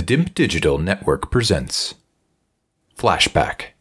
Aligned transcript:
The 0.00 0.06
DIMP 0.06 0.34
Digital 0.34 0.78
Network 0.78 1.30
presents 1.30 1.94
Flashback. 2.96 3.74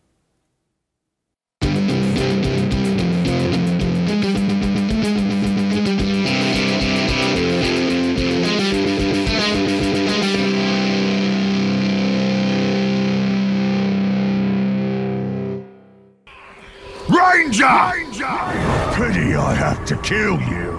Ranger! 17.07 17.63
Ranger! 17.93 18.25
Pity 18.93 19.35
I 19.35 19.53
have 19.57 19.85
to 19.85 19.95
kill 20.01 20.37
you. 20.41 20.77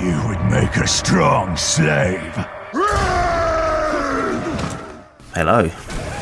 You 0.00 0.28
would 0.28 0.44
make 0.52 0.76
a 0.76 0.86
strong 0.86 1.56
slave. 1.56 2.61
Hello, 5.34 5.62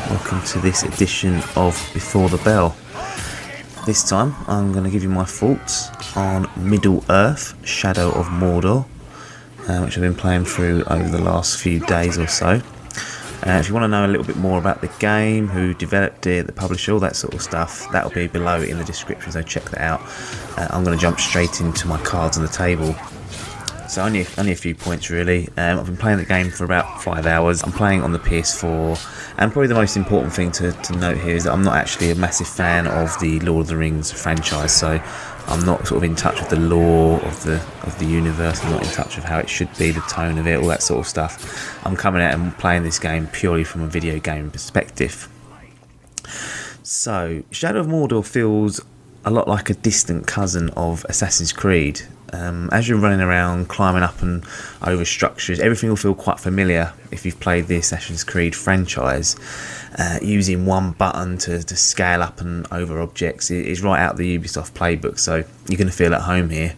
welcome 0.09 0.41
to 0.43 0.59
this 0.59 0.83
edition 0.83 1.41
of 1.57 1.75
Before 1.93 2.29
the 2.29 2.37
Bell. 2.45 2.73
This 3.85 4.07
time 4.07 4.33
I'm 4.47 4.71
going 4.71 4.85
to 4.85 4.89
give 4.89 5.03
you 5.03 5.09
my 5.09 5.25
thoughts 5.25 5.89
on 6.15 6.49
Middle 6.55 7.03
Earth 7.09 7.53
Shadow 7.67 8.11
of 8.11 8.27
Mordor, 8.27 8.85
uh, 9.67 9.81
which 9.83 9.97
I've 9.97 10.01
been 10.01 10.15
playing 10.15 10.45
through 10.45 10.85
over 10.85 11.09
the 11.09 11.21
last 11.21 11.59
few 11.59 11.81
days 11.81 12.17
or 12.17 12.27
so. 12.27 12.61
Uh, 13.45 13.57
if 13.59 13.67
you 13.67 13.73
want 13.73 13.83
to 13.83 13.89
know 13.89 14.05
a 14.05 14.07
little 14.07 14.25
bit 14.25 14.37
more 14.37 14.57
about 14.57 14.79
the 14.79 14.87
game, 14.99 15.49
who 15.49 15.73
developed 15.73 16.25
it, 16.25 16.47
the 16.47 16.53
publisher, 16.53 16.93
all 16.93 16.99
that 17.01 17.17
sort 17.17 17.33
of 17.33 17.41
stuff, 17.41 17.91
that'll 17.91 18.11
be 18.11 18.27
below 18.27 18.61
in 18.61 18.77
the 18.77 18.85
description, 18.85 19.29
so 19.33 19.41
check 19.41 19.65
that 19.71 19.81
out. 19.81 19.99
Uh, 20.57 20.69
I'm 20.69 20.85
going 20.85 20.97
to 20.97 21.01
jump 21.01 21.19
straight 21.19 21.59
into 21.59 21.85
my 21.85 22.01
cards 22.03 22.37
on 22.37 22.43
the 22.43 22.49
table. 22.49 22.95
So 23.91 24.01
only 24.01 24.25
only 24.37 24.53
a 24.53 24.55
few 24.55 24.73
points 24.73 25.09
really. 25.09 25.49
Um, 25.57 25.77
I've 25.77 25.85
been 25.85 25.97
playing 25.97 26.19
the 26.19 26.23
game 26.23 26.49
for 26.49 26.63
about 26.63 27.03
five 27.03 27.25
hours. 27.25 27.61
I'm 27.61 27.73
playing 27.73 28.03
on 28.03 28.13
the 28.13 28.19
PS4, 28.19 29.35
and 29.37 29.51
probably 29.51 29.67
the 29.67 29.75
most 29.75 29.97
important 29.97 30.31
thing 30.31 30.49
to, 30.53 30.71
to 30.71 30.93
note 30.93 31.17
here 31.17 31.35
is 31.35 31.43
that 31.43 31.51
I'm 31.51 31.61
not 31.61 31.75
actually 31.75 32.09
a 32.09 32.15
massive 32.15 32.47
fan 32.47 32.87
of 32.87 33.19
the 33.19 33.41
Lord 33.41 33.63
of 33.63 33.67
the 33.67 33.75
Rings 33.75 34.09
franchise. 34.09 34.71
So 34.71 34.91
I'm 35.47 35.65
not 35.65 35.85
sort 35.87 35.97
of 35.97 36.03
in 36.05 36.15
touch 36.15 36.39
with 36.39 36.47
the 36.47 36.59
lore 36.59 37.19
of 37.19 37.43
the 37.43 37.55
of 37.83 37.99
the 37.99 38.05
universe. 38.05 38.63
I'm 38.63 38.71
not 38.71 38.81
in 38.81 38.91
touch 38.91 39.17
with 39.17 39.25
how 39.25 39.39
it 39.39 39.49
should 39.49 39.67
be, 39.77 39.91
the 39.91 39.99
tone 40.01 40.37
of 40.37 40.47
it, 40.47 40.57
all 40.57 40.67
that 40.67 40.83
sort 40.83 41.01
of 41.01 41.07
stuff. 41.07 41.85
I'm 41.85 41.97
coming 41.97 42.21
out 42.21 42.33
and 42.33 42.57
playing 42.57 42.83
this 42.83 42.97
game 42.97 43.27
purely 43.27 43.65
from 43.65 43.81
a 43.81 43.87
video 43.87 44.19
game 44.19 44.51
perspective. 44.51 45.27
So 46.81 47.43
Shadow 47.51 47.81
of 47.81 47.87
Mordor 47.87 48.25
feels 48.25 48.79
a 49.25 49.31
lot 49.31 49.49
like 49.49 49.69
a 49.69 49.73
distant 49.73 50.27
cousin 50.27 50.69
of 50.77 51.05
Assassin's 51.09 51.51
Creed. 51.51 52.03
Um, 52.33 52.69
as 52.71 52.87
you're 52.87 52.97
running 52.97 53.21
around, 53.21 53.67
climbing 53.67 54.03
up 54.03 54.21
and 54.21 54.45
over 54.85 55.03
structures, 55.03 55.59
everything 55.59 55.89
will 55.89 55.97
feel 55.97 56.15
quite 56.15 56.39
familiar 56.39 56.93
if 57.11 57.25
you've 57.25 57.39
played 57.39 57.67
the 57.67 57.77
Assassin's 57.77 58.23
Creed 58.23 58.55
franchise. 58.55 59.35
Uh, 59.97 60.19
using 60.21 60.65
one 60.65 60.93
button 60.93 61.37
to, 61.37 61.61
to 61.61 61.75
scale 61.75 62.23
up 62.23 62.39
and 62.39 62.65
over 62.71 63.01
objects 63.01 63.51
is 63.51 63.81
right 63.81 63.99
out 63.99 64.15
the 64.15 64.39
Ubisoft 64.39 64.71
playbook, 64.71 65.19
so 65.19 65.43
you're 65.67 65.77
going 65.77 65.87
to 65.87 65.93
feel 65.93 66.13
at 66.13 66.21
home 66.21 66.49
here. 66.49 66.73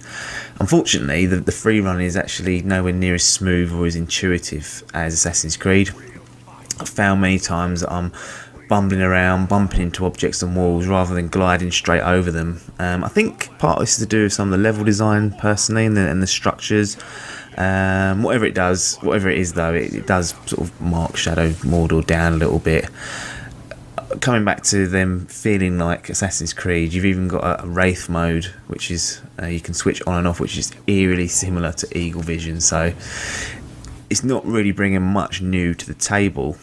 Unfortunately, 0.60 1.28
the, 1.28 1.36
the 1.38 1.52
free 1.52 1.80
run 1.80 2.02
is 2.02 2.18
actually 2.18 2.64
nowhere 2.64 2.92
near 2.92 3.14
as 3.14 3.24
smooth 3.24 3.72
or 3.72 3.86
as 3.86 3.96
intuitive 3.96 4.84
as 4.96 5.14
Assassin's 5.14 5.58
Creed. 5.58 5.92
I've 6.80 6.90
found 6.90 7.22
many 7.22 7.38
times 7.38 7.82
that 7.82 7.92
I'm 7.92 8.12
bumbling 8.74 9.04
around, 9.04 9.48
bumping 9.48 9.82
into 9.82 10.04
objects 10.04 10.42
and 10.42 10.56
walls 10.56 10.88
rather 10.88 11.14
than 11.14 11.28
gliding 11.28 11.70
straight 11.70 12.02
over 12.02 12.32
them. 12.32 12.60
Um, 12.80 13.04
I 13.04 13.08
think 13.08 13.56
part 13.60 13.78
of 13.78 13.84
this 13.84 14.00
is 14.00 14.00
to 14.00 14.06
do 14.08 14.24
with 14.24 14.34
some 14.34 14.52
of 14.52 14.58
the 14.58 14.64
level 14.64 14.84
design 14.84 15.30
personally 15.30 15.86
and 15.86 15.96
the, 15.96 16.10
and 16.10 16.24
the 16.24 16.26
structures. 16.26 16.98
Um, 17.56 18.24
whatever 18.24 18.46
it 18.46 18.56
does, 18.56 18.98
whatever 19.04 19.30
it 19.30 19.38
is 19.38 19.54
though, 19.54 19.76
it, 19.76 19.94
it, 19.94 20.08
does 20.08 20.30
sort 20.48 20.68
of 20.68 20.82
mark 20.82 21.18
Shadow 21.18 21.50
Mordor 21.50 22.04
down 22.04 22.34
a 22.34 22.38
little 22.38 22.58
bit. 22.58 22.90
Coming 24.22 24.44
back 24.44 24.64
to 24.64 24.88
them 24.88 25.28
feeling 25.28 25.78
like 25.78 26.10
Assassin's 26.10 26.52
Creed, 26.52 26.94
you've 26.94 27.06
even 27.06 27.28
got 27.28 27.64
a, 27.64 27.68
Wraith 27.68 28.10
mode, 28.10 28.46
which 28.70 28.90
is 28.90 29.22
uh, 29.40 29.46
you 29.46 29.60
can 29.60 29.76
switch 29.76 30.02
on 30.08 30.16
and 30.16 30.28
off, 30.28 30.40
which 30.40 30.58
is 30.58 30.72
eerily 30.88 31.28
similar 31.28 31.74
to 31.74 31.96
Eagle 31.96 32.24
Vision. 32.24 32.60
So 32.60 32.92
it's 34.10 34.24
not 34.24 34.44
really 34.48 34.72
bringing 34.72 35.04
much 35.04 35.44
new 35.44 35.76
to 35.76 35.86
the 35.86 35.94
table 35.94 36.58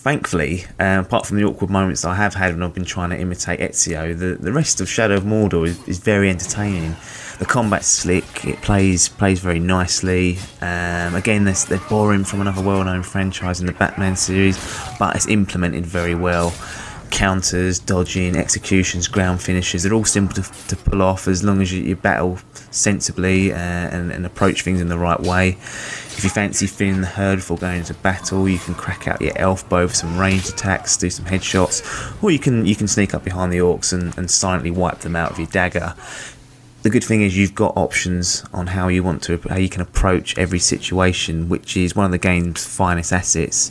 thankfully, 0.00 0.64
uh, 0.78 1.02
apart 1.04 1.26
from 1.26 1.36
the 1.36 1.44
awkward 1.44 1.70
moments 1.70 2.06
I 2.06 2.14
have 2.14 2.32
had 2.32 2.54
when 2.54 2.62
I've 2.62 2.72
been 2.72 2.86
trying 2.86 3.10
to 3.10 3.18
imitate 3.18 3.60
Ezio, 3.60 4.18
the, 4.18 4.36
the 4.40 4.50
rest 4.50 4.80
of 4.80 4.88
Shadow 4.88 5.16
of 5.16 5.24
Mordor 5.24 5.66
is, 5.66 5.86
is 5.86 5.98
very 5.98 6.30
entertaining. 6.30 6.96
The 7.38 7.44
combat's 7.44 7.86
slick, 7.86 8.46
it 8.46 8.60
plays 8.62 9.08
plays 9.08 9.40
very 9.40 9.60
nicely. 9.60 10.38
Um, 10.62 11.14
again, 11.14 11.44
they're, 11.44 11.54
they're 11.68 11.78
from 11.78 12.40
another 12.40 12.62
well 12.62 12.82
known 12.82 13.02
franchise 13.02 13.60
in 13.60 13.66
the 13.66 13.72
Batman 13.72 14.16
series, 14.16 14.58
but 14.98 15.16
it's 15.16 15.28
implemented 15.28 15.84
very 15.84 16.14
well. 16.14 16.54
Counters, 17.10 17.78
dodging, 17.78 18.36
executions, 18.36 19.08
ground 19.08 19.42
finishes, 19.42 19.82
they're 19.82 19.94
all 19.94 20.04
simple 20.04 20.42
to, 20.42 20.66
to 20.68 20.76
pull 20.76 21.02
off 21.02 21.28
as 21.28 21.44
long 21.44 21.60
as 21.60 21.72
you, 21.72 21.82
you 21.82 21.96
battle 21.96 22.38
sensibly 22.70 23.52
uh, 23.52 23.56
and, 23.56 24.10
and 24.12 24.24
approach 24.24 24.62
things 24.62 24.80
in 24.80 24.88
the 24.88 24.98
right 24.98 25.20
way. 25.20 25.50
If 25.50 26.24
you 26.24 26.30
fancy 26.30 26.66
feeling 26.66 27.00
the 27.00 27.06
herd 27.06 27.36
before 27.36 27.56
going 27.56 27.78
into 27.78 27.94
battle, 27.94 28.48
you 28.48 28.58
can 28.58 28.74
crack 28.74 29.08
out 29.08 29.20
your 29.20 29.36
elf 29.36 29.68
bow 29.68 29.88
for 29.88 29.94
some 29.94 30.18
ranged 30.18 30.50
attacks, 30.50 30.96
do 30.96 31.10
some 31.10 31.24
headshots, 31.24 32.22
or 32.22 32.30
you 32.30 32.38
can 32.38 32.66
you 32.66 32.76
can 32.76 32.88
sneak 32.88 33.14
up 33.14 33.24
behind 33.24 33.52
the 33.52 33.58
orcs 33.58 33.92
and, 33.92 34.16
and 34.18 34.30
silently 34.30 34.70
wipe 34.70 34.98
them 34.98 35.16
out 35.16 35.30
with 35.30 35.38
your 35.38 35.48
dagger. 35.48 35.94
The 36.82 36.90
good 36.90 37.04
thing 37.04 37.20
is 37.20 37.36
you've 37.36 37.54
got 37.54 37.76
options 37.76 38.42
on 38.54 38.68
how 38.68 38.88
you 38.88 39.02
want 39.02 39.22
to 39.24 39.38
how 39.48 39.56
you 39.56 39.68
can 39.68 39.82
approach 39.82 40.38
every 40.38 40.58
situation, 40.58 41.48
which 41.48 41.76
is 41.76 41.94
one 41.94 42.06
of 42.06 42.10
the 42.10 42.18
game's 42.18 42.66
finest 42.66 43.12
assets. 43.12 43.70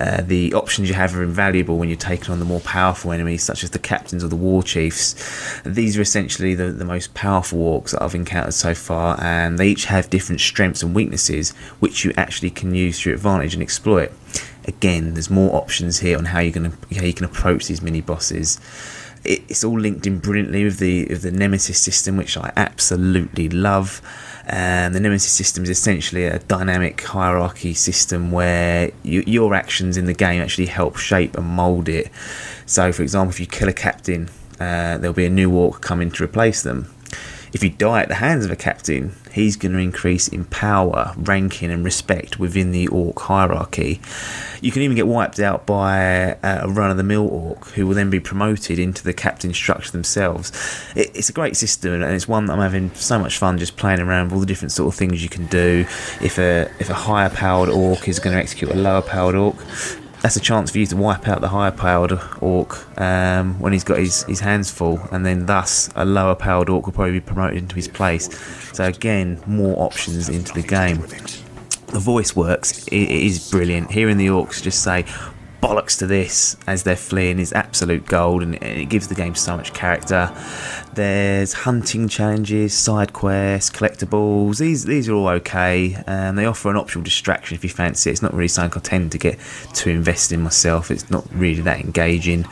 Uh, 0.00 0.22
the 0.22 0.52
options 0.54 0.88
you 0.88 0.94
have 0.94 1.14
are 1.16 1.22
invaluable 1.22 1.78
when 1.78 1.88
you're 1.88 1.96
taking 1.96 2.30
on 2.30 2.38
the 2.38 2.44
more 2.44 2.60
powerful 2.60 3.12
enemies, 3.12 3.42
such 3.42 3.62
as 3.62 3.70
the 3.70 3.78
captains 3.78 4.24
or 4.24 4.28
the 4.28 4.36
war 4.36 4.62
chiefs. 4.62 5.14
These 5.64 5.96
are 5.96 6.02
essentially 6.02 6.54
the, 6.54 6.72
the 6.72 6.84
most 6.84 7.14
powerful 7.14 7.58
orcs 7.58 7.92
that 7.92 8.02
I've 8.02 8.14
encountered 8.14 8.54
so 8.54 8.74
far, 8.74 9.20
and 9.20 9.58
they 9.58 9.68
each 9.68 9.84
have 9.86 10.10
different 10.10 10.40
strengths 10.40 10.82
and 10.82 10.94
weaknesses, 10.94 11.50
which 11.80 12.04
you 12.04 12.12
actually 12.16 12.50
can 12.50 12.74
use 12.74 13.00
to 13.00 13.10
your 13.10 13.16
advantage 13.16 13.54
and 13.54 13.62
exploit. 13.62 14.12
Again, 14.66 15.14
there's 15.14 15.30
more 15.30 15.54
options 15.54 16.00
here 16.00 16.18
on 16.18 16.26
how 16.26 16.40
you're 16.40 16.52
going 16.52 16.72
to 16.72 16.94
how 16.96 17.04
you 17.04 17.14
can 17.14 17.26
approach 17.26 17.66
these 17.66 17.82
mini 17.82 18.00
bosses. 18.00 18.58
It's 19.24 19.64
all 19.64 19.78
linked 19.78 20.06
in 20.06 20.18
brilliantly 20.18 20.64
with 20.64 20.78
the 20.78 21.06
with 21.06 21.22
the 21.22 21.30
Nemesis 21.30 21.78
system, 21.78 22.16
which 22.16 22.36
I 22.36 22.52
absolutely 22.56 23.48
love. 23.48 24.02
And 24.46 24.94
the 24.94 25.00
Nemesis 25.00 25.32
system 25.32 25.64
is 25.64 25.70
essentially 25.70 26.26
a 26.26 26.38
dynamic 26.40 27.00
hierarchy 27.00 27.72
system 27.72 28.30
where 28.30 28.90
you, 29.02 29.24
your 29.26 29.54
actions 29.54 29.96
in 29.96 30.04
the 30.04 30.12
game 30.12 30.42
actually 30.42 30.66
help 30.66 30.98
shape 30.98 31.34
and 31.36 31.46
mould 31.46 31.88
it. 31.88 32.10
So, 32.66 32.92
for 32.92 33.02
example, 33.02 33.30
if 33.30 33.40
you 33.40 33.46
kill 33.46 33.68
a 33.68 33.72
captain, 33.72 34.28
uh, 34.60 34.98
there'll 34.98 35.14
be 35.14 35.24
a 35.24 35.30
new 35.30 35.50
orc 35.56 35.80
coming 35.80 36.10
to 36.10 36.24
replace 36.24 36.62
them. 36.62 36.93
If 37.54 37.62
you 37.62 37.70
die 37.70 38.02
at 38.02 38.08
the 38.08 38.16
hands 38.16 38.44
of 38.44 38.50
a 38.50 38.56
captain, 38.56 39.14
he's 39.30 39.54
going 39.54 39.72
to 39.72 39.78
increase 39.78 40.26
in 40.26 40.44
power, 40.46 41.14
ranking, 41.16 41.70
and 41.70 41.84
respect 41.84 42.40
within 42.40 42.72
the 42.72 42.88
orc 42.88 43.20
hierarchy. 43.20 44.00
You 44.60 44.72
can 44.72 44.82
even 44.82 44.96
get 44.96 45.06
wiped 45.06 45.38
out 45.38 45.64
by 45.64 46.32
uh, 46.42 46.62
a 46.62 46.68
run 46.68 46.90
of 46.90 46.96
the 46.96 47.04
mill 47.04 47.28
orc 47.28 47.68
who 47.68 47.86
will 47.86 47.94
then 47.94 48.10
be 48.10 48.18
promoted 48.18 48.80
into 48.80 49.04
the 49.04 49.12
captain 49.12 49.54
structure 49.54 49.92
themselves. 49.92 50.50
it's 50.96 51.28
a 51.28 51.32
great 51.32 51.56
system 51.56 51.92
and 51.92 52.12
it's 52.12 52.26
one 52.26 52.46
that 52.46 52.54
I'm 52.54 52.60
having 52.60 52.92
so 52.94 53.20
much 53.20 53.38
fun 53.38 53.56
just 53.58 53.76
playing 53.76 54.00
around 54.00 54.26
with 54.26 54.32
all 54.34 54.40
the 54.40 54.46
different 54.46 54.72
sort 54.72 54.92
of 54.92 54.98
things 54.98 55.22
you 55.22 55.28
can 55.28 55.46
do. 55.46 55.86
If 56.20 56.38
a 56.38 56.68
if 56.80 56.90
a 56.90 56.94
higher 56.94 57.30
powered 57.30 57.68
orc 57.68 58.08
is 58.08 58.18
going 58.18 58.34
to 58.34 58.42
execute 58.42 58.72
a 58.72 58.74
lower 58.74 59.02
powered 59.02 59.36
orc, 59.36 59.56
that's 60.24 60.36
a 60.36 60.40
chance 60.40 60.70
for 60.70 60.78
you 60.78 60.86
to 60.86 60.96
wipe 60.96 61.28
out 61.28 61.42
the 61.42 61.48
higher 61.48 61.70
powered 61.70 62.18
orc 62.40 62.98
um, 62.98 63.60
when 63.60 63.74
he's 63.74 63.84
got 63.84 63.98
his, 63.98 64.22
his 64.22 64.40
hands 64.40 64.70
full, 64.70 64.98
and 65.12 65.26
then 65.26 65.44
thus 65.44 65.90
a 65.96 66.04
lower 66.06 66.34
powered 66.34 66.70
orc 66.70 66.86
will 66.86 66.94
probably 66.94 67.12
be 67.12 67.20
promoted 67.20 67.58
into 67.58 67.74
his 67.74 67.88
place. 67.88 68.34
So, 68.72 68.84
again, 68.84 69.38
more 69.46 69.78
options 69.78 70.30
into 70.30 70.54
the 70.54 70.62
game. 70.62 71.02
The 71.88 71.98
voice 71.98 72.34
works, 72.34 72.86
it, 72.86 73.10
is 73.10 73.50
brilliant. 73.50 73.90
Hearing 73.90 74.16
the 74.16 74.28
orcs 74.28 74.62
just 74.62 74.82
say, 74.82 75.04
bollocks 75.64 75.96
to 75.98 76.06
this 76.06 76.58
as 76.66 76.82
they're 76.82 76.94
fleeing 76.94 77.38
is 77.38 77.50
absolute 77.54 78.04
gold 78.04 78.42
and 78.42 78.54
it 78.56 78.90
gives 78.90 79.08
the 79.08 79.14
game 79.14 79.34
so 79.34 79.56
much 79.56 79.72
character. 79.72 80.30
There's 80.92 81.54
hunting 81.54 82.06
challenges, 82.06 82.74
side 82.74 83.14
quests, 83.14 83.70
collectibles. 83.70 84.58
These 84.58 84.84
these 84.84 85.08
are 85.08 85.14
all 85.14 85.28
okay 85.40 85.96
and 86.06 86.36
they 86.36 86.44
offer 86.44 86.68
an 86.68 86.76
optional 86.76 87.02
distraction 87.02 87.54
if 87.54 87.64
you 87.64 87.70
fancy 87.70 88.10
it. 88.10 88.12
It's 88.12 88.20
not 88.20 88.34
really 88.34 88.48
something 88.48 88.78
I 88.78 88.82
tend 88.82 89.12
to 89.12 89.18
get 89.18 89.38
too 89.72 89.88
invested 89.88 90.34
in 90.34 90.42
myself. 90.42 90.90
It's 90.90 91.08
not 91.10 91.26
really 91.32 91.62
that 91.62 91.80
engaging. 91.80 92.44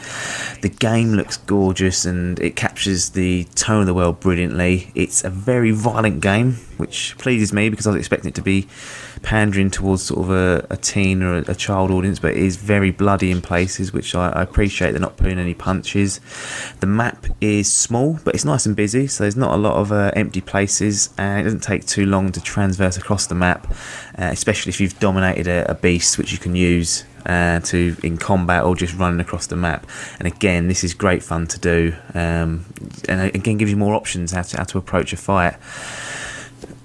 The 0.62 0.70
game 0.70 1.12
looks 1.12 1.36
gorgeous 1.36 2.06
and 2.06 2.40
it 2.40 2.56
captures 2.56 3.10
the 3.10 3.44
tone 3.54 3.82
of 3.82 3.86
the 3.86 3.94
world 3.94 4.20
brilliantly. 4.20 4.90
It's 4.94 5.22
a 5.22 5.30
very 5.30 5.72
violent 5.72 6.22
game 6.22 6.54
which 6.78 7.14
pleases 7.18 7.52
me 7.52 7.68
because 7.68 7.86
I 7.86 7.90
was 7.90 7.98
expecting 7.98 8.30
it 8.30 8.34
to 8.36 8.42
be 8.42 8.68
pandering 9.22 9.70
towards 9.70 10.02
sort 10.02 10.20
of 10.20 10.30
a, 10.30 10.66
a 10.70 10.76
teen 10.76 11.22
or 11.22 11.38
a, 11.38 11.50
a, 11.52 11.54
child 11.54 11.90
audience, 11.90 12.18
but 12.18 12.32
it 12.32 12.38
is 12.38 12.56
very 12.56 12.90
bloody 12.90 13.30
in 13.30 13.40
places, 13.40 13.92
which 13.92 14.14
I, 14.14 14.30
I, 14.30 14.42
appreciate. 14.42 14.92
They're 14.92 15.00
not 15.00 15.16
pulling 15.16 15.38
any 15.38 15.54
punches. 15.54 16.20
The 16.80 16.86
map 16.86 17.26
is 17.40 17.72
small, 17.72 18.18
but 18.24 18.34
it's 18.34 18.44
nice 18.44 18.66
and 18.66 18.74
busy, 18.74 19.06
so 19.06 19.24
there's 19.24 19.36
not 19.36 19.54
a 19.54 19.56
lot 19.56 19.76
of 19.76 19.92
uh, 19.92 20.10
empty 20.14 20.40
places, 20.40 21.10
and 21.16 21.40
it 21.40 21.44
doesn't 21.44 21.62
take 21.62 21.86
too 21.86 22.06
long 22.06 22.32
to 22.32 22.40
transverse 22.40 22.96
across 22.96 23.26
the 23.26 23.34
map, 23.34 23.70
uh, 24.18 24.30
especially 24.30 24.70
if 24.70 24.80
you've 24.80 24.98
dominated 24.98 25.46
a, 25.46 25.70
a 25.70 25.74
beast, 25.74 26.18
which 26.18 26.32
you 26.32 26.38
can 26.38 26.56
use 26.56 27.04
uh, 27.26 27.60
to 27.60 27.96
in 28.02 28.18
combat 28.18 28.64
or 28.64 28.74
just 28.74 28.94
running 28.94 29.20
across 29.20 29.46
the 29.46 29.56
map. 29.56 29.86
And 30.18 30.26
again, 30.26 30.68
this 30.68 30.82
is 30.82 30.94
great 30.94 31.22
fun 31.22 31.46
to 31.48 31.60
do, 31.60 31.94
um, 32.14 32.64
and 33.08 33.34
again 33.34 33.58
gives 33.58 33.70
you 33.70 33.76
more 33.76 33.94
options 33.94 34.32
how 34.32 34.42
to 34.42 34.56
how 34.56 34.64
to 34.64 34.78
approach 34.78 35.12
a 35.12 35.16
fight. 35.16 35.54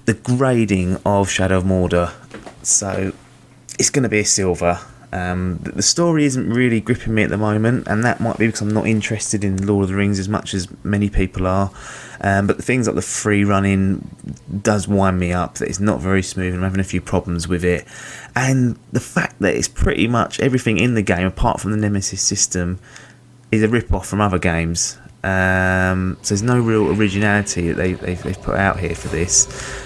The 0.08 0.14
grading 0.14 0.96
of 1.04 1.28
Shadow 1.28 1.58
of 1.58 1.64
Mordor, 1.64 2.14
so 2.62 3.12
it's 3.78 3.90
going 3.90 4.04
to 4.04 4.08
be 4.08 4.20
a 4.20 4.24
silver. 4.24 4.80
Um, 5.12 5.58
the 5.62 5.82
story 5.82 6.24
isn't 6.24 6.48
really 6.48 6.80
gripping 6.80 7.12
me 7.12 7.24
at 7.24 7.28
the 7.28 7.36
moment, 7.36 7.86
and 7.86 8.02
that 8.04 8.18
might 8.18 8.38
be 8.38 8.46
because 8.46 8.62
I'm 8.62 8.70
not 8.70 8.86
interested 8.86 9.44
in 9.44 9.66
Lord 9.66 9.82
of 9.82 9.90
the 9.90 9.96
Rings 9.96 10.18
as 10.18 10.26
much 10.26 10.54
as 10.54 10.66
many 10.82 11.10
people 11.10 11.46
are. 11.46 11.70
Um, 12.22 12.46
but 12.46 12.56
the 12.56 12.62
things 12.62 12.86
like 12.86 12.96
the 12.96 13.02
free 13.02 13.44
running 13.44 14.08
does 14.62 14.88
wind 14.88 15.20
me 15.20 15.30
up. 15.30 15.56
That 15.56 15.68
it's 15.68 15.78
not 15.78 16.00
very 16.00 16.22
smooth, 16.22 16.54
and 16.54 16.64
I'm 16.64 16.70
having 16.70 16.80
a 16.80 16.84
few 16.84 17.02
problems 17.02 17.46
with 17.46 17.62
it. 17.62 17.86
And 18.34 18.78
the 18.92 19.00
fact 19.00 19.40
that 19.40 19.54
it's 19.54 19.68
pretty 19.68 20.08
much 20.08 20.40
everything 20.40 20.78
in 20.78 20.94
the 20.94 21.02
game, 21.02 21.26
apart 21.26 21.60
from 21.60 21.72
the 21.72 21.76
Nemesis 21.76 22.22
system, 22.22 22.78
is 23.52 23.62
a 23.62 23.68
rip 23.68 23.92
off 23.92 24.08
from 24.08 24.22
other 24.22 24.38
games. 24.38 24.96
Um, 25.22 26.16
so 26.22 26.34
there's 26.34 26.42
no 26.42 26.60
real 26.60 26.98
originality 26.98 27.72
that 27.72 27.76
they, 27.76 27.92
they've 27.92 28.40
put 28.40 28.56
out 28.56 28.80
here 28.80 28.94
for 28.94 29.08
this. 29.08 29.84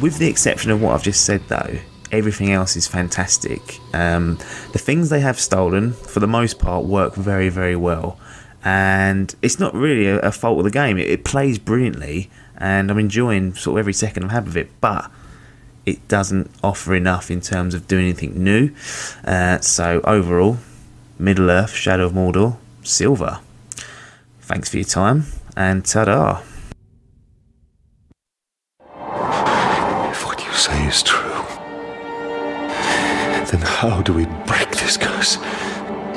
With 0.00 0.18
the 0.18 0.26
exception 0.28 0.70
of 0.70 0.82
what 0.82 0.94
I've 0.94 1.02
just 1.02 1.24
said, 1.24 1.42
though, 1.48 1.78
everything 2.10 2.52
else 2.52 2.76
is 2.76 2.86
fantastic. 2.86 3.78
Um, 3.92 4.36
the 4.72 4.78
things 4.78 5.08
they 5.08 5.20
have 5.20 5.38
stolen, 5.38 5.92
for 5.92 6.20
the 6.20 6.26
most 6.26 6.58
part, 6.58 6.84
work 6.84 7.14
very, 7.14 7.48
very 7.48 7.76
well. 7.76 8.18
And 8.64 9.34
it's 9.42 9.58
not 9.60 9.74
really 9.74 10.06
a, 10.06 10.18
a 10.20 10.32
fault 10.32 10.58
of 10.58 10.64
the 10.64 10.70
game. 10.70 10.98
It, 10.98 11.08
it, 11.08 11.24
plays 11.24 11.58
brilliantly, 11.58 12.30
and 12.56 12.90
I'm 12.90 12.98
enjoying 12.98 13.54
sort 13.54 13.76
of 13.76 13.78
every 13.80 13.92
second 13.92 14.24
I've 14.24 14.30
had 14.30 14.46
with 14.46 14.56
it. 14.56 14.70
But 14.80 15.10
it 15.86 16.06
doesn't 16.08 16.50
offer 16.62 16.94
enough 16.94 17.30
in 17.30 17.40
terms 17.40 17.74
of 17.74 17.86
doing 17.86 18.04
anything 18.04 18.42
new. 18.42 18.70
Uh, 19.24 19.58
so 19.60 20.00
overall, 20.04 20.58
Middle 21.18 21.50
Earth, 21.50 21.74
Shadow 21.74 22.06
of 22.06 22.12
Mordor, 22.12 22.56
silver. 22.82 23.40
Thanks 24.40 24.68
for 24.68 24.76
your 24.76 24.84
time, 24.84 25.24
and 25.56 25.84
ta-da. 25.84 26.42
Say 30.64 30.86
is 30.86 31.02
true, 31.02 31.44
then 33.50 33.60
how 33.60 34.00
do 34.00 34.14
we 34.14 34.24
break 34.46 34.70
this 34.70 34.96
curse? 34.96 35.36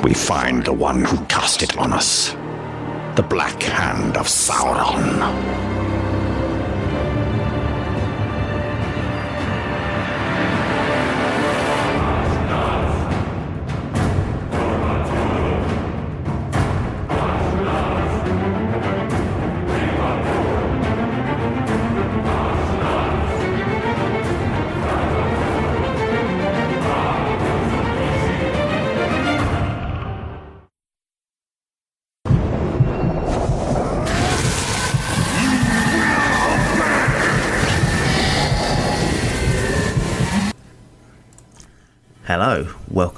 We 0.02 0.14
find 0.14 0.64
the 0.64 0.72
one 0.72 1.04
who 1.04 1.22
cast 1.26 1.62
it 1.62 1.76
on 1.76 1.92
us. 1.92 2.30
The 3.16 3.26
Black 3.28 3.62
Hand 3.62 4.16
of 4.16 4.26
Sauron. 4.26 5.97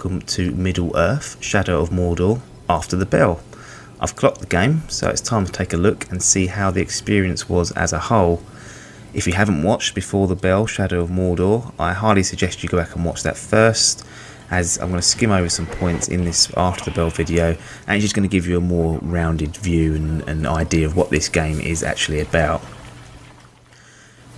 Welcome 0.00 0.22
to 0.22 0.50
Middle 0.52 0.96
Earth 0.96 1.36
Shadow 1.42 1.78
of 1.82 1.90
Mordor 1.90 2.40
After 2.70 2.96
the 2.96 3.04
Bell. 3.04 3.38
I've 4.00 4.16
clocked 4.16 4.40
the 4.40 4.46
game, 4.46 4.88
so 4.88 5.10
it's 5.10 5.20
time 5.20 5.44
to 5.44 5.52
take 5.52 5.74
a 5.74 5.76
look 5.76 6.10
and 6.10 6.22
see 6.22 6.46
how 6.46 6.70
the 6.70 6.80
experience 6.80 7.50
was 7.50 7.70
as 7.72 7.92
a 7.92 7.98
whole. 7.98 8.42
If 9.12 9.26
you 9.26 9.34
haven't 9.34 9.62
watched 9.62 9.94
Before 9.94 10.26
the 10.26 10.34
Bell 10.34 10.64
Shadow 10.64 11.02
of 11.02 11.10
Mordor, 11.10 11.74
I 11.78 11.92
highly 11.92 12.22
suggest 12.22 12.62
you 12.62 12.70
go 12.70 12.78
back 12.78 12.96
and 12.96 13.04
watch 13.04 13.24
that 13.24 13.36
first, 13.36 14.06
as 14.50 14.78
I'm 14.78 14.88
going 14.88 15.02
to 15.02 15.06
skim 15.06 15.32
over 15.32 15.50
some 15.50 15.66
points 15.66 16.08
in 16.08 16.24
this 16.24 16.50
After 16.56 16.86
the 16.86 16.96
Bell 16.96 17.10
video, 17.10 17.48
and 17.86 17.94
it's 17.94 18.02
just 18.02 18.14
going 18.14 18.26
to 18.26 18.32
give 18.32 18.46
you 18.46 18.56
a 18.56 18.62
more 18.62 18.98
rounded 19.02 19.54
view 19.54 19.96
and 19.96 20.26
an 20.26 20.46
idea 20.46 20.86
of 20.86 20.96
what 20.96 21.10
this 21.10 21.28
game 21.28 21.60
is 21.60 21.82
actually 21.82 22.20
about 22.20 22.62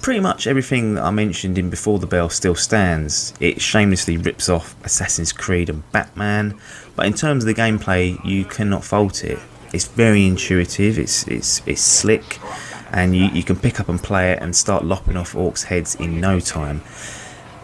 pretty 0.03 0.19
much 0.19 0.49
everything 0.49 0.97
that 0.97 1.05
I 1.05 1.11
mentioned 1.13 1.57
in 1.57 1.71
Before 1.71 2.01
the 2.01 2.09
Bell 2.09 2.29
still 2.29 2.57
stands. 2.57 3.33
It 3.39 3.63
shamelessly 3.63 4.17
rips 4.17 4.49
off 4.49 4.75
Assassin's 4.85 5.33
Creed 5.33 5.71
and 5.71 5.91
Batman, 5.93 6.59
but 6.97 7.07
in 7.07 7.15
terms 7.15 7.45
of 7.45 7.47
the 7.47 7.55
gameplay, 7.55 8.23
you 8.25 8.45
cannot 8.45 8.85
fault 8.85 9.25
it. 9.25 9.39
It's 9.73 9.87
very 9.87 10.27
intuitive, 10.27 10.99
it's 10.99 11.27
it's 11.29 11.63
it's 11.67 11.81
slick, 11.81 12.41
and 12.91 13.17
you, 13.17 13.27
you 13.27 13.45
can 13.45 13.57
pick 13.57 13.79
up 13.79 13.89
and 13.89 14.03
play 14.03 14.33
it 14.33 14.43
and 14.43 14.55
start 14.55 14.85
lopping 14.85 15.17
off 15.17 15.35
orcs' 15.35 15.65
heads 15.65 15.95
in 15.95 16.21
no 16.21 16.41
time. 16.41 16.83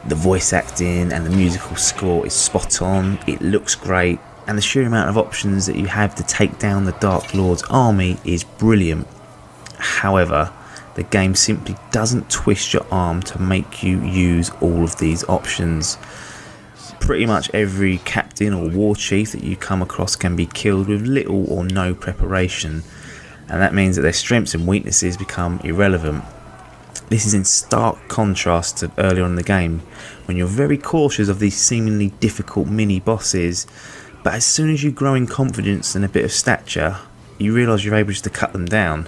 The 0.06 0.14
voice 0.14 0.52
acting 0.52 1.12
and 1.12 1.26
the 1.26 1.30
musical 1.30 1.76
score 1.76 2.24
is 2.24 2.32
spot 2.32 2.80
on, 2.80 3.18
it 3.26 3.42
looks 3.42 3.74
great, 3.74 4.20
and 4.46 4.56
the 4.56 4.62
sheer 4.62 4.86
amount 4.86 5.10
of 5.10 5.18
options 5.18 5.66
that 5.66 5.76
you 5.76 5.86
have 5.86 6.14
to 6.14 6.22
take 6.22 6.58
down 6.60 6.84
the 6.84 6.92
Dark 6.92 7.34
Lord's 7.34 7.64
army 7.64 8.16
is 8.24 8.44
brilliant. 8.44 9.08
However, 9.76 10.52
the 10.98 11.04
game 11.04 11.36
simply 11.36 11.76
doesn't 11.92 12.28
twist 12.28 12.74
your 12.74 12.84
arm 12.90 13.22
to 13.22 13.40
make 13.40 13.84
you 13.84 14.00
use 14.00 14.50
all 14.60 14.82
of 14.82 14.98
these 14.98 15.22
options. 15.28 15.96
Pretty 16.98 17.24
much 17.24 17.48
every 17.54 17.98
captain 17.98 18.52
or 18.52 18.68
war 18.68 18.96
chief 18.96 19.30
that 19.30 19.44
you 19.44 19.54
come 19.54 19.80
across 19.80 20.16
can 20.16 20.34
be 20.34 20.46
killed 20.46 20.88
with 20.88 21.06
little 21.06 21.48
or 21.52 21.64
no 21.64 21.94
preparation, 21.94 22.82
and 23.48 23.62
that 23.62 23.74
means 23.74 23.94
that 23.94 24.02
their 24.02 24.12
strengths 24.12 24.54
and 24.54 24.66
weaknesses 24.66 25.16
become 25.16 25.60
irrelevant. 25.62 26.24
This 27.10 27.24
is 27.24 27.32
in 27.32 27.44
stark 27.44 28.08
contrast 28.08 28.78
to 28.78 28.90
earlier 28.98 29.22
on 29.22 29.30
in 29.30 29.36
the 29.36 29.44
game, 29.44 29.82
when 30.24 30.36
you're 30.36 30.48
very 30.48 30.76
cautious 30.76 31.28
of 31.28 31.38
these 31.38 31.56
seemingly 31.56 32.08
difficult 32.18 32.66
mini 32.66 32.98
bosses, 32.98 33.68
but 34.24 34.34
as 34.34 34.44
soon 34.44 34.68
as 34.68 34.82
you 34.82 34.90
grow 34.90 35.14
in 35.14 35.28
confidence 35.28 35.94
and 35.94 36.04
a 36.04 36.08
bit 36.08 36.24
of 36.24 36.32
stature, 36.32 36.96
you 37.38 37.54
realise 37.54 37.84
you're 37.84 37.94
able 37.94 38.12
to 38.12 38.30
cut 38.30 38.52
them 38.52 38.66
down. 38.66 39.06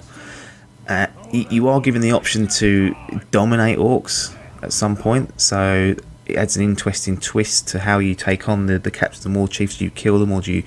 Uh, 0.87 1.07
you 1.31 1.67
are 1.67 1.79
given 1.79 2.01
the 2.01 2.11
option 2.11 2.47
to 2.47 2.95
dominate 3.31 3.77
orcs 3.77 4.35
at 4.61 4.73
some 4.73 4.95
point, 4.95 5.39
so 5.39 5.95
it 6.25 6.35
adds 6.35 6.57
an 6.57 6.63
interesting 6.63 7.17
twist 7.17 7.67
to 7.69 7.79
how 7.79 7.99
you 7.99 8.15
take 8.15 8.49
on 8.49 8.65
the, 8.67 8.79
the 8.79 8.91
captains 8.91 9.25
and 9.25 9.35
war 9.35 9.47
chiefs. 9.47 9.77
Do 9.77 9.85
you 9.85 9.91
kill 9.91 10.19
them 10.19 10.31
or 10.31 10.41
do 10.41 10.51
you 10.51 10.63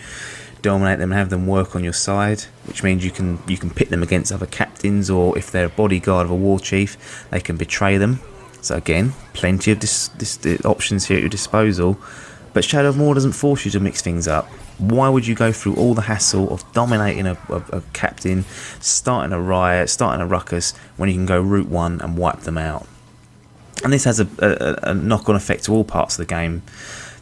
dominate 0.63 0.99
them 0.99 1.13
and 1.13 1.19
have 1.19 1.31
them 1.31 1.47
work 1.47 1.77
on 1.77 1.85
your 1.85 1.93
side? 1.93 2.43
Which 2.67 2.83
means 2.83 3.05
you 3.05 3.11
can 3.11 3.39
you 3.47 3.57
can 3.57 3.71
pit 3.71 3.91
them 3.91 4.03
against 4.03 4.33
other 4.33 4.47
captains, 4.47 5.11
or 5.11 5.37
if 5.37 5.51
they're 5.51 5.67
a 5.67 5.71
bodyguard 5.71 6.25
of 6.27 6.31
a 6.31 6.37
war 6.37 6.59
chief, 6.59 7.27
they 7.31 7.41
can 7.41 7.57
betray 7.57 7.99
them. 7.99 8.21
So 8.63 8.77
again, 8.77 9.13
plenty 9.35 9.73
of 9.73 9.81
this, 9.81 10.09
this, 10.09 10.65
options 10.65 11.07
here 11.07 11.19
at 11.19 11.21
your 11.21 11.29
disposal. 11.29 11.99
But 12.55 12.65
Shadow 12.65 12.89
of 12.89 12.97
Mordor 12.97 13.15
doesn't 13.15 13.33
force 13.33 13.67
you 13.67 13.71
to 13.73 13.81
mix 13.81 14.01
things 14.01 14.27
up. 14.27 14.49
Why 14.79 15.09
would 15.09 15.27
you 15.27 15.35
go 15.35 15.53
through 15.53 15.77
all 15.77 15.95
the 15.95 16.03
hassle 16.03 16.53
of 16.53 16.71
dominating 16.73 17.27
a, 17.27 17.39
a, 17.49 17.79
a 17.79 17.83
captain, 17.93 18.45
starting 18.81 19.33
a 19.33 19.41
riot, 19.41 19.89
starting 19.89 20.21
a 20.21 20.27
ruckus, 20.27 20.73
when 20.97 21.09
you 21.09 21.15
can 21.15 21.27
go 21.27 21.41
route 21.41 21.69
one 21.69 22.01
and 22.01 22.17
wipe 22.19 22.41
them 22.41 22.59
out? 22.59 22.87
And 23.83 23.93
this 23.93 24.05
has 24.05 24.21
a, 24.21 24.29
a, 24.39 24.91
a 24.91 24.95
knock 24.95 25.29
on 25.29 25.37
effect 25.37 25.65
to 25.65 25.73
all 25.73 25.85
parts 25.85 26.19
of 26.19 26.27
the 26.27 26.35
game. 26.35 26.63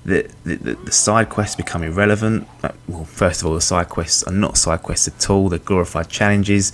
The, 0.05 0.29
the, 0.45 0.57
the, 0.57 0.93
side 0.93 1.29
quests 1.29 1.55
become 1.55 1.85
irrelevant. 1.85 2.49
Well, 2.89 3.05
first 3.05 3.41
of 3.41 3.47
all, 3.47 3.55
the 3.55 3.61
side 3.61 3.89
quests 3.89 4.25
are 4.25 4.33
not 4.33 4.57
side 4.57 4.83
quests 4.83 5.07
at 5.07 5.31
all. 5.31 5.49
They're 5.49 5.61
glorified 5.61 6.09
challenges. 6.09 6.73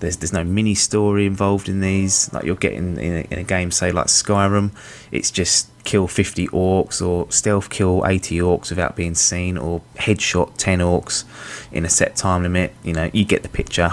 There's 0.00 0.16
there's 0.16 0.32
no 0.32 0.44
mini 0.44 0.74
story 0.74 1.26
involved 1.26 1.68
in 1.68 1.80
these. 1.80 2.32
Like 2.32 2.44
you're 2.44 2.56
getting 2.56 2.98
in 2.98 3.12
a, 3.12 3.20
in 3.30 3.38
a 3.38 3.44
game, 3.44 3.70
say 3.70 3.92
like 3.92 4.06
Skyrim, 4.06 4.72
it's 5.12 5.30
just 5.30 5.68
kill 5.84 6.06
50 6.06 6.48
orcs 6.48 7.04
or 7.04 7.30
stealth 7.30 7.70
kill 7.70 8.04
80 8.06 8.38
orcs 8.38 8.70
without 8.70 8.96
being 8.96 9.14
seen 9.14 9.56
or 9.56 9.80
headshot 9.96 10.52
10 10.58 10.80
orcs 10.80 11.24
in 11.72 11.84
a 11.84 11.88
set 11.88 12.16
time 12.16 12.42
limit. 12.42 12.74
You 12.82 12.92
know, 12.92 13.10
you 13.12 13.24
get 13.24 13.42
the 13.42 13.48
picture. 13.48 13.92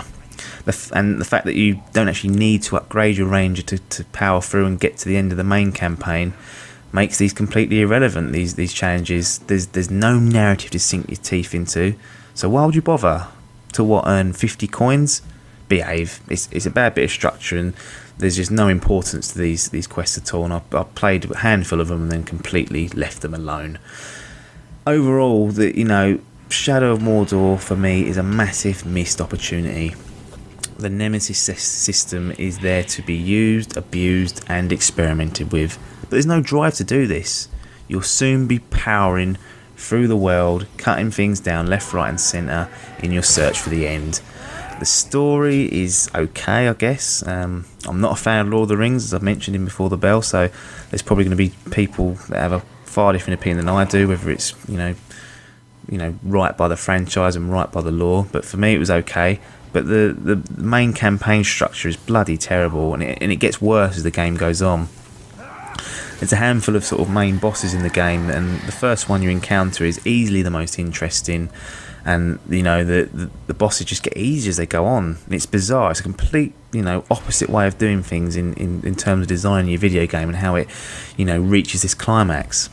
The 0.65 0.73
f- 0.73 0.91
and 0.93 1.19
the 1.19 1.25
fact 1.25 1.45
that 1.45 1.55
you 1.55 1.81
don't 1.93 2.09
actually 2.09 2.35
need 2.35 2.63
to 2.63 2.77
upgrade 2.77 3.17
your 3.17 3.27
ranger 3.27 3.61
to, 3.63 3.77
to 3.77 4.05
power 4.05 4.41
through 4.41 4.65
and 4.65 4.79
get 4.79 4.97
to 4.97 5.09
the 5.09 5.17
end 5.17 5.31
of 5.31 5.37
the 5.37 5.43
main 5.43 5.71
campaign 5.71 6.33
makes 6.91 7.17
these 7.17 7.33
completely 7.33 7.81
irrelevant. 7.81 8.33
These 8.33 8.55
these 8.55 8.73
challenges. 8.73 9.39
There's 9.39 9.67
there's 9.67 9.91
no 9.91 10.19
narrative 10.19 10.71
to 10.71 10.79
sink 10.79 11.09
your 11.09 11.17
teeth 11.17 11.53
into. 11.53 11.95
So 12.33 12.49
why 12.49 12.65
would 12.65 12.75
you 12.75 12.81
bother? 12.81 13.27
To 13.73 13.83
what 13.83 14.05
earn 14.07 14.33
50 14.33 14.67
coins? 14.67 15.21
Behave. 15.67 16.19
It's 16.29 16.49
it's 16.51 16.65
a 16.65 16.71
bad 16.71 16.95
bit 16.95 17.05
of 17.05 17.11
structure 17.11 17.57
and 17.57 17.73
there's 18.17 18.35
just 18.35 18.51
no 18.51 18.67
importance 18.67 19.31
to 19.33 19.39
these 19.39 19.69
these 19.69 19.87
quests 19.87 20.17
at 20.17 20.33
all. 20.33 20.45
And 20.45 20.53
I, 20.53 20.61
I 20.73 20.83
played 20.83 21.29
a 21.29 21.37
handful 21.37 21.81
of 21.81 21.87
them 21.87 22.03
and 22.03 22.11
then 22.11 22.23
completely 22.23 22.87
left 22.89 23.21
them 23.21 23.33
alone. 23.33 23.79
Overall, 24.85 25.49
the 25.49 25.77
you 25.77 25.85
know 25.85 26.19
Shadow 26.49 26.93
of 26.93 26.99
Mordor 26.99 27.59
for 27.59 27.75
me 27.75 28.07
is 28.07 28.17
a 28.17 28.23
massive 28.23 28.85
missed 28.85 29.19
opportunity. 29.19 29.95
The 30.77 30.89
Nemesis 30.89 31.39
system 31.39 32.31
is 32.37 32.59
there 32.59 32.83
to 32.83 33.01
be 33.01 33.15
used, 33.15 33.75
abused, 33.75 34.45
and 34.47 34.71
experimented 34.71 35.51
with, 35.51 35.79
but 36.01 36.11
there's 36.11 36.27
no 36.27 36.39
drive 36.39 36.75
to 36.75 36.83
do 36.83 37.07
this. 37.07 37.49
You'll 37.87 38.03
soon 38.03 38.47
be 38.47 38.59
powering 38.59 39.37
through 39.75 40.07
the 40.07 40.17
world, 40.17 40.67
cutting 40.77 41.11
things 41.11 41.39
down 41.39 41.67
left, 41.67 41.93
right, 41.93 42.09
and 42.09 42.19
centre 42.19 42.69
in 42.99 43.11
your 43.11 43.23
search 43.23 43.59
for 43.59 43.69
the 43.69 43.87
end. 43.87 44.21
The 44.79 44.85
story 44.85 45.63
is 45.73 46.07
okay, 46.13 46.67
I 46.67 46.73
guess. 46.73 47.25
Um, 47.25 47.65
I'm 47.87 47.99
not 47.99 48.11
a 48.11 48.15
fan 48.15 48.45
of 48.45 48.53
Lord 48.53 48.63
of 48.63 48.69
the 48.69 48.77
Rings, 48.77 49.05
as 49.05 49.13
I've 49.13 49.23
mentioned 49.23 49.55
in 49.55 49.65
Before 49.65 49.89
the 49.89 49.97
Bell, 49.97 50.21
so 50.21 50.49
there's 50.91 51.01
probably 51.01 51.23
going 51.23 51.35
to 51.35 51.37
be 51.37 51.51
people 51.71 52.13
that 52.29 52.37
have 52.37 52.51
a 52.51 52.59
far 52.83 53.11
different 53.11 53.39
opinion 53.39 53.65
than 53.65 53.73
I 53.73 53.85
do, 53.85 54.07
whether 54.07 54.29
it's 54.29 54.53
you 54.67 54.77
know, 54.77 54.93
you 55.89 55.97
know, 55.97 56.13
right 56.21 56.55
by 56.55 56.67
the 56.67 56.77
franchise 56.77 57.35
and 57.35 57.51
right 57.51 57.71
by 57.71 57.81
the 57.81 57.91
lore. 57.91 58.27
But 58.31 58.45
for 58.45 58.57
me, 58.57 58.75
it 58.75 58.77
was 58.77 58.91
okay. 58.91 59.39
But 59.73 59.87
the 59.87 60.15
the 60.17 60.61
main 60.61 60.93
campaign 60.93 61.43
structure 61.43 61.89
is 61.89 61.97
bloody 61.97 62.37
terrible, 62.37 62.93
and 62.93 63.01
it, 63.01 63.17
and 63.19 63.31
it 63.31 63.37
gets 63.37 63.59
worse 63.59 63.97
as 63.97 64.03
the 64.03 64.11
game 64.11 64.35
goes 64.37 64.61
on. 64.61 64.89
There's 66.19 66.33
a 66.33 66.37
handful 66.37 66.75
of 66.75 66.83
sort 66.83 67.01
of 67.01 67.09
main 67.09 67.39
bosses 67.39 67.73
in 67.73 67.81
the 67.81 67.89
game, 67.89 68.29
and 68.29 68.59
the 68.61 68.71
first 68.71 69.09
one 69.09 69.23
you 69.23 69.29
encounter 69.31 69.85
is 69.85 70.05
easily 70.05 70.43
the 70.43 70.51
most 70.51 70.77
interesting 70.77 71.49
and 72.07 72.39
you 72.49 72.63
know 72.63 72.85
the, 72.85 73.09
the, 73.13 73.29
the 73.47 73.53
bosses 73.53 73.85
just 73.85 74.01
get 74.01 74.15
easier 74.15 74.49
as 74.49 74.57
they 74.57 74.65
go 74.65 74.85
on. 74.85 75.17
And 75.25 75.33
it's 75.33 75.45
bizarre. 75.45 75.91
It's 75.91 75.99
a 75.99 76.03
complete 76.03 76.53
you 76.71 76.81
know 76.81 77.03
opposite 77.11 77.49
way 77.49 77.67
of 77.67 77.77
doing 77.77 78.01
things 78.01 78.37
in, 78.37 78.53
in, 78.53 78.81
in 78.83 78.95
terms 78.95 79.23
of 79.23 79.27
designing 79.27 79.69
your 79.69 79.79
video 79.79 80.07
game 80.07 80.29
and 80.29 80.37
how 80.37 80.55
it 80.55 80.69
you 81.17 81.25
know 81.25 81.39
reaches 81.39 81.81
this 81.81 81.93
climax. 81.93 82.69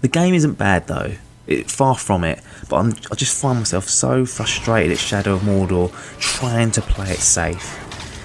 The 0.00 0.08
game 0.08 0.34
isn't 0.34 0.54
bad 0.54 0.88
though. 0.88 1.12
It, 1.46 1.70
far 1.70 1.96
from 1.96 2.24
it, 2.24 2.40
but 2.70 2.76
I'm, 2.76 2.94
I 3.10 3.16
just 3.16 3.38
find 3.38 3.58
myself 3.58 3.88
so 3.88 4.24
frustrated 4.24 4.92
at 4.92 4.98
Shadow 4.98 5.34
of 5.34 5.40
Mordor 5.40 5.92
trying 6.20 6.70
to 6.70 6.80
play 6.80 7.10
it 7.10 7.18
safe. 7.18 7.78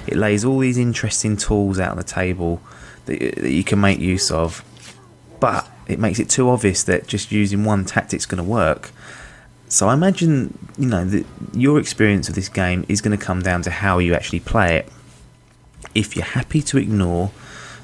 It 0.08 0.16
lays 0.16 0.46
all 0.46 0.60
these 0.60 0.78
interesting 0.78 1.36
tools 1.36 1.80
out 1.80 1.92
on 1.92 1.98
the 1.98 2.04
table 2.04 2.62
that, 3.06 3.20
that 3.20 3.52
you 3.52 3.64
can 3.64 3.82
make 3.82 4.00
use 4.00 4.30
of, 4.30 4.64
but 5.40 5.68
it 5.88 5.98
makes 5.98 6.20
it 6.20 6.30
too 6.30 6.48
obvious 6.48 6.84
that 6.84 7.08
just 7.08 7.32
using 7.32 7.66
one 7.66 7.86
tactic's 7.86 8.28
going 8.28 8.42
to 8.42 8.50
work. 8.50 8.92
So 9.70 9.90
I 9.90 9.94
imagine, 9.94 10.58
you 10.78 10.88
know, 10.88 11.04
that 11.06 11.26
your 11.54 11.80
experience 11.80 12.30
of 12.30 12.36
this 12.36 12.50
game 12.50 12.86
is 12.88 13.02
going 13.02 13.18
to 13.18 13.24
come 13.24 13.42
down 13.42 13.62
to 13.64 13.70
how 13.70 14.00
you 14.00 14.14
actually 14.14 14.40
play 14.40 14.78
it. 14.78 14.92
If 15.94 16.16
you're 16.16 16.26
happy 16.26 16.62
to 16.64 16.78
ignore 16.78 17.32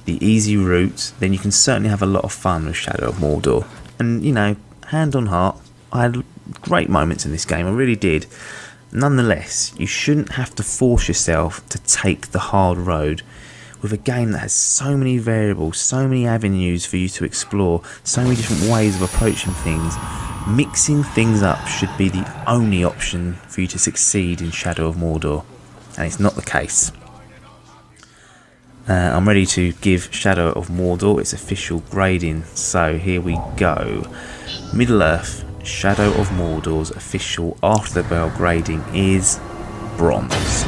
the 0.05 0.23
easy 0.25 0.57
route, 0.57 1.11
then 1.19 1.33
you 1.33 1.39
can 1.39 1.51
certainly 1.51 1.89
have 1.89 2.01
a 2.01 2.05
lot 2.05 2.23
of 2.23 2.31
fun 2.31 2.65
with 2.65 2.75
Shadow 2.75 3.09
of 3.09 3.15
Mordor. 3.15 3.65
And, 3.99 4.23
you 4.23 4.31
know, 4.31 4.55
hand 4.87 5.15
on 5.15 5.27
heart, 5.27 5.57
I 5.91 6.03
had 6.03 6.23
great 6.61 6.89
moments 6.89 7.25
in 7.25 7.31
this 7.31 7.45
game, 7.45 7.67
I 7.67 7.71
really 7.71 7.95
did. 7.95 8.25
Nonetheless, 8.91 9.73
you 9.77 9.87
shouldn't 9.87 10.33
have 10.33 10.53
to 10.55 10.63
force 10.63 11.07
yourself 11.07 11.67
to 11.69 11.79
take 11.79 12.27
the 12.27 12.39
hard 12.39 12.77
road 12.77 13.23
with 13.83 13.93
a 13.93 13.97
game 13.97 14.31
that 14.31 14.39
has 14.39 14.53
so 14.53 14.97
many 14.97 15.19
variables, 15.19 15.77
so 15.77 16.07
many 16.07 16.25
avenues 16.25 16.85
for 16.87 16.97
you 16.97 17.09
to 17.09 17.25
explore, 17.25 17.83
so 18.03 18.23
many 18.23 18.35
different 18.35 18.71
ways 18.71 18.95
of 18.95 19.03
approaching 19.03 19.53
things 19.53 19.95
mixing 20.47 21.03
things 21.03 21.41
up 21.41 21.67
should 21.67 21.95
be 21.97 22.09
the 22.09 22.43
only 22.47 22.83
option 22.83 23.33
for 23.47 23.61
you 23.61 23.67
to 23.67 23.79
succeed 23.79 24.41
in 24.41 24.51
Shadow 24.51 24.87
of 24.87 24.95
Mordor, 24.95 25.45
and 25.97 26.05
it's 26.05 26.19
not 26.19 26.35
the 26.35 26.41
case. 26.41 26.91
Uh, 28.87 28.93
I'm 28.93 29.27
ready 29.27 29.45
to 29.45 29.71
give 29.73 30.13
Shadow 30.13 30.51
of 30.51 30.67
Mordor 30.67 31.21
its 31.21 31.31
official 31.31 31.79
grading, 31.89 32.43
so 32.43 32.97
here 32.97 33.21
we 33.21 33.39
go. 33.55 34.03
Middle 34.73 35.01
Earth 35.01 35.45
Shadow 35.63 36.09
of 36.19 36.27
Mordor's 36.29 36.91
official 36.91 37.57
after 37.63 38.01
the 38.01 38.09
bell 38.09 38.29
grading 38.35 38.83
is 38.93 39.39
bronze. 39.95 40.65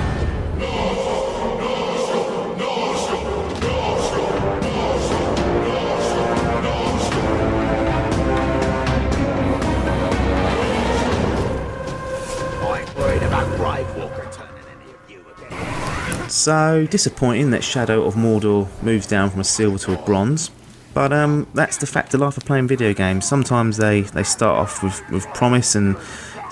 So 16.46 16.86
disappointing 16.86 17.50
that 17.50 17.64
Shadow 17.64 18.04
of 18.04 18.14
Mordor 18.14 18.70
moves 18.84 19.08
down 19.08 19.32
from 19.32 19.40
a 19.40 19.44
silver 19.44 19.80
to 19.80 20.00
a 20.00 20.06
bronze. 20.06 20.52
But 20.94 21.12
um, 21.12 21.48
that's 21.56 21.78
the 21.78 21.88
fact 21.88 22.14
of 22.14 22.20
life 22.20 22.38
of 22.38 22.46
playing 22.46 22.68
video 22.68 22.94
games. 22.94 23.28
Sometimes 23.28 23.78
they, 23.78 24.02
they 24.02 24.22
start 24.22 24.60
off 24.60 24.84
with, 24.84 25.02
with 25.10 25.26
promise 25.34 25.74
and 25.74 25.98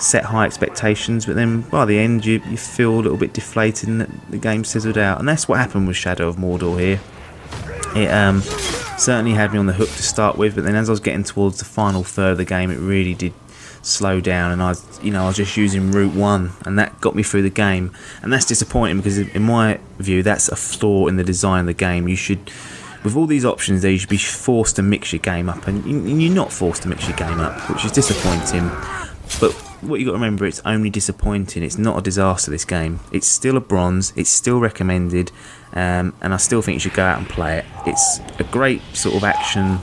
set 0.00 0.24
high 0.24 0.46
expectations, 0.46 1.26
but 1.26 1.36
then 1.36 1.60
by 1.60 1.84
the 1.84 1.96
end 1.96 2.26
you, 2.26 2.42
you 2.50 2.56
feel 2.56 2.90
a 2.90 3.02
little 3.02 3.16
bit 3.16 3.34
deflated 3.34 3.88
and 3.88 4.00
the 4.30 4.36
game 4.36 4.64
sizzled 4.64 4.98
out. 4.98 5.20
And 5.20 5.28
that's 5.28 5.46
what 5.46 5.60
happened 5.60 5.86
with 5.86 5.96
Shadow 5.96 6.26
of 6.26 6.38
Mordor 6.38 6.76
here. 6.80 6.98
It 7.94 8.10
um, 8.10 8.40
certainly 8.98 9.34
had 9.34 9.52
me 9.52 9.60
on 9.60 9.66
the 9.66 9.74
hook 9.74 9.90
to 9.90 10.02
start 10.02 10.36
with, 10.36 10.56
but 10.56 10.64
then 10.64 10.74
as 10.74 10.88
I 10.88 10.92
was 10.92 10.98
getting 10.98 11.22
towards 11.22 11.60
the 11.60 11.66
final 11.66 12.02
third 12.02 12.32
of 12.32 12.38
the 12.38 12.44
game, 12.44 12.72
it 12.72 12.80
really 12.80 13.14
did 13.14 13.32
slow 13.84 14.20
down 14.20 14.50
and 14.50 14.62
I 14.62 14.74
you 15.02 15.10
know 15.10 15.24
I 15.24 15.26
was 15.28 15.36
just 15.36 15.56
using 15.56 15.90
route 15.90 16.14
1 16.14 16.52
and 16.64 16.78
that 16.78 17.00
got 17.00 17.14
me 17.14 17.22
through 17.22 17.42
the 17.42 17.50
game. 17.50 17.92
And 18.22 18.32
that's 18.32 18.46
disappointing 18.46 18.98
because 18.98 19.18
in 19.18 19.42
my 19.42 19.78
view 19.98 20.22
that's 20.22 20.48
a 20.48 20.56
flaw 20.56 21.06
in 21.06 21.16
the 21.16 21.24
design 21.24 21.60
of 21.60 21.66
the 21.66 21.74
game. 21.74 22.08
You 22.08 22.16
should 22.16 22.50
with 23.04 23.16
all 23.16 23.26
these 23.26 23.44
options 23.44 23.82
there 23.82 23.90
you 23.90 23.98
should 23.98 24.08
be 24.08 24.16
forced 24.16 24.76
to 24.76 24.82
mix 24.82 25.12
your 25.12 25.20
game 25.20 25.48
up 25.48 25.66
and 25.66 25.84
you're 26.20 26.34
not 26.34 26.52
forced 26.52 26.82
to 26.82 26.88
mix 26.88 27.06
your 27.06 27.16
game 27.16 27.40
up 27.40 27.70
which 27.70 27.84
is 27.84 27.92
disappointing. 27.92 28.68
But 29.40 29.52
what 29.82 30.00
you 30.00 30.06
got 30.06 30.12
to 30.12 30.18
remember 30.18 30.46
it's 30.46 30.62
only 30.64 30.90
disappointing. 30.90 31.62
It's 31.62 31.78
not 31.78 31.98
a 31.98 32.02
disaster 32.02 32.50
this 32.50 32.64
game. 32.64 33.00
It's 33.12 33.26
still 33.26 33.56
a 33.56 33.60
bronze. 33.60 34.12
It's 34.16 34.30
still 34.30 34.60
recommended 34.60 35.30
um, 35.74 36.14
and 36.22 36.32
I 36.32 36.38
still 36.38 36.62
think 36.62 36.76
you 36.76 36.80
should 36.80 36.94
go 36.94 37.04
out 37.04 37.18
and 37.18 37.28
play 37.28 37.58
it. 37.58 37.64
It's 37.86 38.20
a 38.38 38.44
great 38.44 38.80
sort 38.94 39.16
of 39.16 39.24
action 39.24 39.78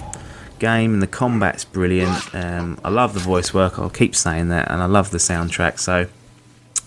game, 0.61 0.93
and 0.93 1.01
the 1.01 1.07
combat's 1.07 1.65
brilliant. 1.65 2.33
Um, 2.33 2.79
I 2.85 2.89
love 2.89 3.13
the 3.13 3.19
voice 3.19 3.53
work. 3.53 3.77
I'll 3.77 3.89
keep 3.89 4.15
saying 4.15 4.47
that, 4.47 4.71
and 4.71 4.81
I 4.81 4.85
love 4.85 5.11
the 5.11 5.17
soundtrack. 5.17 5.79
So 5.79 6.07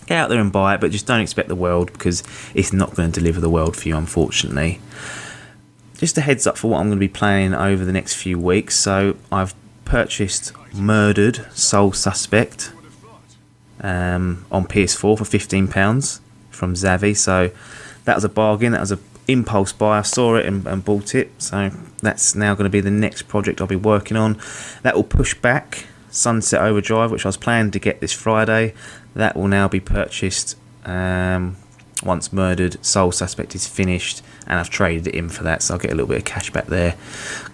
get 0.07 0.17
out 0.17 0.29
there 0.29 0.39
and 0.39 0.51
buy 0.51 0.73
it, 0.73 0.81
but 0.81 0.89
just 0.89 1.05
don't 1.05 1.21
expect 1.21 1.49
the 1.49 1.55
world 1.55 1.93
because 1.93 2.23
it's 2.55 2.73
not 2.73 2.95
going 2.95 3.11
to 3.11 3.19
deliver 3.19 3.39
the 3.39 3.49
world 3.49 3.75
for 3.75 3.87
you, 3.87 3.95
unfortunately. 3.95 4.79
Just 5.97 6.17
a 6.17 6.21
heads 6.21 6.47
up 6.47 6.57
for 6.57 6.71
what 6.71 6.79
I'm 6.79 6.87
going 6.87 6.97
to 6.97 6.99
be 6.99 7.07
playing 7.07 7.53
over 7.53 7.85
the 7.85 7.93
next 7.93 8.15
few 8.15 8.39
weeks. 8.39 8.79
So 8.79 9.15
I've 9.31 9.53
purchased 9.85 10.51
Murdered 10.73 11.45
Soul 11.53 11.93
Suspect 11.93 12.71
um, 13.81 14.45
on 14.51 14.65
PS4 14.65 15.17
for 15.17 15.23
£15 15.23 16.19
from 16.49 16.73
Zavvi. 16.73 17.15
So 17.15 17.51
that 18.05 18.15
was 18.15 18.23
a 18.23 18.29
bargain. 18.29 18.71
That 18.71 18.81
was 18.81 18.91
a 18.91 18.99
impulse 19.27 19.71
buy. 19.71 19.99
I 19.99 20.01
saw 20.01 20.35
it 20.35 20.45
and, 20.45 20.65
and 20.67 20.83
bought 20.83 21.15
it, 21.15 21.31
so 21.37 21.71
that's 22.01 22.35
now 22.35 22.53
going 22.53 22.65
to 22.65 22.69
be 22.69 22.81
the 22.81 22.91
next 22.91 23.23
project 23.23 23.61
I'll 23.61 23.67
be 23.67 23.75
working 23.75 24.17
on. 24.17 24.39
That 24.83 24.95
will 24.95 25.03
push 25.03 25.33
back 25.33 25.87
Sunset 26.09 26.61
Overdrive, 26.61 27.11
which 27.11 27.25
I 27.25 27.29
was 27.29 27.37
planning 27.37 27.71
to 27.71 27.79
get 27.79 27.99
this 27.99 28.13
Friday. 28.13 28.73
That 29.15 29.35
will 29.35 29.47
now 29.47 29.67
be 29.67 29.79
purchased 29.79 30.57
um, 30.85 31.57
once 32.03 32.31
Murdered 32.31 32.83
Soul 32.85 33.11
Suspect 33.11 33.55
is 33.55 33.67
finished, 33.67 34.21
and 34.47 34.59
I've 34.59 34.69
traded 34.69 35.07
it 35.07 35.15
in 35.15 35.29
for 35.29 35.43
that, 35.43 35.61
so 35.61 35.73
I'll 35.73 35.79
get 35.79 35.91
a 35.91 35.95
little 35.95 36.09
bit 36.09 36.17
of 36.17 36.25
cash 36.25 36.51
back 36.51 36.67
there. 36.67 36.95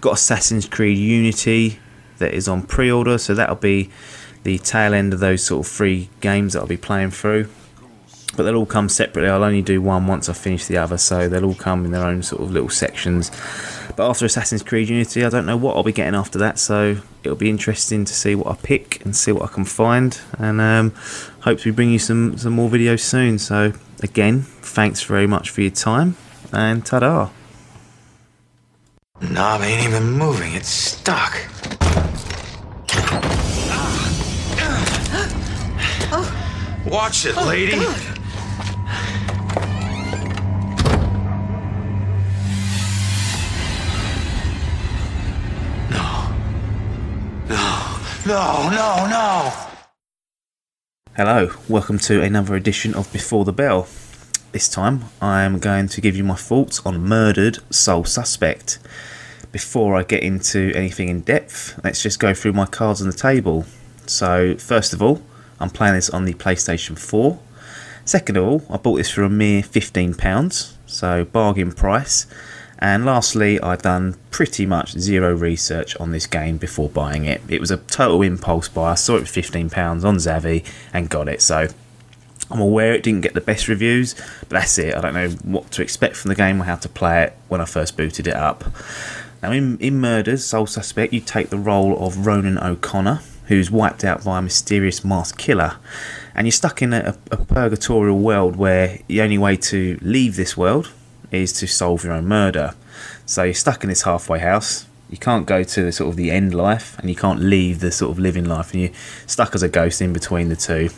Got 0.00 0.14
Assassin's 0.14 0.66
Creed 0.66 0.98
Unity 0.98 1.78
that 2.18 2.34
is 2.34 2.48
on 2.48 2.62
pre-order, 2.62 3.18
so 3.18 3.34
that'll 3.34 3.56
be 3.56 3.90
the 4.42 4.58
tail 4.58 4.92
end 4.92 5.12
of 5.14 5.20
those 5.20 5.44
sort 5.44 5.66
of 5.66 5.72
free 5.72 6.10
games 6.20 6.52
that 6.52 6.60
I'll 6.60 6.66
be 6.66 6.76
playing 6.76 7.12
through 7.12 7.48
but 8.36 8.44
they'll 8.44 8.56
all 8.56 8.66
come 8.66 8.88
separately. 8.88 9.30
I'll 9.30 9.44
only 9.44 9.62
do 9.62 9.82
one 9.82 10.06
once 10.06 10.28
I 10.28 10.32
finish 10.32 10.66
the 10.66 10.78
other, 10.78 10.98
so 10.98 11.28
they'll 11.28 11.44
all 11.44 11.54
come 11.54 11.84
in 11.84 11.90
their 11.90 12.04
own 12.04 12.22
sort 12.22 12.42
of 12.42 12.50
little 12.50 12.68
sections. 12.68 13.30
But 13.96 14.08
after 14.08 14.24
Assassin's 14.24 14.62
Creed 14.62 14.88
Unity, 14.88 15.24
I 15.24 15.28
don't 15.28 15.44
know 15.44 15.56
what 15.56 15.76
I'll 15.76 15.82
be 15.82 15.92
getting 15.92 16.14
after 16.14 16.38
that, 16.38 16.58
so 16.58 16.96
it'll 17.22 17.36
be 17.36 17.50
interesting 17.50 18.04
to 18.04 18.14
see 18.14 18.34
what 18.34 18.46
I 18.46 18.54
pick 18.54 19.04
and 19.04 19.14
see 19.14 19.32
what 19.32 19.44
I 19.44 19.52
can 19.52 19.64
find, 19.64 20.18
and 20.38 20.60
um, 20.60 20.94
hope 21.40 21.60
to 21.60 21.72
bring 21.72 21.90
you 21.90 21.98
some 21.98 22.38
some 22.38 22.54
more 22.54 22.70
videos 22.70 23.00
soon. 23.00 23.38
So 23.38 23.72
again, 24.02 24.42
thanks 24.42 25.02
very 25.02 25.26
much 25.26 25.50
for 25.50 25.60
your 25.60 25.70
time, 25.70 26.16
and 26.52 26.84
ta-da. 26.86 27.30
Knob 29.20 29.60
ain't 29.60 29.86
even 29.86 30.10
moving; 30.12 30.54
it's 30.54 30.68
stuck. 30.68 31.38
Watch 36.86 37.26
it, 37.26 37.36
lady. 37.36 37.78
No, 48.24 48.70
no, 48.70 49.08
no. 49.10 49.52
Hello, 51.16 51.50
welcome 51.68 51.98
to 51.98 52.22
another 52.22 52.54
edition 52.54 52.94
of 52.94 53.12
Before 53.12 53.44
the 53.44 53.52
Bell. 53.52 53.88
This 54.52 54.68
time, 54.68 55.06
I'm 55.20 55.58
going 55.58 55.88
to 55.88 56.00
give 56.00 56.14
you 56.14 56.22
my 56.22 56.36
thoughts 56.36 56.80
on 56.86 57.00
Murdered 57.00 57.58
Soul 57.74 58.04
Suspect. 58.04 58.78
Before 59.50 59.96
I 59.96 60.04
get 60.04 60.22
into 60.22 60.70
anything 60.72 61.08
in 61.08 61.22
depth, 61.22 61.80
let's 61.82 62.00
just 62.00 62.20
go 62.20 62.32
through 62.32 62.52
my 62.52 62.64
cards 62.64 63.00
on 63.00 63.08
the 63.08 63.12
table. 63.12 63.64
So, 64.06 64.54
first 64.56 64.92
of 64.92 65.02
all, 65.02 65.20
I'm 65.58 65.70
playing 65.70 65.94
this 65.94 66.08
on 66.08 66.24
the 66.24 66.34
PlayStation 66.34 66.96
4. 66.96 67.40
Second 68.04 68.36
of 68.36 68.44
all, 68.44 68.62
I 68.70 68.76
bought 68.76 68.98
this 68.98 69.10
for 69.10 69.24
a 69.24 69.28
mere 69.28 69.62
£15, 69.62 70.74
so 70.86 71.24
bargain 71.24 71.72
price. 71.72 72.28
And 72.82 73.06
lastly, 73.06 73.60
I've 73.60 73.82
done 73.82 74.16
pretty 74.32 74.66
much 74.66 74.98
zero 74.98 75.32
research 75.36 75.94
on 75.98 76.10
this 76.10 76.26
game 76.26 76.56
before 76.56 76.88
buying 76.88 77.26
it. 77.26 77.40
It 77.48 77.60
was 77.60 77.70
a 77.70 77.76
total 77.76 78.22
impulse 78.22 78.68
buy. 78.68 78.90
I 78.90 78.94
saw 78.96 79.18
it 79.18 79.28
for 79.28 79.40
£15 79.40 79.72
on 80.04 80.16
Zavvi 80.16 80.66
and 80.92 81.08
got 81.08 81.28
it. 81.28 81.40
So 81.42 81.68
I'm 82.50 82.60
aware 82.60 82.92
it 82.92 83.04
didn't 83.04 83.20
get 83.20 83.34
the 83.34 83.40
best 83.40 83.68
reviews, 83.68 84.16
but 84.40 84.48
that's 84.48 84.78
it. 84.78 84.96
I 84.96 85.00
don't 85.00 85.14
know 85.14 85.28
what 85.44 85.70
to 85.70 85.82
expect 85.82 86.16
from 86.16 86.30
the 86.30 86.34
game 86.34 86.60
or 86.60 86.64
how 86.64 86.74
to 86.74 86.88
play 86.88 87.22
it 87.22 87.36
when 87.46 87.60
I 87.60 87.66
first 87.66 87.96
booted 87.96 88.26
it 88.26 88.34
up. 88.34 88.64
Now, 89.44 89.52
in, 89.52 89.78
in 89.78 90.00
Murders, 90.00 90.44
Soul 90.44 90.66
Suspect, 90.66 91.12
you 91.12 91.20
take 91.20 91.50
the 91.50 91.58
role 91.58 92.04
of 92.04 92.26
Ronan 92.26 92.58
O'Connor, 92.58 93.20
who's 93.46 93.70
wiped 93.70 94.02
out 94.02 94.24
by 94.24 94.40
a 94.40 94.42
mysterious 94.42 95.04
masked 95.04 95.38
killer. 95.38 95.76
And 96.34 96.48
you're 96.48 96.52
stuck 96.52 96.82
in 96.82 96.92
a, 96.92 97.16
a 97.30 97.36
purgatorial 97.36 98.18
world 98.18 98.56
where 98.56 98.98
the 99.06 99.22
only 99.22 99.38
way 99.38 99.56
to 99.56 100.00
leave 100.02 100.34
this 100.34 100.56
world 100.56 100.90
is 101.32 101.52
to 101.54 101.66
solve 101.66 102.04
your 102.04 102.12
own 102.12 102.26
murder. 102.26 102.74
So 103.26 103.42
you're 103.42 103.54
stuck 103.54 103.82
in 103.82 103.88
this 103.88 104.02
halfway 104.02 104.38
house. 104.38 104.86
You 105.10 105.18
can't 105.18 105.46
go 105.46 105.62
to 105.62 105.82
the 105.82 105.92
sort 105.92 106.10
of 106.10 106.16
the 106.16 106.30
end 106.30 106.54
life, 106.54 106.98
and 106.98 107.10
you 107.10 107.16
can't 107.16 107.40
leave 107.40 107.80
the 107.80 107.90
sort 107.90 108.12
of 108.12 108.18
living 108.18 108.44
life, 108.44 108.72
and 108.72 108.82
you're 108.82 108.92
stuck 109.26 109.54
as 109.54 109.62
a 109.62 109.68
ghost 109.68 110.00
in 110.00 110.12
between 110.12 110.48
the 110.48 110.56
two. 110.56 110.90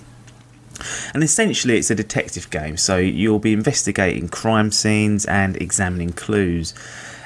And 1.12 1.23
essentially, 1.23 1.79
it's 1.79 1.91
a 1.91 1.95
detective 1.95 2.50
game, 2.50 2.76
so 2.76 2.97
you'll 2.97 3.38
be 3.38 3.53
investigating 3.53 4.29
crime 4.29 4.71
scenes 4.71 5.25
and 5.25 5.57
examining 5.57 6.12
clues 6.12 6.75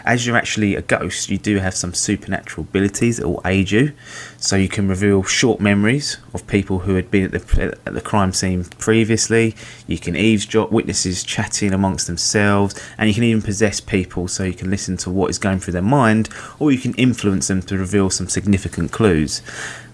as 0.09 0.27
you're 0.27 0.39
actually 0.39 0.75
a 0.75 0.81
ghost, 0.81 1.29
you 1.29 1.37
do 1.37 1.59
have 1.59 1.75
some 1.75 1.93
supernatural 1.93 2.67
abilities 2.67 3.19
that 3.19 3.29
will 3.29 3.43
aid 3.45 3.71
you. 3.71 3.93
So 4.39 4.57
you 4.57 4.67
can 4.67 4.89
reveal 4.89 5.23
short 5.23 5.61
memories 5.61 6.17
of 6.33 6.47
people 6.47 6.81
who 6.81 6.95
had 6.95 7.11
been 7.11 7.27
at 7.27 7.33
the, 7.33 7.79
at 7.85 7.93
the 7.93 8.01
crime 8.01 8.33
scene 8.33 8.65
previously. 8.79 9.55
You 9.87 9.99
can 9.99 10.17
eavesdrop 10.17 10.73
witnesses 10.73 11.23
chatting 11.23 11.75
amongst 11.75 12.07
themselves, 12.07 12.75
and 12.97 13.07
you 13.07 13.15
can 13.15 13.23
even 13.23 13.43
possess 13.43 13.81
people 13.81 14.29
so 14.29 14.45
you 14.45 14.55
can 14.55 14.71
listen 14.71 14.97
to 14.99 15.11
what 15.11 15.29
is 15.29 15.39
going 15.39 15.61
through 15.61 15.75
their 15.75 15.83
mind, 15.83 16.31
or 16.59 16.73
you 16.73 16.79
can 16.79 16.95
influence 16.95 17.49
them 17.49 17.61
to 17.63 17.77
reveal 17.77 18.09
some 18.09 18.31
significant 18.31 18.91
clues. 18.91 19.43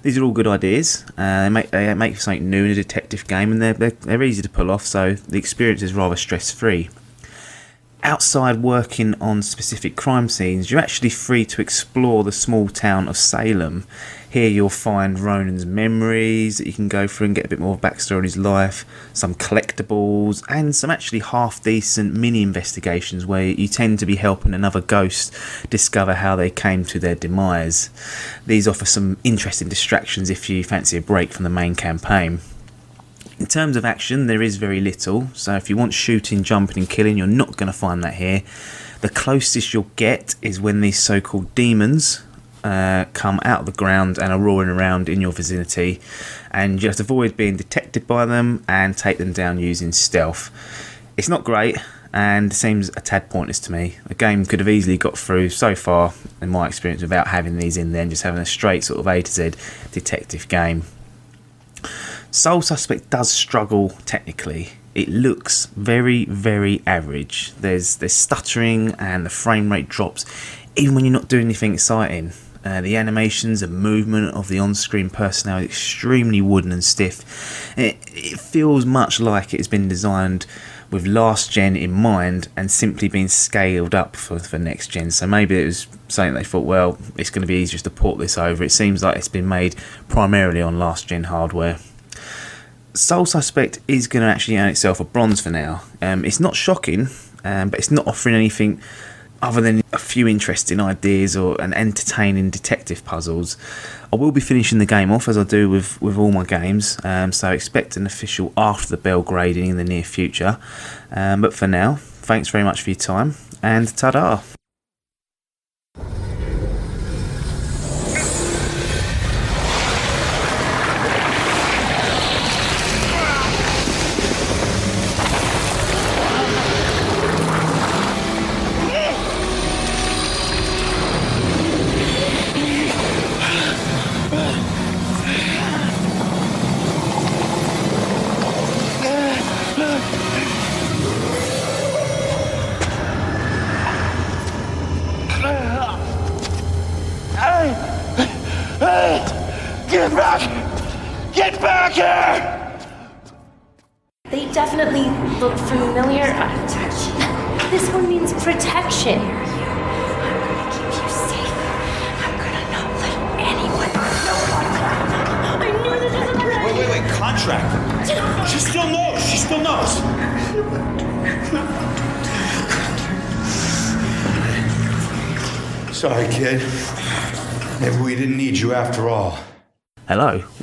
These 0.02 0.16
are 0.16 0.22
all 0.22 0.30
good 0.30 0.46
ideas. 0.46 1.04
Uh, 1.18 1.42
they 1.42 1.48
make 1.48 1.70
they 1.70 1.92
make 1.94 2.20
something 2.20 2.48
new 2.48 2.66
in 2.66 2.70
a 2.70 2.74
detective 2.74 3.26
game, 3.26 3.50
and 3.50 3.60
they're, 3.60 3.72
they're, 3.72 3.90
they're 3.90 4.22
easy 4.22 4.42
to 4.42 4.48
pull 4.48 4.70
off. 4.70 4.84
So 4.84 5.14
the 5.14 5.38
experience 5.38 5.82
is 5.82 5.92
rather 5.92 6.14
stress 6.14 6.52
free 6.52 6.88
outside 8.04 8.62
working 8.62 9.14
on 9.20 9.42
specific 9.42 9.96
crime 9.96 10.28
scenes, 10.28 10.70
you're 10.70 10.80
actually 10.80 11.08
free 11.08 11.44
to 11.46 11.60
explore 11.62 12.22
the 12.22 12.30
small 12.30 12.68
town 12.68 13.08
of 13.08 13.16
Salem. 13.16 13.86
Here 14.28 14.48
you'll 14.48 14.68
find 14.68 15.18
Ronan's 15.18 15.64
memories 15.64 16.58
that 16.58 16.66
you 16.66 16.72
can 16.72 16.88
go 16.88 17.06
through 17.06 17.26
and 17.26 17.36
get 17.36 17.46
a 17.46 17.48
bit 17.48 17.60
more 17.60 17.78
backstory 17.78 18.18
on 18.18 18.24
his 18.24 18.36
life, 18.36 18.84
some 19.12 19.34
collectibles, 19.34 20.44
and 20.48 20.74
some 20.74 20.90
actually 20.90 21.20
half 21.20 21.62
decent 21.62 22.14
mini 22.14 22.42
investigations 22.42 23.24
where 23.24 23.46
you 23.46 23.68
tend 23.68 24.00
to 24.00 24.06
be 24.06 24.16
helping 24.16 24.52
another 24.52 24.80
ghost 24.80 25.34
discover 25.70 26.14
how 26.14 26.36
they 26.36 26.50
came 26.50 26.84
to 26.84 26.98
their 26.98 27.14
demise. 27.14 27.90
These 28.44 28.68
offer 28.68 28.84
some 28.84 29.16
interesting 29.24 29.68
distractions 29.68 30.30
if 30.30 30.50
you 30.50 30.62
fancy 30.62 30.96
a 30.98 31.00
break 31.00 31.32
from 31.32 31.44
the 31.44 31.50
main 31.50 31.74
campaign. 31.74 32.40
In 33.38 33.46
terms 33.46 33.76
of 33.76 33.84
action, 33.84 34.26
there 34.26 34.42
is 34.42 34.56
very 34.56 34.80
little. 34.80 35.28
So 35.34 35.56
if 35.56 35.68
you 35.68 35.76
want 35.76 35.92
shooting, 35.92 36.42
jumping, 36.42 36.78
and 36.78 36.88
killing, 36.88 37.18
you're 37.18 37.26
not 37.26 37.56
going 37.56 37.66
to 37.66 37.72
find 37.72 38.02
that 38.04 38.14
here. 38.14 38.42
The 39.00 39.08
closest 39.08 39.74
you'll 39.74 39.90
get 39.96 40.34
is 40.40 40.60
when 40.60 40.80
these 40.80 40.98
so 40.98 41.20
called 41.20 41.54
demons 41.54 42.22
uh, 42.62 43.04
come 43.12 43.40
out 43.44 43.60
of 43.60 43.66
the 43.66 43.72
ground 43.72 44.18
and 44.18 44.32
are 44.32 44.38
roaring 44.38 44.70
around 44.70 45.08
in 45.08 45.20
your 45.20 45.32
vicinity, 45.32 46.00
and 46.50 46.82
you 46.82 46.88
have 46.88 46.96
to 46.96 47.02
avoid 47.02 47.36
being 47.36 47.56
detected 47.56 48.06
by 48.06 48.24
them 48.24 48.64
and 48.66 48.96
take 48.96 49.18
them 49.18 49.32
down 49.32 49.58
using 49.58 49.92
stealth. 49.92 50.50
It's 51.16 51.28
not 51.28 51.44
great 51.44 51.76
and 52.12 52.52
seems 52.52 52.88
a 52.90 53.00
tad 53.00 53.28
pointless 53.28 53.58
to 53.58 53.72
me. 53.72 53.96
The 54.06 54.14
game 54.14 54.46
could 54.46 54.60
have 54.60 54.68
easily 54.68 54.96
got 54.96 55.18
through 55.18 55.48
so 55.50 55.74
far, 55.74 56.14
in 56.40 56.48
my 56.48 56.68
experience, 56.68 57.02
without 57.02 57.26
having 57.26 57.58
these 57.58 57.76
in 57.76 57.90
there 57.90 58.02
and 58.02 58.10
just 58.10 58.22
having 58.22 58.40
a 58.40 58.46
straight 58.46 58.84
sort 58.84 59.00
of 59.00 59.06
A 59.08 59.20
to 59.20 59.30
Z 59.30 59.50
detective 59.90 60.48
game. 60.48 60.84
Soul 62.34 62.62
Suspect 62.62 63.10
does 63.10 63.30
struggle 63.30 63.90
technically. 64.06 64.70
It 64.92 65.08
looks 65.08 65.66
very, 65.66 66.24
very 66.24 66.82
average. 66.84 67.52
There's 67.60 67.94
there's 67.98 68.12
stuttering 68.12 68.90
and 68.98 69.24
the 69.24 69.30
frame 69.30 69.70
rate 69.70 69.88
drops, 69.88 70.26
even 70.74 70.96
when 70.96 71.04
you're 71.04 71.12
not 71.12 71.28
doing 71.28 71.44
anything 71.44 71.74
exciting. 71.74 72.32
Uh, 72.64 72.80
the 72.80 72.96
animations 72.96 73.62
and 73.62 73.78
movement 73.78 74.34
of 74.34 74.48
the 74.48 74.58
on-screen 74.58 75.10
personnel 75.10 75.58
is 75.58 75.66
extremely 75.66 76.40
wooden 76.40 76.72
and 76.72 76.82
stiff. 76.82 77.78
It, 77.78 77.98
it 78.08 78.40
feels 78.40 78.84
much 78.84 79.20
like 79.20 79.54
it's 79.54 79.68
been 79.68 79.86
designed 79.86 80.44
with 80.90 81.06
last 81.06 81.52
gen 81.52 81.76
in 81.76 81.92
mind 81.92 82.48
and 82.56 82.68
simply 82.68 83.06
being 83.06 83.28
scaled 83.28 83.94
up 83.94 84.16
for, 84.16 84.40
for 84.40 84.58
next 84.58 84.88
gen. 84.88 85.12
So 85.12 85.28
maybe 85.28 85.62
it 85.62 85.66
was 85.66 85.86
something 86.08 86.34
they 86.34 86.42
thought, 86.42 86.66
well, 86.66 86.98
it's 87.16 87.30
going 87.30 87.42
to 87.42 87.46
be 87.46 87.54
easier 87.54 87.78
to 87.78 87.90
port 87.90 88.18
this 88.18 88.36
over. 88.36 88.64
It 88.64 88.72
seems 88.72 89.04
like 89.04 89.16
it's 89.16 89.28
been 89.28 89.48
made 89.48 89.76
primarily 90.08 90.60
on 90.60 90.80
last 90.80 91.06
gen 91.06 91.24
hardware. 91.24 91.78
Soul 92.94 93.26
Suspect 93.26 93.80
is 93.88 94.06
going 94.06 94.22
to 94.22 94.28
actually 94.28 94.56
earn 94.56 94.68
itself 94.68 95.00
a 95.00 95.04
bronze 95.04 95.40
for 95.40 95.50
now. 95.50 95.82
Um, 96.00 96.24
it's 96.24 96.38
not 96.38 96.54
shocking, 96.54 97.08
um, 97.44 97.70
but 97.70 97.78
it's 97.78 97.90
not 97.90 98.06
offering 98.06 98.36
anything 98.36 98.80
other 99.42 99.60
than 99.60 99.82
a 99.92 99.98
few 99.98 100.26
interesting 100.28 100.80
ideas 100.80 101.36
or 101.36 101.60
an 101.60 101.74
entertaining 101.74 102.50
detective 102.50 103.04
puzzles. 103.04 103.56
I 104.12 104.16
will 104.16 104.32
be 104.32 104.40
finishing 104.40 104.78
the 104.78 104.86
game 104.86 105.10
off 105.10 105.28
as 105.28 105.36
I 105.36 105.42
do 105.44 105.68
with, 105.68 106.00
with 106.00 106.16
all 106.16 106.32
my 106.32 106.44
games, 106.44 106.98
um, 107.04 107.32
so 107.32 107.50
expect 107.50 107.96
an 107.96 108.06
official 108.06 108.52
after 108.56 108.88
the 108.88 108.96
bell 108.96 109.22
grading 109.22 109.66
in 109.66 109.76
the 109.76 109.84
near 109.84 110.04
future. 110.04 110.58
Um, 111.10 111.40
but 111.40 111.52
for 111.52 111.66
now, 111.66 111.96
thanks 111.96 112.48
very 112.48 112.64
much 112.64 112.82
for 112.82 112.90
your 112.90 112.98
time 112.98 113.34
and 113.62 113.94
ta 113.96 114.12
da! 114.12 114.40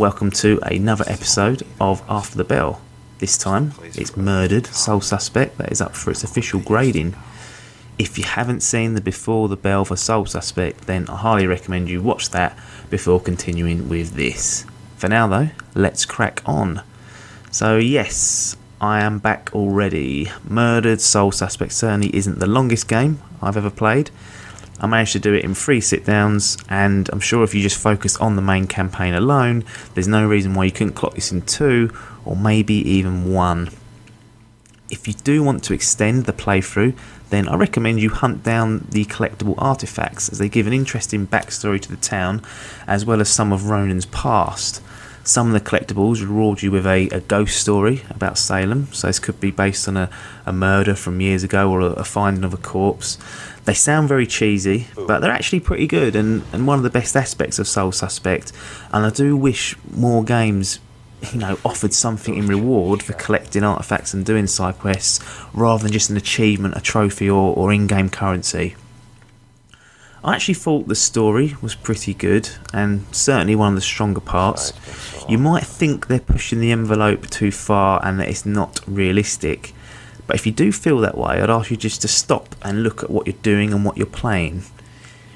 Welcome 0.02 0.32
to 0.32 0.60
another 0.64 1.06
episode 1.06 1.62
of 1.80 2.02
After 2.10 2.36
the 2.36 2.44
Bell. 2.44 2.82
This 3.20 3.38
time, 3.38 3.74
it's 3.84 4.18
Murdered 4.18 4.66
Soul 4.66 5.00
Suspect 5.00 5.60
that 5.60 5.72
is 5.72 5.80
up 5.80 5.96
for 5.96 6.10
its 6.10 6.24
official 6.24 6.60
grading. 6.60 7.14
If 8.00 8.18
you 8.18 8.24
haven't 8.24 8.62
seen 8.62 8.96
the 8.96 9.00
Before 9.00 9.48
the 9.48 9.56
Bell 9.56 9.86
for 9.86 9.96
Soul 9.96 10.26
Suspect, 10.26 10.88
then 10.88 11.08
I 11.08 11.18
highly 11.18 11.46
recommend 11.46 11.88
you 11.88 12.02
watch 12.02 12.32
that 12.32 12.58
before 12.90 13.20
continuing 13.20 13.90
with 13.90 14.16
this. 14.16 14.66
For 14.98 15.08
now, 15.08 15.28
though, 15.28 15.50
let's 15.76 16.04
crack 16.04 16.42
on. 16.48 16.82
So, 17.52 17.78
yes, 17.78 18.58
I 18.82 19.02
am 19.02 19.20
back 19.20 19.52
already. 19.54 20.32
Murdered 20.44 21.00
Soul 21.00 21.32
Suspect 21.32 21.74
certainly 21.74 22.10
isn't 22.16 22.40
the 22.40 22.48
longest 22.48 22.88
game 22.88 23.22
I've 23.40 23.56
ever 23.56 23.70
played. 23.70 24.10
I 24.82 24.88
managed 24.88 25.13
to 25.13 25.20
do 25.20 25.34
it 25.34 25.46
in 25.46 25.54
three 25.54 25.80
sit 25.80 26.06
downs, 26.06 26.58
and 26.67 27.08
I'm 27.13 27.20
sure 27.20 27.44
if 27.44 27.54
you 27.54 27.62
just 27.62 27.78
focus 27.78 28.17
on 28.17 28.36
the 28.36 28.41
main 28.41 28.65
campaign 28.67 29.13
alone, 29.13 29.63
there's 29.94 30.08
no 30.08 30.28
reason 30.28 30.56
why 30.56 30.65
you 30.65 30.72
couldn't 30.72 30.94
clock 30.94 31.13
this 31.13 31.32
in 31.32 31.44
two 31.44 31.96
or 32.26 32.36
maybe 32.36 32.74
even 32.74 33.32
one. 33.32 33.70
if 34.91 35.08
you 35.08 35.13
do 35.13 35.41
want 35.41 35.63
to 35.63 35.74
extend 35.74 36.26
the 36.26 36.34
playthrough, 36.34 36.96
then 37.30 37.48
I 37.48 37.56
recommend 37.56 38.02
you 38.02 38.10
hunt 38.10 38.44
down 38.44 38.86
the 38.89 39.06
collectible 39.06 39.56
artifacts 39.58 40.30
as 40.30 40.38
they 40.38 40.50
give 40.50 40.67
an 40.67 40.74
interesting 40.74 41.26
backstory 41.26 41.80
to 41.82 41.89
the 41.89 41.96
town 41.96 42.44
as 42.86 43.06
well 43.06 43.22
as 43.22 43.30
some 43.30 43.54
of 43.54 43.70
Ronan's 43.70 44.06
past. 44.08 44.84
Some 45.24 45.48
of 45.48 45.54
the 45.54 45.62
collectibles 45.62 46.22
reward 46.22 46.62
you 46.62 46.72
with 46.72 46.86
a, 46.86 47.08
a 47.10 47.22
ghost 47.22 47.58
story 47.58 48.04
about 48.10 48.38
Salem, 48.38 48.88
so 48.91 49.08
this 49.08 49.20
could 49.20 49.39
be 49.39 49.52
based 49.52 49.88
on 49.88 49.96
a, 49.96 50.10
a 50.46 50.52
murder 50.52 50.96
from 50.96 51.22
years 51.22 51.44
ago 51.44 51.72
or 51.72 51.80
a, 51.80 51.86
a 51.86 52.04
finding 52.04 52.44
of 52.44 52.54
a 52.54 52.58
corpse. 52.58 53.17
They 53.65 53.74
sound 53.74 54.08
very 54.10 54.26
cheesy, 54.26 54.88
but 54.95 55.19
they're 55.19 55.32
actually 55.32 55.60
pretty 55.60 55.88
good 55.88 56.15
and, 56.15 56.43
and 56.52 56.65
one 56.65 56.80
of 56.80 56.84
the 56.84 56.89
best 56.89 57.15
aspects 57.15 57.60
of 57.60 57.67
Soul 57.67 57.91
Suspect. 57.91 58.52
And 58.91 59.06
I 59.06 59.10
do 59.12 59.38
wish 59.38 59.76
more 59.91 60.24
games 60.24 60.80
you 61.32 61.39
know, 61.39 61.58
offered 61.63 61.93
something 61.93 62.36
in 62.36 62.47
reward 62.47 63.04
for 63.04 63.13
collecting 63.13 63.63
artifacts 63.63 64.13
and 64.13 64.26
doing 64.26 64.47
side 64.47 64.80
quests 64.80 65.19
rather 65.54 65.84
than 65.84 65.91
just 65.91 66.10
an 66.10 66.17
achievement, 66.17 66.76
a 66.76 66.82
trophy, 66.82 67.30
or, 67.30 67.56
or 67.56 67.71
in 67.71 67.88
game 67.88 68.10
currency. 68.10 68.76
I 70.24 70.36
actually 70.36 70.54
thought 70.56 70.88
the 70.88 70.95
story 70.95 71.56
was 71.62 71.74
pretty 71.74 72.13
good 72.13 72.50
and 72.74 73.06
certainly 73.12 73.56
one 73.56 73.69
of 73.69 73.76
the 73.76 73.82
stronger 73.82 74.19
parts. 74.19 74.71
You 75.28 75.39
might 75.39 75.63
think 75.63 76.08
they're 76.08 76.19
pushing 76.19 76.60
the 76.60 76.71
envelope 76.71 77.28
too 77.30 77.52
far 77.52 78.00
and 78.06 78.19
that 78.19 78.30
it's 78.30 78.45
not 78.45 78.82
realistic, 78.86 79.74
but 80.32 80.39
if 80.39 80.46
you 80.46 80.54
do 80.54 80.72
feel 80.72 81.00
that 81.00 81.17
way, 81.17 81.41
I'd 81.41 81.50
ask 81.50 81.70
you 81.72 81.76
just 81.76 82.02
to 82.04 82.08
stop 82.08 82.56
and 82.62 82.84
look 82.84 83.04
at 83.04 83.10
what 83.10 83.28
you're 83.28 83.36
doing 83.41 83.74
and 83.74 83.84
what 83.84 83.98
you're 83.98 84.06
playing. 84.06 84.63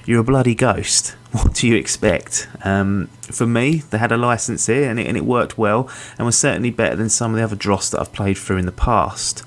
You're 0.06 0.22
a 0.22 0.24
bloody 0.24 0.56
ghost. 0.56 1.18
What 1.34 1.54
do 1.54 1.68
you 1.68 1.76
expect? 1.76 2.48
Um, 2.64 3.08
for 3.24 3.46
me, 3.46 3.84
they 3.90 3.98
had 3.98 4.14
a 4.14 4.18
license 4.18 4.68
here 4.68 4.90
and 4.90 4.98
it, 4.98 5.08
and 5.08 5.18
it 5.18 5.26
worked 5.26 5.58
well 5.58 5.90
and 6.18 6.26
was 6.26 6.38
certainly 6.38 6.72
better 6.72 6.96
than 6.96 7.10
some 7.10 7.32
of 7.32 7.38
the 7.38 7.44
other 7.44 7.58
dross 7.58 7.90
that 7.90 8.00
I've 8.00 8.14
played 8.14 8.38
through 8.38 8.56
in 8.56 8.66
the 8.66 8.72
past. 8.72 9.44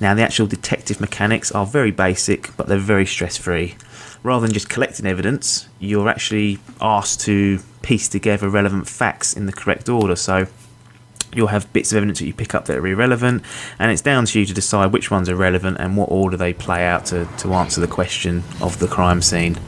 Now, 0.00 0.14
the 0.14 0.22
actual 0.22 0.48
detective 0.48 1.00
mechanics 1.00 1.52
are 1.52 1.64
very 1.64 1.92
basic, 1.92 2.50
but 2.56 2.66
they're 2.66 2.76
very 2.78 3.06
stress 3.06 3.36
free. 3.36 3.76
Rather 4.24 4.44
than 4.48 4.52
just 4.52 4.68
collecting 4.68 5.06
evidence, 5.06 5.68
you're 5.78 6.08
actually 6.08 6.58
asked 6.80 7.20
to 7.20 7.60
piece 7.82 8.08
together 8.08 8.48
relevant 8.48 8.88
facts 8.88 9.32
in 9.32 9.46
the 9.46 9.52
correct 9.52 9.88
order. 9.88 10.16
So, 10.16 10.48
you'll 11.34 11.48
have 11.48 11.72
bits 11.72 11.92
of 11.92 11.96
evidence 11.96 12.18
that 12.18 12.26
you 12.26 12.34
pick 12.34 12.54
up 12.54 12.66
that 12.66 12.76
are 12.76 12.86
irrelevant, 12.86 13.42
and 13.78 13.90
it's 13.90 14.02
down 14.02 14.26
to 14.26 14.40
you 14.40 14.46
to 14.46 14.54
decide 14.54 14.92
which 14.92 15.10
ones 15.10 15.28
are 15.28 15.36
relevant 15.36 15.78
and 15.80 15.96
what 15.96 16.10
order 16.10 16.36
they 16.36 16.52
play 16.52 16.84
out 16.84 17.06
to, 17.06 17.26
to 17.38 17.52
answer 17.54 17.80
the 17.80 17.86
question 17.86 18.42
of 18.60 18.78
the 18.78 18.88
crime 18.88 19.22
scene. 19.22 19.58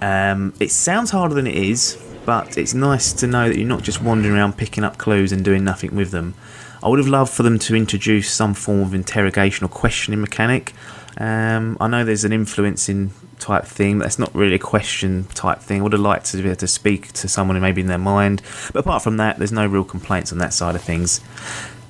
Um, 0.00 0.52
it 0.60 0.70
sounds 0.70 1.10
harder 1.10 1.34
than 1.34 1.46
it 1.46 1.56
is, 1.56 2.02
but 2.24 2.58
it's 2.58 2.74
nice 2.74 3.12
to 3.14 3.26
know 3.26 3.48
that 3.48 3.56
you're 3.56 3.68
not 3.68 3.82
just 3.82 4.02
wandering 4.02 4.34
around 4.34 4.56
picking 4.56 4.84
up 4.84 4.98
clues 4.98 5.32
and 5.32 5.44
doing 5.44 5.64
nothing 5.64 5.94
with 5.94 6.10
them. 6.10 6.34
I 6.82 6.88
would 6.88 6.98
have 6.98 7.08
loved 7.08 7.32
for 7.32 7.42
them 7.42 7.58
to 7.60 7.74
introduce 7.74 8.30
some 8.30 8.54
form 8.54 8.80
of 8.80 8.94
interrogation 8.94 9.64
or 9.64 9.68
questioning 9.68 10.20
mechanic. 10.20 10.72
Um, 11.18 11.76
I 11.80 11.88
know 11.88 12.04
there's 12.04 12.24
an 12.24 12.32
influencing 12.32 13.12
type 13.38 13.64
thing, 13.64 13.98
that's 13.98 14.18
not 14.18 14.34
really 14.34 14.54
a 14.54 14.58
question 14.58 15.24
type 15.34 15.60
thing. 15.60 15.80
I 15.80 15.82
would 15.82 15.92
have 15.92 16.00
liked 16.00 16.26
to 16.26 16.38
be 16.38 16.48
able 16.48 16.56
to 16.56 16.66
speak 16.66 17.12
to 17.12 17.28
someone 17.28 17.56
who 17.56 17.62
may 17.62 17.72
be 17.72 17.80
in 17.80 17.86
their 17.86 17.98
mind, 17.98 18.42
but 18.72 18.80
apart 18.80 19.02
from 19.02 19.16
that, 19.18 19.38
there's 19.38 19.52
no 19.52 19.66
real 19.66 19.84
complaints 19.84 20.32
on 20.32 20.38
that 20.38 20.52
side 20.52 20.74
of 20.74 20.82
things. 20.82 21.20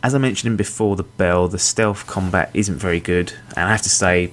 As 0.02 0.14
I 0.14 0.18
mentioned 0.18 0.56
before, 0.58 0.96
the 0.96 1.02
bell, 1.02 1.48
the 1.48 1.58
stealth 1.58 2.06
combat 2.06 2.50
isn't 2.54 2.76
very 2.78 3.00
good, 3.00 3.32
and 3.56 3.66
I 3.66 3.70
have 3.70 3.82
to 3.82 3.90
say, 3.90 4.32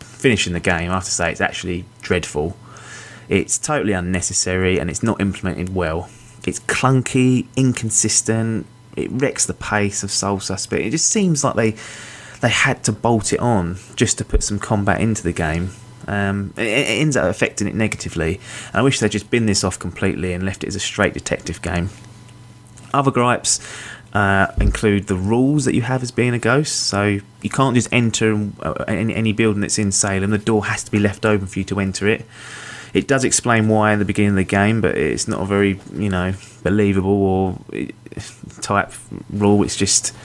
finishing 0.00 0.52
the 0.52 0.60
game, 0.60 0.90
I 0.90 0.94
have 0.94 1.04
to 1.04 1.10
say 1.10 1.30
it's 1.30 1.40
actually 1.40 1.84
dreadful. 2.00 2.56
It's 3.28 3.58
totally 3.58 3.92
unnecessary 3.92 4.78
and 4.78 4.88
it's 4.88 5.02
not 5.02 5.20
implemented 5.20 5.74
well. 5.74 6.08
It's 6.46 6.60
clunky, 6.60 7.46
inconsistent. 7.56 8.66
It 8.96 9.10
wrecks 9.10 9.46
the 9.46 9.54
pace 9.54 10.02
of 10.02 10.10
Soul 10.10 10.40
Suspect. 10.40 10.82
It 10.82 10.90
just 10.90 11.06
seems 11.10 11.42
like 11.42 11.54
they 11.54 11.74
they 12.40 12.50
had 12.50 12.84
to 12.84 12.92
bolt 12.92 13.32
it 13.32 13.40
on 13.40 13.78
just 13.96 14.18
to 14.18 14.24
put 14.24 14.42
some 14.42 14.58
combat 14.58 15.00
into 15.00 15.22
the 15.22 15.32
game. 15.32 15.70
Um, 16.06 16.52
it, 16.56 16.66
it, 16.66 17.00
ends 17.00 17.16
up 17.16 17.24
affecting 17.24 17.66
it 17.66 17.74
negatively. 17.74 18.40
I 18.72 18.82
wish 18.82 19.00
they'd 19.00 19.10
just 19.10 19.30
bin 19.30 19.46
this 19.46 19.64
off 19.64 19.78
completely 19.78 20.32
and 20.32 20.44
left 20.44 20.64
it 20.64 20.68
as 20.68 20.76
a 20.76 20.80
straight 20.80 21.14
detective 21.14 21.62
game. 21.62 21.90
Other 22.94 23.10
gripes 23.10 23.60
uh, 24.12 24.46
include 24.60 25.08
the 25.08 25.16
rules 25.16 25.64
that 25.66 25.74
you 25.74 25.82
have 25.82 26.02
as 26.02 26.10
being 26.10 26.32
a 26.32 26.38
ghost. 26.38 26.86
So 26.86 27.20
you 27.42 27.50
can't 27.50 27.74
just 27.74 27.88
enter 27.92 28.48
uh, 28.62 28.84
any, 28.88 29.14
any 29.14 29.32
building 29.32 29.60
that's 29.60 29.78
in 29.78 29.92
Salem. 29.92 30.30
The 30.30 30.38
door 30.38 30.66
has 30.66 30.84
to 30.84 30.90
be 30.90 30.98
left 30.98 31.26
open 31.26 31.46
for 31.46 31.58
you 31.58 31.64
to 31.66 31.80
enter 31.80 32.08
it. 32.08 32.24
It 32.94 33.06
does 33.06 33.24
explain 33.24 33.68
why 33.68 33.92
in 33.92 33.98
the 33.98 34.06
beginning 34.06 34.30
of 34.30 34.36
the 34.36 34.44
game, 34.44 34.80
but 34.80 34.96
it's 34.96 35.28
not 35.28 35.42
a 35.42 35.44
very 35.44 35.80
you 35.92 36.08
know 36.08 36.32
believable 36.62 37.10
or 37.10 37.58
type 38.62 38.90
rule. 39.28 39.62
It's 39.64 39.76
just 39.76 40.16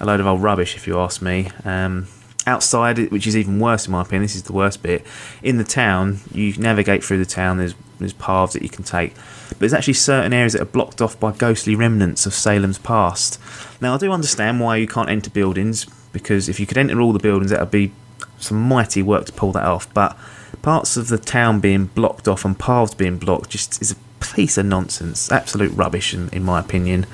a 0.00 0.04
load 0.04 0.20
of 0.20 0.26
old 0.26 0.42
rubbish, 0.42 0.76
if 0.76 0.86
you 0.86 0.98
ask 0.98 1.22
me. 1.22 1.48
Um, 1.64 2.08
outside, 2.46 3.10
which 3.10 3.26
is 3.26 3.36
even 3.36 3.60
worse 3.60 3.86
in 3.86 3.92
my 3.92 4.02
opinion, 4.02 4.22
this 4.22 4.36
is 4.36 4.44
the 4.44 4.52
worst 4.52 4.82
bit. 4.82 5.04
In 5.42 5.58
the 5.58 5.64
town, 5.64 6.20
you 6.32 6.54
navigate 6.56 7.04
through 7.04 7.18
the 7.18 7.26
town. 7.26 7.58
There's 7.58 7.74
there's 7.98 8.12
paths 8.14 8.54
that 8.54 8.62
you 8.62 8.70
can 8.70 8.82
take, 8.82 9.14
but 9.50 9.58
there's 9.58 9.74
actually 9.74 9.94
certain 9.94 10.32
areas 10.32 10.54
that 10.54 10.62
are 10.62 10.66
blocked 10.66 11.02
off 11.02 11.20
by 11.20 11.32
ghostly 11.32 11.74
remnants 11.74 12.24
of 12.24 12.32
Salem's 12.32 12.78
past. 12.78 13.38
Now, 13.80 13.94
I 13.94 13.98
do 13.98 14.10
understand 14.10 14.58
why 14.58 14.76
you 14.76 14.86
can't 14.86 15.10
enter 15.10 15.28
buildings 15.28 15.86
because 16.12 16.48
if 16.48 16.58
you 16.58 16.66
could 16.66 16.78
enter 16.78 17.00
all 17.00 17.12
the 17.12 17.18
buildings, 17.18 17.50
that 17.50 17.60
would 17.60 17.70
be 17.70 17.92
some 18.38 18.60
mighty 18.60 19.02
work 19.02 19.26
to 19.26 19.32
pull 19.32 19.52
that 19.52 19.64
off. 19.64 19.92
But 19.92 20.16
parts 20.62 20.96
of 20.96 21.08
the 21.08 21.18
town 21.18 21.60
being 21.60 21.86
blocked 21.86 22.26
off 22.26 22.44
and 22.44 22.58
paths 22.58 22.94
being 22.94 23.18
blocked 23.18 23.50
just 23.50 23.80
is 23.80 23.92
a 23.92 23.96
piece 24.34 24.58
of 24.58 24.66
nonsense, 24.66 25.30
absolute 25.30 25.72
rubbish 25.72 26.14
in, 26.14 26.28
in 26.30 26.42
my 26.42 26.60
opinion. 26.60 27.06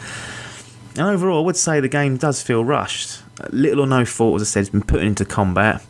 And 0.96 1.08
overall, 1.08 1.42
I 1.42 1.46
would 1.46 1.56
say 1.56 1.80
the 1.80 1.88
game 1.88 2.16
does 2.16 2.42
feel 2.42 2.64
rushed. 2.64 3.22
Little 3.50 3.80
or 3.80 3.86
no 3.86 4.04
thought, 4.04 4.36
as 4.36 4.42
I 4.42 4.44
said, 4.44 4.60
has 4.60 4.70
been 4.70 4.82
put 4.82 5.02
into 5.02 5.24
combat. 5.24 5.84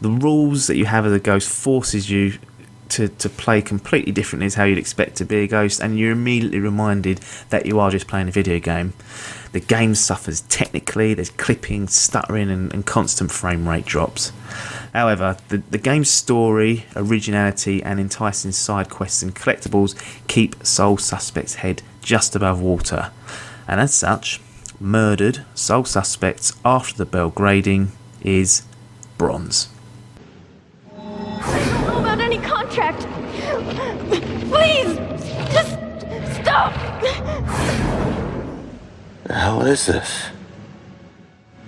The 0.00 0.10
rules 0.10 0.66
that 0.66 0.76
you 0.76 0.86
have 0.86 1.06
as 1.06 1.12
a 1.12 1.20
ghost 1.20 1.48
forces 1.48 2.10
you 2.10 2.38
to, 2.90 3.08
to 3.08 3.28
play 3.28 3.62
completely 3.62 4.12
differently 4.12 4.46
as 4.46 4.54
how 4.54 4.64
you'd 4.64 4.78
expect 4.78 5.16
to 5.16 5.24
be 5.24 5.38
a 5.38 5.46
ghost, 5.46 5.80
and 5.80 5.98
you're 5.98 6.12
immediately 6.12 6.60
reminded 6.60 7.18
that 7.50 7.66
you 7.66 7.80
are 7.80 7.90
just 7.90 8.06
playing 8.06 8.28
a 8.28 8.32
video 8.32 8.58
game. 8.58 8.92
The 9.52 9.60
game 9.60 9.94
suffers 9.94 10.42
technically, 10.42 11.14
there's 11.14 11.30
clipping, 11.30 11.88
stuttering, 11.88 12.50
and, 12.50 12.72
and 12.72 12.84
constant 12.84 13.32
frame 13.32 13.68
rate 13.68 13.86
drops. 13.86 14.32
However, 14.92 15.36
the, 15.48 15.58
the 15.70 15.78
game's 15.78 16.10
story, 16.10 16.86
originality, 16.94 17.82
and 17.82 17.98
enticing 17.98 18.52
side 18.52 18.90
quests 18.90 19.22
and 19.22 19.34
collectibles 19.34 19.94
keep 20.26 20.64
Soul 20.64 20.98
Suspect's 20.98 21.56
head 21.56 21.82
just 22.02 22.36
above 22.36 22.60
water. 22.60 23.10
And 23.66 23.80
as 23.80 23.92
such, 23.92 24.40
Murdered 24.80 25.44
Soul 25.54 25.84
Suspects 25.84 26.52
After 26.64 26.96
the 26.98 27.06
Bell 27.06 27.30
grading 27.30 27.92
is 28.22 28.62
bronze. 29.16 29.68
I 30.94 31.64
don't 31.64 31.86
know 31.86 31.98
about 32.00 32.20
any 32.20 32.38
contract. 32.38 33.00
Please, 34.50 34.96
just 35.50 35.70
stop. 36.40 36.74
The 39.24 39.34
hell 39.34 39.62
is 39.62 39.86
this? 39.86 40.26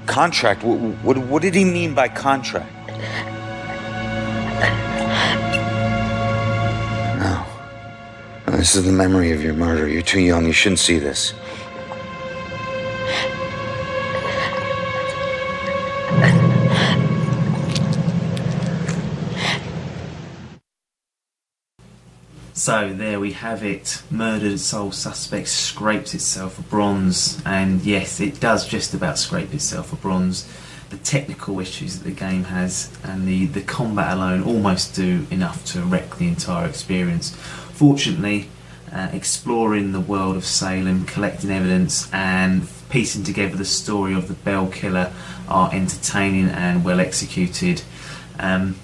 Contract? 0.06 0.62
What, 0.62 0.78
what, 1.02 1.16
what 1.16 1.42
did 1.42 1.54
he 1.54 1.64
mean 1.64 1.94
by 1.94 2.08
contract? 2.08 2.70
No. 7.18 7.46
No, 8.46 8.56
This 8.56 8.76
is 8.76 8.84
the 8.84 8.92
memory 8.92 9.32
of 9.32 9.42
your 9.42 9.54
murder. 9.54 9.88
You're 9.88 10.02
too 10.02 10.20
young. 10.20 10.44
You 10.44 10.52
shouldn't 10.52 10.78
see 10.78 10.98
this. 10.98 11.32
So 22.68 22.92
there 22.92 23.18
we 23.18 23.32
have 23.32 23.64
it. 23.64 24.02
Murdered 24.10 24.60
Soul 24.60 24.92
Suspect 24.92 25.48
scrapes 25.48 26.12
itself 26.12 26.56
for 26.56 26.62
bronze, 26.64 27.40
and 27.46 27.80
yes, 27.80 28.20
it 28.20 28.40
does 28.40 28.68
just 28.68 28.92
about 28.92 29.16
scrape 29.16 29.54
itself 29.54 29.88
for 29.88 29.96
bronze. 29.96 30.46
The 30.90 30.98
technical 30.98 31.60
issues 31.60 31.98
that 31.98 32.04
the 32.04 32.14
game 32.14 32.44
has 32.44 32.94
and 33.02 33.26
the, 33.26 33.46
the 33.46 33.62
combat 33.62 34.12
alone 34.12 34.42
almost 34.42 34.94
do 34.94 35.26
enough 35.30 35.64
to 35.72 35.80
wreck 35.80 36.16
the 36.16 36.28
entire 36.28 36.68
experience. 36.68 37.34
Fortunately, 37.72 38.50
uh, 38.92 39.08
exploring 39.14 39.92
the 39.92 40.00
world 40.00 40.36
of 40.36 40.44
Salem, 40.44 41.06
collecting 41.06 41.50
evidence, 41.50 42.12
and 42.12 42.68
piecing 42.90 43.24
together 43.24 43.56
the 43.56 43.64
story 43.64 44.12
of 44.12 44.28
the 44.28 44.34
Bell 44.34 44.66
Killer 44.66 45.10
are 45.48 45.72
entertaining 45.72 46.50
and 46.50 46.84
well 46.84 47.00
executed. 47.00 47.80
Um, 48.38 48.76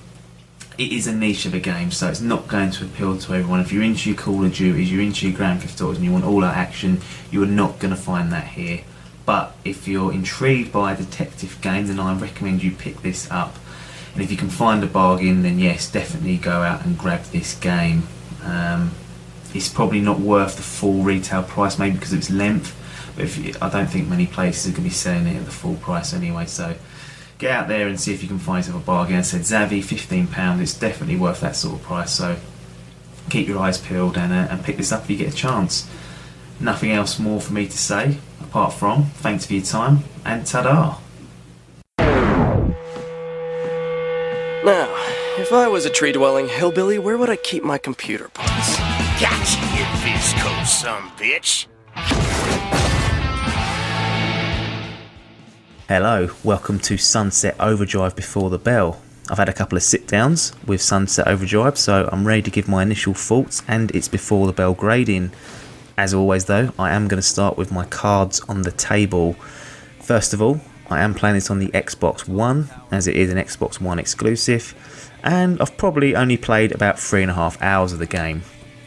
it 0.76 0.92
is 0.92 1.06
a 1.06 1.14
niche 1.14 1.46
of 1.46 1.54
a 1.54 1.60
game, 1.60 1.90
so 1.90 2.08
it's 2.08 2.20
not 2.20 2.48
going 2.48 2.70
to 2.72 2.84
appeal 2.84 3.16
to 3.16 3.34
everyone. 3.34 3.60
If 3.60 3.72
you're 3.72 3.82
into 3.82 4.10
your 4.10 4.18
Call 4.18 4.44
of 4.44 4.54
Duties, 4.54 4.90
you're 4.90 5.02
into 5.02 5.28
your 5.28 5.36
Grand 5.36 5.62
Theft 5.62 5.80
Autos, 5.80 5.96
and 5.96 6.04
you 6.04 6.12
want 6.12 6.24
all 6.24 6.40
that 6.40 6.56
action, 6.56 7.00
you 7.30 7.42
are 7.42 7.46
not 7.46 7.78
going 7.78 7.94
to 7.94 8.00
find 8.00 8.32
that 8.32 8.48
here. 8.48 8.80
But 9.24 9.54
if 9.64 9.86
you're 9.86 10.12
intrigued 10.12 10.72
by 10.72 10.92
a 10.92 10.96
detective 10.96 11.60
game, 11.60 11.86
then 11.86 12.00
I 12.00 12.18
recommend 12.18 12.62
you 12.62 12.72
pick 12.72 13.02
this 13.02 13.30
up. 13.30 13.56
And 14.12 14.22
if 14.22 14.30
you 14.30 14.36
can 14.36 14.50
find 14.50 14.82
a 14.84 14.86
bargain, 14.86 15.42
then 15.42 15.58
yes, 15.58 15.90
definitely 15.90 16.36
go 16.36 16.62
out 16.62 16.84
and 16.84 16.98
grab 16.98 17.22
this 17.24 17.54
game. 17.54 18.04
Um, 18.42 18.92
it's 19.54 19.68
probably 19.68 20.00
not 20.00 20.20
worth 20.20 20.56
the 20.56 20.62
full 20.62 21.02
retail 21.02 21.42
price, 21.42 21.78
maybe 21.78 21.94
because 21.94 22.12
of 22.12 22.18
its 22.18 22.30
length. 22.30 22.76
But 23.16 23.36
you, 23.36 23.54
I 23.62 23.70
don't 23.70 23.86
think 23.86 24.08
many 24.08 24.26
places 24.26 24.66
are 24.66 24.70
going 24.70 24.82
to 24.82 24.90
be 24.90 24.90
selling 24.90 25.26
it 25.28 25.36
at 25.36 25.44
the 25.44 25.50
full 25.52 25.76
price 25.76 26.12
anyway. 26.12 26.46
So 26.46 26.76
get 27.44 27.52
out 27.52 27.68
there 27.68 27.88
and 27.88 28.00
see 28.00 28.14
if 28.14 28.22
you 28.22 28.28
can 28.28 28.38
find 28.38 28.64
yourself 28.64 28.82
a 28.82 28.86
bargain. 28.86 29.16
I 29.16 29.20
said 29.20 29.42
Zavvi, 29.42 29.84
fifteen 29.84 30.26
pound. 30.26 30.62
It's 30.62 30.72
definitely 30.72 31.16
worth 31.16 31.40
that 31.42 31.54
sort 31.54 31.78
of 31.78 31.82
price. 31.82 32.10
So 32.10 32.36
keep 33.28 33.46
your 33.46 33.58
eyes 33.58 33.76
peeled 33.76 34.16
and 34.16 34.32
uh, 34.32 34.48
and 34.50 34.64
pick 34.64 34.78
this 34.78 34.92
up 34.92 35.02
if 35.02 35.10
you 35.10 35.18
get 35.18 35.34
a 35.34 35.36
chance. 35.36 35.86
Nothing 36.58 36.92
else 36.92 37.18
more 37.18 37.42
for 37.42 37.52
me 37.52 37.66
to 37.66 37.76
say 37.76 38.16
apart 38.40 38.72
from 38.72 39.04
thanks 39.16 39.44
for 39.44 39.52
your 39.52 39.62
time 39.62 40.04
and 40.24 40.46
ta-da. 40.46 40.96
Now, 44.64 44.88
if 45.36 45.52
I 45.52 45.68
was 45.68 45.84
a 45.84 45.90
tree 45.90 46.12
dwelling 46.12 46.48
hillbilly, 46.48 46.98
where 46.98 47.18
would 47.18 47.28
I 47.28 47.36
keep 47.36 47.62
my 47.62 47.76
computer 47.76 48.28
parts? 48.28 48.78
Gotcha, 49.20 49.60
you 49.76 49.84
visco 50.00 50.64
some 50.64 51.10
bitch. 51.18 51.66
Hello, 55.86 56.30
welcome 56.42 56.78
to 56.78 56.96
Sunset 56.96 57.54
Overdrive 57.60 58.16
Before 58.16 58.48
the 58.48 58.58
Bell. 58.58 59.02
I've 59.28 59.36
had 59.36 59.50
a 59.50 59.52
couple 59.52 59.76
of 59.76 59.82
sit 59.82 60.08
downs 60.08 60.54
with 60.66 60.80
Sunset 60.80 61.28
Overdrive, 61.28 61.76
so 61.76 62.08
I'm 62.10 62.26
ready 62.26 62.40
to 62.40 62.50
give 62.50 62.66
my 62.66 62.82
initial 62.82 63.12
thoughts, 63.12 63.62
and 63.68 63.90
it's 63.90 64.08
before 64.08 64.46
the 64.46 64.54
bell 64.54 64.72
grading. 64.72 65.32
As 65.98 66.14
always, 66.14 66.46
though, 66.46 66.72
I 66.78 66.92
am 66.92 67.06
going 67.06 67.18
to 67.18 67.22
start 67.22 67.58
with 67.58 67.70
my 67.70 67.84
cards 67.84 68.40
on 68.48 68.62
the 68.62 68.72
table. 68.72 69.34
First 70.00 70.32
of 70.32 70.40
all, 70.40 70.62
I 70.88 71.02
am 71.02 71.12
playing 71.12 71.34
this 71.34 71.50
on 71.50 71.58
the 71.58 71.68
Xbox 71.68 72.26
One, 72.26 72.70
as 72.90 73.06
it 73.06 73.14
is 73.14 73.30
an 73.30 73.36
Xbox 73.36 73.78
One 73.78 73.98
exclusive, 73.98 74.74
and 75.22 75.60
I've 75.60 75.76
probably 75.76 76.16
only 76.16 76.38
played 76.38 76.72
about 76.72 76.98
three 76.98 77.20
and 77.20 77.30
a 77.30 77.34
half 77.34 77.60
hours 77.60 77.92
of 77.92 77.98
the 77.98 78.06
game 78.06 78.40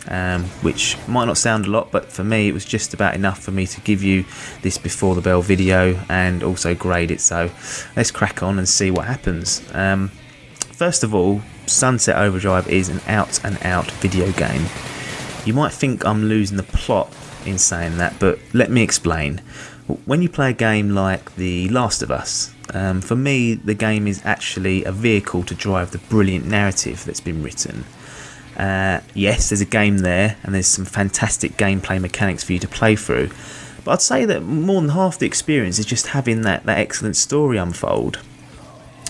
um, 0.10 0.46
which 0.62 0.98
might 1.08 1.26
not 1.26 1.38
sound 1.38 1.66
a 1.66 1.70
lot, 1.70 1.92
but 1.92 2.12
for 2.12 2.24
me 2.24 2.48
it 2.48 2.54
was 2.54 2.66
just 2.66 2.94
about 2.94 3.16
enough 3.16 3.40
for 3.42 3.52
me 3.52 3.66
to 3.68 3.82
give 3.82 4.04
you 4.04 4.26
this 4.62 4.78
before 4.78 5.16
the 5.16 5.22
bell 5.22 5.42
video 5.42 6.00
and 6.10 6.44
also 6.44 6.74
grade 6.76 7.12
it. 7.12 7.22
So 7.22 7.50
let's 7.96 8.12
crack 8.12 8.44
on 8.44 8.58
and 8.58 8.68
see 8.68 8.92
what 8.92 9.06
happens. 9.06 9.64
Um, 9.74 10.10
first 10.72 11.04
of 11.04 11.14
all, 11.14 11.42
Sunset 11.66 12.16
Overdrive 12.18 12.68
is 12.68 12.90
an 12.90 13.02
out 13.08 13.44
and 13.44 13.58
out 13.64 13.92
video 13.92 14.32
game. 14.32 14.66
You 15.46 15.54
might 15.54 15.72
think 15.72 16.06
I'm 16.06 16.26
losing 16.26 16.58
the 16.58 16.64
plot 16.64 17.14
in 17.46 17.58
saying 17.58 17.98
that, 17.98 18.20
but 18.20 18.40
let 18.54 18.70
me 18.70 18.82
explain. 18.84 19.42
When 20.06 20.22
you 20.22 20.28
play 20.28 20.50
a 20.50 20.54
game 20.54 20.90
like 20.90 21.36
The 21.36 21.70
Last 21.70 22.02
of 22.02 22.12
Us, 22.12 22.54
um, 22.74 23.00
for 23.00 23.16
me, 23.16 23.54
the 23.54 23.74
game 23.74 24.08
is 24.08 24.22
actually 24.26 24.84
a 24.84 24.92
vehicle 24.92 25.44
to 25.44 25.56
drive 25.56 25.92
the 25.92 25.98
brilliant 25.98 26.46
narrative 26.46 27.06
that's 27.06 27.22
been 27.22 27.42
written. 27.42 27.86
Uh, 28.58 29.02
yes, 29.14 29.50
there's 29.50 29.62
a 29.62 29.66
game 29.66 30.00
there, 30.00 30.36
and 30.44 30.54
there's 30.54 30.68
some 30.68 30.86
fantastic 30.86 31.54
gameplay 31.54 32.02
mechanics 32.02 32.44
for 32.44 32.54
you 32.54 32.60
to 32.60 32.68
play 32.68 32.96
through. 32.96 33.30
But 33.84 33.92
I'd 33.92 34.02
say 34.02 34.26
that 34.26 34.42
more 34.42 34.82
than 34.82 34.90
half 34.90 35.20
the 35.20 35.28
experience 35.28 35.78
is 35.78 35.86
just 35.86 36.08
having 36.08 36.42
that, 36.42 36.66
that 36.66 36.80
excellent 36.80 37.16
story 37.16 37.58
unfold. 37.58 38.20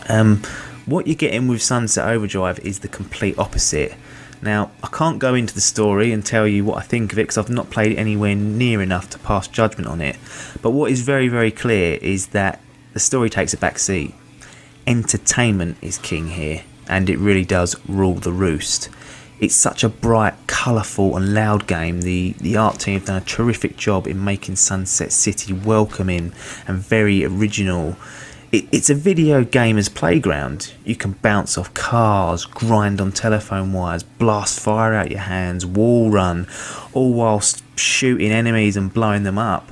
Um, 0.10 0.44
what 0.86 1.08
you're 1.08 1.16
getting 1.16 1.48
with 1.48 1.62
Sunset 1.62 2.08
Overdrive 2.08 2.60
is 2.60 2.80
the 2.80 2.88
complete 2.90 3.40
opposite. 3.40 3.96
Now, 4.42 4.70
I 4.84 4.88
can't 4.88 5.18
go 5.18 5.34
into 5.34 5.56
the 5.56 5.62
story 5.62 6.12
and 6.12 6.26
tell 6.26 6.46
you 6.48 6.64
what 6.64 6.78
I 6.78 6.82
think 6.82 7.12
of 7.12 7.18
it 7.18 7.24
because 7.24 7.38
I've 7.38 7.50
not 7.50 7.70
played 7.70 7.94
it 7.94 7.98
anywhere 7.98 8.36
near 8.36 8.82
enough 8.82 9.10
to 9.12 9.20
pass 9.20 9.48
judgment 9.48 9.88
on 9.88 10.02
it. 10.02 10.18
But 10.62 10.72
what 10.72 10.92
is 10.92 11.02
very, 11.02 11.28
very 11.28 11.52
clear 11.52 11.98
is 12.02 12.28
that 12.28 12.62
the 12.94 13.00
story 13.00 13.30
takes 13.30 13.54
a 13.54 13.58
back 13.58 13.80
seat. 13.80 14.14
Entertainment 14.86 15.78
is 15.82 15.98
king 15.98 16.28
here, 16.28 16.64
and 16.88 17.10
it 17.10 17.18
really 17.18 17.46
does 17.46 17.76
rule 17.88 18.16
the 18.16 18.32
roost 18.32 18.90
it's 19.40 19.56
such 19.56 19.84
a 19.84 19.90
bright, 19.90 20.34
colourful, 20.48 21.16
and 21.16 21.34
loud 21.34 21.68
game. 21.68 22.02
The 22.02 22.34
the 22.40 22.58
art 22.58 22.80
team 22.80 22.96
have 22.96 23.06
done 23.06 23.22
a 23.22 23.26
terrific 23.26 23.78
job 23.78 24.08
in 24.08 24.24
making 24.24 24.56
Sunset 24.56 25.12
City 25.12 25.54
welcoming 25.54 26.34
and 26.68 26.80
very 26.80 27.24
original. 27.24 27.96
It, 28.52 28.68
it's 28.72 28.90
a 28.90 28.96
video 28.96 29.44
gamer's 29.44 29.90
playground. 29.90 30.74
You 30.86 30.96
can 30.96 31.14
bounce 31.14 31.58
off 31.58 31.74
cars, 31.74 32.46
grind 32.46 33.02
on 33.02 33.12
telephone 33.12 33.74
wires, 33.74 34.04
blast 34.04 34.60
fire 34.60 34.94
out 34.94 35.12
your 35.12 35.20
hands, 35.20 35.66
wall 35.66 36.10
run, 36.10 36.48
all 36.94 37.14
whilst 37.14 37.62
shooting 37.78 38.32
enemies 38.32 38.78
and 38.78 38.94
blowing 38.94 39.24
them 39.24 39.38
up. 39.38 39.70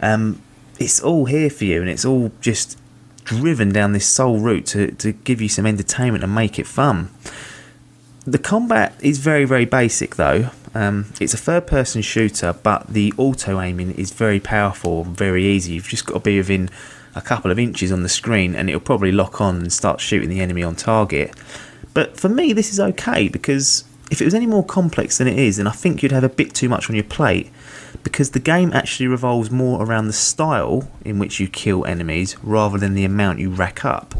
Um, 0.00 0.42
it's 0.78 1.00
all 1.00 1.24
here 1.24 1.48
for 1.48 1.64
you, 1.64 1.80
and 1.80 1.88
it's 1.88 2.04
all 2.04 2.32
just 2.40 2.78
driven 3.24 3.72
down 3.72 3.92
this 3.92 4.06
sole 4.06 4.40
route 4.40 4.66
to, 4.66 4.92
to 4.92 5.12
give 5.12 5.40
you 5.40 5.48
some 5.48 5.64
entertainment 5.64 6.22
and 6.22 6.34
make 6.34 6.58
it 6.58 6.66
fun. 6.66 7.10
The 8.24 8.38
combat 8.38 8.94
is 9.00 9.18
very, 9.18 9.44
very 9.44 9.64
basic 9.64 10.16
though. 10.16 10.50
Um, 10.74 11.12
it's 11.20 11.34
a 11.34 11.38
third 11.38 11.66
person 11.66 12.02
shooter, 12.02 12.54
but 12.62 12.86
the 12.86 13.12
auto 13.16 13.60
aiming 13.60 13.92
is 13.92 14.12
very 14.12 14.40
powerful 14.40 15.02
and 15.02 15.16
very 15.16 15.44
easy. 15.44 15.74
You've 15.74 15.88
just 15.88 16.06
got 16.06 16.14
to 16.14 16.20
be 16.20 16.38
within 16.38 16.70
a 17.14 17.20
couple 17.20 17.50
of 17.50 17.58
inches 17.58 17.92
on 17.92 18.02
the 18.02 18.08
screen 18.08 18.54
and 18.54 18.68
it'll 18.68 18.80
probably 18.80 19.12
lock 19.12 19.40
on 19.40 19.56
and 19.56 19.72
start 19.72 20.00
shooting 20.00 20.28
the 20.28 20.40
enemy 20.40 20.62
on 20.62 20.76
target. 20.76 21.34
But 21.94 22.18
for 22.18 22.28
me, 22.28 22.52
this 22.52 22.72
is 22.72 22.80
okay 22.80 23.28
because 23.28 23.84
if 24.10 24.20
it 24.20 24.24
was 24.24 24.34
any 24.34 24.46
more 24.46 24.64
complex 24.64 25.18
than 25.18 25.26
it 25.26 25.38
is, 25.38 25.56
then 25.56 25.66
I 25.66 25.72
think 25.72 26.02
you'd 26.02 26.12
have 26.12 26.24
a 26.24 26.28
bit 26.28 26.54
too 26.54 26.68
much 26.68 26.88
on 26.88 26.94
your 26.94 27.04
plate 27.04 27.50
because 28.02 28.30
the 28.30 28.40
game 28.40 28.72
actually 28.72 29.08
revolves 29.08 29.50
more 29.50 29.82
around 29.82 30.06
the 30.06 30.12
style 30.12 30.88
in 31.04 31.18
which 31.18 31.40
you 31.40 31.48
kill 31.48 31.84
enemies 31.84 32.36
rather 32.42 32.78
than 32.78 32.94
the 32.94 33.04
amount 33.04 33.40
you 33.40 33.50
rack 33.50 33.84
up. 33.84 34.14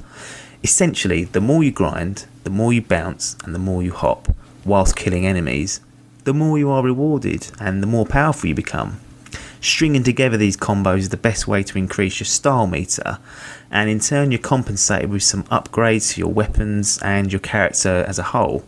Essentially, 0.65 1.25
the 1.25 1.41
more 1.41 1.65
you 1.65 1.73
grind, 1.73 2.27
the 2.45 2.51
more 2.51 2.73
you 2.73 2.83
bounce 2.83 3.37
and 3.45 3.53
the 3.55 3.59
more 3.59 3.83
you 3.83 3.93
hop 3.93 4.29
whilst 4.65 4.95
killing 4.95 5.27
enemies, 5.27 5.81
the 6.23 6.33
more 6.33 6.57
you 6.57 6.71
are 6.71 6.85
rewarded 6.85 7.51
and 7.59 7.83
the 7.83 7.87
more 7.87 8.07
powerful 8.07 8.49
you 8.49 8.55
become. 8.55 9.01
Stringing 9.61 10.05
together 10.05 10.37
these 10.37 10.57
combos 10.57 10.99
is 10.99 11.09
the 11.09 11.17
best 11.17 11.49
way 11.49 11.65
to 11.65 11.79
increase 11.79 12.21
your 12.21 12.27
style 12.27 12.67
meter, 12.67 13.19
and 13.71 13.91
in 13.91 13.99
turn, 13.99 14.31
you're 14.31 14.41
compensated 14.41 15.11
with 15.11 15.23
some 15.23 15.43
upgrades 15.45 16.13
to 16.13 16.21
your 16.21 16.33
weapons 16.33 16.99
and 17.03 17.33
your 17.33 17.41
character 17.41 18.05
as 18.09 18.19
a 18.19 18.25
whole. 18.25 18.65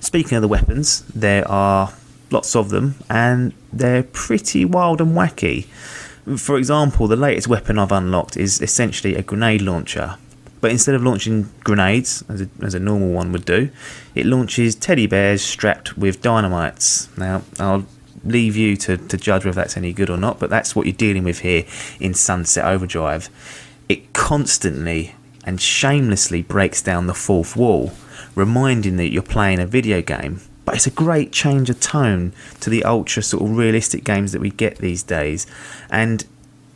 Speaking 0.00 0.36
of 0.36 0.42
the 0.42 0.48
weapons, 0.48 1.00
there 1.14 1.48
are 1.50 1.92
lots 2.30 2.56
of 2.56 2.70
them, 2.70 2.96
and 3.10 3.52
they're 3.72 4.04
pretty 4.04 4.64
wild 4.64 5.00
and 5.00 5.16
wacky. 5.16 5.66
For 6.36 6.58
example, 6.58 7.06
the 7.06 7.16
latest 7.16 7.48
weapon 7.48 7.78
I've 7.78 7.92
unlocked 7.92 8.36
is 8.36 8.60
essentially 8.60 9.14
a 9.14 9.22
grenade 9.22 9.62
launcher, 9.62 10.16
but 10.60 10.70
instead 10.70 10.94
of 10.94 11.02
launching 11.02 11.50
grenades, 11.64 12.24
as 12.28 12.42
a, 12.42 12.48
as 12.62 12.74
a 12.74 12.80
normal 12.80 13.12
one 13.12 13.32
would 13.32 13.44
do, 13.44 13.70
it 14.14 14.26
launches 14.26 14.74
teddy 14.74 15.06
bears 15.06 15.42
strapped 15.42 15.96
with 15.96 16.22
dynamites. 16.22 17.16
Now, 17.16 17.42
I'll 17.58 17.86
leave 18.24 18.56
you 18.56 18.76
to, 18.76 18.96
to 18.96 19.16
judge 19.16 19.44
whether 19.44 19.54
that's 19.54 19.76
any 19.76 19.92
good 19.92 20.10
or 20.10 20.16
not, 20.16 20.38
but 20.38 20.50
that's 20.50 20.74
what 20.74 20.86
you're 20.86 20.96
dealing 20.96 21.24
with 21.24 21.40
here 21.40 21.64
in 22.00 22.14
Sunset 22.14 22.64
Overdrive. 22.64 23.28
It 23.88 24.12
constantly 24.12 25.14
and 25.44 25.60
shamelessly 25.60 26.42
breaks 26.42 26.82
down 26.82 27.06
the 27.06 27.14
fourth 27.14 27.56
wall, 27.56 27.92
reminding 28.34 28.96
that 28.96 29.12
you're 29.12 29.22
playing 29.22 29.60
a 29.60 29.66
video 29.66 30.02
game. 30.02 30.40
But 30.64 30.74
it's 30.74 30.86
a 30.88 30.90
great 30.90 31.30
change 31.30 31.70
of 31.70 31.78
tone 31.78 32.32
to 32.60 32.68
the 32.68 32.82
ultra 32.82 33.22
sort 33.22 33.44
of 33.44 33.56
realistic 33.56 34.02
games 34.02 34.32
that 34.32 34.40
we 34.40 34.50
get 34.50 34.78
these 34.78 35.04
days. 35.04 35.46
And 35.88 36.26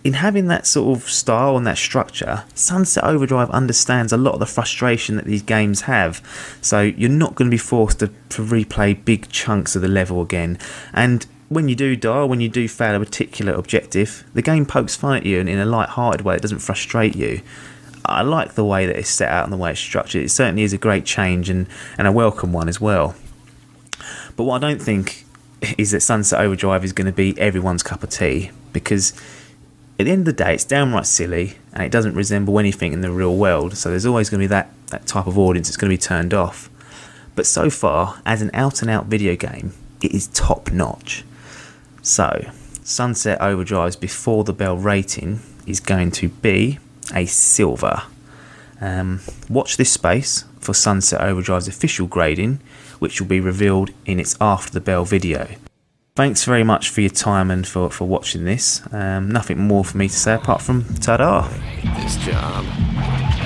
in 0.03 0.15
having 0.15 0.47
that 0.47 0.67
sort 0.67 0.97
of 0.97 1.09
style 1.11 1.57
and 1.57 1.67
that 1.67 1.77
structure, 1.77 2.45
Sunset 2.55 3.05
Overdrive 3.05 3.51
understands 3.51 4.13
a 4.13 4.17
lot 4.17 4.35
of 4.35 4.41
the 4.41 4.47
frustration 4.47 5.17
that 5.17 5.27
these 5.27 5.43
games 5.43 5.83
have. 5.83 6.23
So 6.63 6.81
you're 6.81 7.11
not 7.11 7.35
going 7.35 7.51
to 7.51 7.55
be 7.55 7.59
forced 7.59 7.99
to, 8.01 8.09
to 8.31 8.43
replay 8.43 9.05
big 9.05 9.29
chunks 9.29 9.77
of 9.77 9.83
the 9.83 9.89
level 9.89 10.23
again. 10.23 10.59
And 10.95 11.27
when 11.49 11.69
you 11.69 11.75
do 11.75 11.97
die, 11.97 12.25
when 12.25 12.41
you 12.41 12.49
do 12.49 12.67
fail 12.67 12.95
a 12.95 13.05
particular 13.05 13.53
objective, 13.53 14.25
the 14.33 14.43
game 14.43 14.65
pokes 14.65 14.97
fun 14.97 15.17
at 15.17 15.27
you 15.27 15.39
and 15.41 15.49
in 15.49 15.59
a 15.59 15.67
light-hearted 15.67 16.23
way. 16.23 16.37
It 16.37 16.43
doesn't 16.43 16.61
frustrate 16.61 17.15
you. 17.15 17.43
I 18.07 18.23
like 18.23 18.55
the 18.55 18.65
way 18.65 18.87
that 18.87 18.97
it's 18.97 19.11
set 19.11 19.31
out 19.31 19.45
and 19.45 19.53
the 19.53 19.59
way 19.59 19.73
it's 19.73 19.81
structured. 19.81 20.25
It 20.25 20.31
certainly 20.31 20.63
is 20.63 20.73
a 20.73 20.79
great 20.79 21.05
change 21.05 21.51
and, 21.51 21.67
and 21.99 22.07
a 22.07 22.13
welcome 22.13 22.53
one 22.53 22.69
as 22.69 22.81
well. 22.81 23.15
But 24.37 24.45
what 24.45 24.65
I 24.65 24.69
don't 24.69 24.81
think 24.81 25.27
is 25.77 25.91
that 25.91 26.01
Sunset 26.01 26.41
Overdrive 26.41 26.85
is 26.85 26.95
going 26.95 27.07
to 27.07 27.13
be 27.13 27.39
everyone's 27.39 27.83
cup 27.83 28.03
of 28.03 28.09
tea 28.09 28.51
because 28.73 29.13
at 30.01 30.07
the 30.07 30.13
end 30.13 30.21
of 30.21 30.37
the 30.37 30.45
day, 30.45 30.55
it's 30.55 30.65
downright 30.65 31.07
silly 31.07 31.57
and 31.73 31.83
it 31.83 31.93
doesn't 31.93 32.15
resemble 32.15 32.59
anything 32.59 32.93
in 32.93 33.03
the 33.03 33.11
real 33.11 33.37
world. 33.37 33.77
So 33.77 33.91
there's 33.91 34.07
always 34.07 34.31
going 34.31 34.41
to 34.41 34.45
be 34.45 34.49
that, 34.49 34.71
that 34.89 35.07
type 35.07 35.27
of 35.27 35.39
audience 35.39 35.69
that's 35.69 35.77
going 35.77 35.91
to 35.91 35.95
be 35.95 36.01
turned 36.01 36.33
off. 36.33 36.71
But 37.35 37.47
so 37.47 37.71
far, 37.71 38.21
as 38.27 38.43
an 38.43 38.51
out 38.55 38.83
and 38.83 38.91
out 38.91 39.07
video 39.07 39.37
game, 39.37 39.73
it 40.03 40.13
is 40.13 40.29
top 40.29 40.71
notch. 40.73 41.25
So, 42.03 42.51
Sunset 42.83 43.41
Overdrive's 43.41 43.97
Before 43.97 44.43
the 44.43 44.53
Bell 44.53 44.77
rating 44.77 45.41
is 45.67 45.81
going 45.81 46.11
to 46.13 46.29
be 46.29 46.79
a 47.15 47.27
silver. 47.27 48.03
Um, 48.81 49.21
watch 49.49 49.77
this 49.77 49.93
space 49.93 50.45
for 50.59 50.73
Sunset 50.73 51.21
Overdrive's 51.21 51.69
official 51.69 52.07
grading, 52.07 52.61
which 52.99 53.21
will 53.21 53.29
be 53.29 53.41
revealed 53.41 53.91
in 54.07 54.19
its 54.19 54.37
After 54.41 54.73
the 54.73 54.81
Bell 54.81 55.05
video 55.05 55.49
thanks 56.15 56.45
very 56.45 56.65
much 56.65 56.91
for 56.91 57.01
your 57.01 57.11
time 57.11 57.51
and 57.51 57.67
for, 57.67 57.91
for 57.91 58.07
watching 58.07 58.45
this. 58.45 58.83
Um, 58.93 59.31
nothing 59.31 59.59
more 59.59 59.85
for 59.85 59.97
me 59.97 60.09
to 60.09 60.15
say 60.15 60.35
apart 60.35 60.63
from 60.63 60.85
ta-da. 60.97 61.49
This 61.97 62.17
job. 62.19 63.40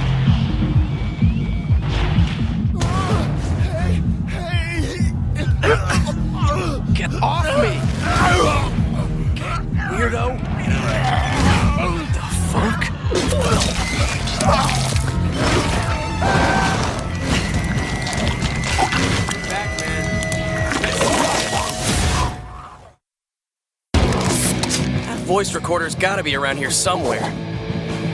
Voice 25.25 25.55
recorder's 25.55 25.95
gotta 25.95 26.23
be 26.23 26.37
around 26.37 26.59
here 26.59 26.71
somewhere. 26.71 27.23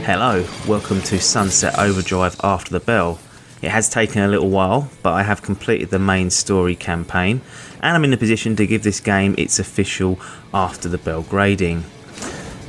Hello, 0.04 0.46
welcome 0.68 1.00
to 1.02 1.20
Sunset 1.20 1.76
Overdrive 1.76 2.36
After 2.44 2.70
the 2.70 2.78
Bell. 2.78 3.18
It 3.60 3.70
has 3.70 3.90
taken 3.90 4.22
a 4.22 4.28
little 4.28 4.48
while, 4.48 4.88
but 5.02 5.14
I 5.14 5.24
have 5.24 5.42
completed 5.42 5.90
the 5.90 5.98
main 5.98 6.30
story 6.30 6.76
campaign, 6.76 7.40
and 7.82 7.96
I'm 7.96 8.04
in 8.04 8.12
a 8.12 8.16
position 8.16 8.54
to 8.56 8.66
give 8.66 8.84
this 8.84 9.00
game 9.00 9.34
its 9.36 9.58
official 9.58 10.20
After 10.54 10.88
the 10.88 10.98
Bell 10.98 11.22
grading. 11.22 11.84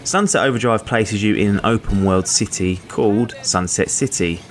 Sunset 0.03 0.43
Overdrive 0.43 0.87
places 0.87 1.21
you 1.21 1.35
in 1.35 1.47
an 1.47 1.61
open 1.63 2.03
world 2.03 2.27
city 2.27 2.77
called 2.87 3.35
Sunset 3.43 3.91
City. 3.91 4.41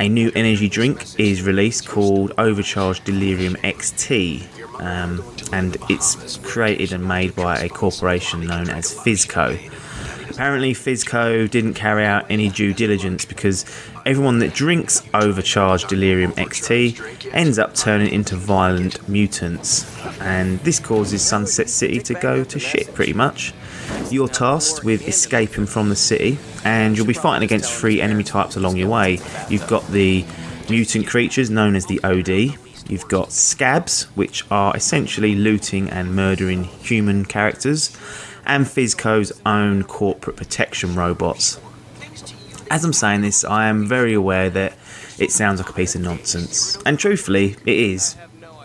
A 0.00 0.08
new 0.08 0.32
energy 0.34 0.68
drink 0.68 1.20
is 1.20 1.42
released 1.42 1.86
called 1.86 2.32
Overcharged 2.38 3.04
Delirium 3.04 3.54
XT, 3.56 4.46
um, 4.80 5.22
and 5.52 5.76
it's 5.88 6.36
created 6.38 6.92
and 6.92 7.06
made 7.06 7.34
by 7.34 7.58
a 7.58 7.68
corporation 7.68 8.46
known 8.46 8.68
as 8.70 8.94
FizzCo. 8.94 9.72
Apparently, 10.30 10.74
FizzCo 10.74 11.48
didn't 11.50 11.74
carry 11.74 12.04
out 12.04 12.26
any 12.30 12.50
due 12.50 12.74
diligence 12.74 13.24
because 13.24 13.64
everyone 14.04 14.38
that 14.40 14.52
drinks 14.52 15.02
overcharged 15.14 15.88
Delirium 15.88 16.32
XT 16.32 17.32
ends 17.32 17.58
up 17.58 17.74
turning 17.74 18.12
into 18.12 18.36
violent 18.36 19.08
mutants, 19.08 19.86
and 20.20 20.58
this 20.60 20.78
causes 20.78 21.22
Sunset 21.22 21.70
City 21.70 22.00
to 22.00 22.14
go 22.14 22.44
to 22.44 22.58
shit 22.58 22.92
pretty 22.92 23.14
much. 23.14 23.54
You're 24.10 24.28
tasked 24.28 24.84
with 24.84 25.08
escaping 25.08 25.64
from 25.64 25.88
the 25.88 25.96
city, 25.96 26.38
and 26.64 26.98
you'll 26.98 27.06
be 27.06 27.14
fighting 27.14 27.44
against 27.44 27.72
three 27.72 28.02
enemy 28.02 28.24
types 28.24 28.56
along 28.56 28.76
your 28.76 28.88
way. 28.88 29.20
You've 29.48 29.66
got 29.66 29.86
the 29.88 30.26
mutant 30.68 31.06
creatures 31.06 31.48
known 31.48 31.76
as 31.76 31.86
the 31.86 31.98
OD, 32.04 32.58
you've 32.90 33.08
got 33.08 33.32
scabs, 33.32 34.04
which 34.14 34.44
are 34.50 34.76
essentially 34.76 35.34
looting 35.34 35.88
and 35.90 36.14
murdering 36.14 36.64
human 36.64 37.24
characters, 37.24 37.96
and 38.44 38.64
FizzCo's 38.64 39.32
own 39.44 39.82
corporate 39.84 40.36
protection 40.36 40.94
robots. 40.94 41.60
As 42.70 42.84
I'm 42.84 42.92
saying 42.92 43.22
this, 43.22 43.44
I 43.44 43.66
am 43.68 43.86
very 43.86 44.14
aware 44.14 44.50
that 44.50 44.74
it 45.18 45.30
sounds 45.30 45.60
like 45.60 45.70
a 45.70 45.72
piece 45.72 45.94
of 45.94 46.02
nonsense, 46.02 46.78
and 46.84 46.98
truthfully, 46.98 47.56
it 47.64 47.76
is. 47.76 48.16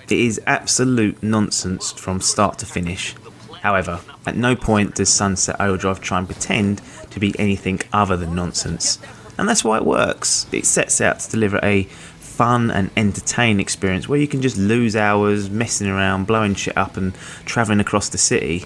It 0.03 0.19
is 0.19 0.41
absolute 0.45 1.23
nonsense 1.23 1.93
from 1.93 2.19
start 2.19 2.59
to 2.59 2.65
finish. 2.65 3.15
However, 3.61 4.01
at 4.25 4.35
no 4.35 4.55
point 4.55 4.95
does 4.95 5.09
Sunset 5.09 5.55
Overdrive 5.59 6.01
try 6.01 6.17
and 6.17 6.27
pretend 6.27 6.81
to 7.11 7.19
be 7.19 7.33
anything 7.39 7.79
other 7.93 8.17
than 8.17 8.35
nonsense, 8.35 8.99
and 9.37 9.47
that's 9.47 9.63
why 9.63 9.77
it 9.77 9.85
works. 9.85 10.47
It 10.51 10.65
sets 10.65 10.99
out 10.99 11.19
to 11.19 11.31
deliver 11.31 11.59
a 11.63 11.87
fun 12.31 12.71
and 12.71 12.89
entertaining 12.95 13.59
experience 13.59 14.07
where 14.07 14.19
you 14.19 14.27
can 14.27 14.41
just 14.41 14.57
lose 14.57 14.95
hours 14.95 15.49
messing 15.49 15.87
around, 15.87 16.25
blowing 16.25 16.55
shit 16.55 16.77
up, 16.77 16.97
and 16.97 17.13
travelling 17.45 17.79
across 17.79 18.09
the 18.09 18.17
city. 18.17 18.65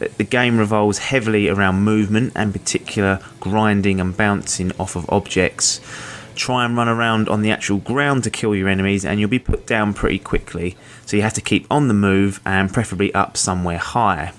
Uh, 0.00 0.08
the 0.16 0.24
game 0.24 0.58
revolves 0.58 0.98
heavily 0.98 1.48
around 1.48 1.84
movement 1.84 2.32
and 2.34 2.52
particular 2.52 3.20
grinding 3.38 4.00
and 4.00 4.16
bouncing 4.16 4.72
off 4.78 4.96
of 4.96 5.08
objects. 5.08 5.80
Try 6.34 6.64
and 6.64 6.76
run 6.76 6.88
around 6.88 7.28
on 7.28 7.42
the 7.42 7.50
actual 7.50 7.78
ground 7.78 8.24
to 8.24 8.30
kill 8.30 8.56
your 8.56 8.68
enemies, 8.68 9.04
and 9.04 9.20
you'll 9.20 9.30
be 9.30 9.38
put 9.38 9.66
down 9.66 9.94
pretty 9.94 10.18
quickly. 10.18 10.76
So 11.06 11.16
you 11.16 11.22
have 11.22 11.34
to 11.34 11.40
keep 11.40 11.66
on 11.70 11.86
the 11.86 11.94
move 11.94 12.40
and 12.44 12.72
preferably 12.72 13.14
up 13.14 13.36
somewhere 13.36 13.78
high. 13.78 14.32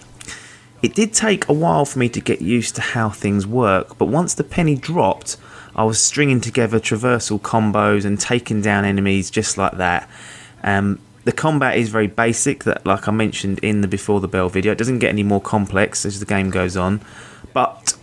It 0.85 0.93
did 0.93 1.13
take 1.13 1.49
a 1.49 1.53
while 1.53 1.83
for 1.83 1.97
me 1.97 2.09
to 2.09 2.21
get 2.21 2.43
used 2.43 2.75
to 2.75 2.81
how 2.81 3.09
things 3.09 3.47
work, 3.47 3.97
but 3.97 4.05
once 4.05 4.35
the 4.35 4.43
penny 4.43 4.75
dropped, 4.75 5.35
I 5.75 5.83
was 5.83 5.99
stringing 5.99 6.41
together 6.41 6.79
traversal 6.79 7.41
combos 7.41 8.05
and 8.05 8.19
taking 8.19 8.61
down 8.61 8.85
enemies 8.85 9.31
just 9.31 9.57
like 9.57 9.77
that. 9.77 10.07
Um, 10.61 10.99
the 11.23 11.31
combat 11.31 11.75
is 11.75 11.89
very 11.89 12.05
basic, 12.05 12.65
that 12.65 12.85
like 12.85 13.07
I 13.07 13.11
mentioned 13.11 13.57
in 13.63 13.81
the 13.81 13.87
Before 13.87 14.19
the 14.19 14.27
Bell 14.27 14.47
video. 14.47 14.73
It 14.73 14.77
doesn't 14.77 14.99
get 14.99 15.09
any 15.09 15.23
more 15.23 15.41
complex 15.41 16.05
as 16.05 16.19
the 16.19 16.25
game 16.27 16.51
goes 16.51 16.77
on, 16.77 17.01
but 17.51 17.95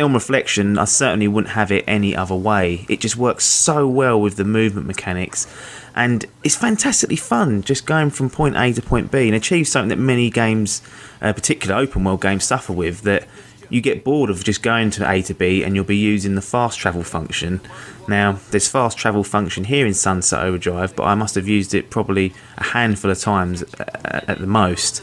on 0.00 0.12
reflection, 0.14 0.78
I 0.78 0.84
certainly 0.84 1.28
wouldn't 1.28 1.54
have 1.54 1.70
it 1.70 1.84
any 1.86 2.16
other 2.16 2.34
way. 2.34 2.84
It 2.88 3.00
just 3.00 3.16
works 3.16 3.44
so 3.44 3.88
well 3.88 4.20
with 4.20 4.36
the 4.36 4.44
movement 4.44 4.86
mechanics, 4.86 5.46
and 5.94 6.26
it's 6.42 6.56
fantastically 6.56 7.16
fun 7.16 7.62
just 7.62 7.86
going 7.86 8.10
from 8.10 8.30
point 8.30 8.56
A 8.56 8.72
to 8.72 8.82
point 8.82 9.10
B 9.10 9.26
and 9.26 9.34
achieve 9.34 9.68
something 9.68 9.90
that 9.90 10.02
many 10.02 10.30
games, 10.30 10.82
uh, 11.22 11.32
particular 11.32 11.76
open 11.76 12.04
world 12.04 12.20
games, 12.20 12.44
suffer 12.44 12.72
with. 12.72 13.02
That 13.02 13.26
you 13.70 13.80
get 13.80 14.04
bored 14.04 14.30
of 14.30 14.44
just 14.44 14.62
going 14.62 14.90
to 14.90 15.10
A 15.10 15.22
to 15.22 15.34
B 15.34 15.62
and 15.62 15.74
you'll 15.74 15.84
be 15.84 15.96
using 15.96 16.34
the 16.34 16.42
fast 16.42 16.78
travel 16.78 17.02
function. 17.02 17.60
Now, 18.06 18.38
there's 18.50 18.68
fast 18.68 18.98
travel 18.98 19.24
function 19.24 19.64
here 19.64 19.86
in 19.86 19.94
Sunset 19.94 20.44
Overdrive, 20.44 20.94
but 20.94 21.04
I 21.04 21.14
must 21.14 21.34
have 21.34 21.48
used 21.48 21.74
it 21.74 21.90
probably 21.90 22.34
a 22.58 22.64
handful 22.64 23.10
of 23.10 23.18
times 23.18 23.64
at 23.78 24.38
the 24.38 24.46
most. 24.46 25.02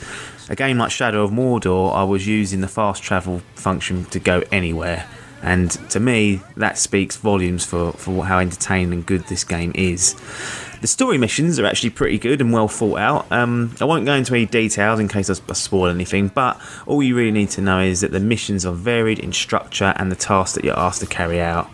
A 0.51 0.55
game 0.55 0.77
like 0.77 0.91
Shadow 0.91 1.23
of 1.23 1.31
Mordor, 1.31 1.95
I 1.95 2.03
was 2.03 2.27
using 2.27 2.59
the 2.59 2.67
fast 2.67 3.01
travel 3.01 3.41
function 3.55 4.03
to 4.07 4.19
go 4.19 4.43
anywhere. 4.51 5.07
And 5.41 5.71
to 5.91 6.01
me, 6.01 6.41
that 6.57 6.77
speaks 6.77 7.15
volumes 7.15 7.63
for, 7.63 7.93
for 7.93 8.25
how 8.25 8.39
entertaining 8.39 8.91
and 8.91 9.05
good 9.05 9.23
this 9.27 9.45
game 9.45 9.71
is. 9.75 10.13
The 10.81 10.87
story 10.87 11.17
missions 11.17 11.57
are 11.57 11.65
actually 11.65 11.91
pretty 11.91 12.19
good 12.19 12.41
and 12.41 12.51
well 12.51 12.67
thought 12.67 12.99
out. 12.99 13.31
Um, 13.31 13.73
I 13.79 13.85
won't 13.85 14.05
go 14.05 14.13
into 14.13 14.35
any 14.35 14.45
details 14.45 14.99
in 14.99 15.07
case 15.07 15.29
I 15.29 15.53
spoil 15.53 15.87
anything, 15.87 16.27
but 16.27 16.59
all 16.85 17.01
you 17.01 17.15
really 17.15 17.31
need 17.31 17.51
to 17.51 17.61
know 17.61 17.79
is 17.79 18.01
that 18.01 18.11
the 18.11 18.19
missions 18.19 18.65
are 18.65 18.73
varied 18.73 19.19
in 19.19 19.31
structure 19.31 19.93
and 19.95 20.11
the 20.11 20.17
tasks 20.17 20.55
that 20.55 20.65
you're 20.65 20.77
asked 20.77 20.99
to 20.99 21.07
carry 21.07 21.39
out. 21.39 21.71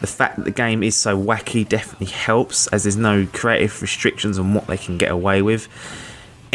The 0.00 0.08
fact 0.08 0.34
that 0.38 0.46
the 0.46 0.50
game 0.50 0.82
is 0.82 0.96
so 0.96 1.16
wacky 1.16 1.66
definitely 1.66 2.08
helps, 2.08 2.66
as 2.66 2.82
there's 2.82 2.96
no 2.96 3.28
creative 3.32 3.80
restrictions 3.80 4.36
on 4.36 4.52
what 4.52 4.66
they 4.66 4.76
can 4.76 4.98
get 4.98 5.12
away 5.12 5.42
with. 5.42 5.68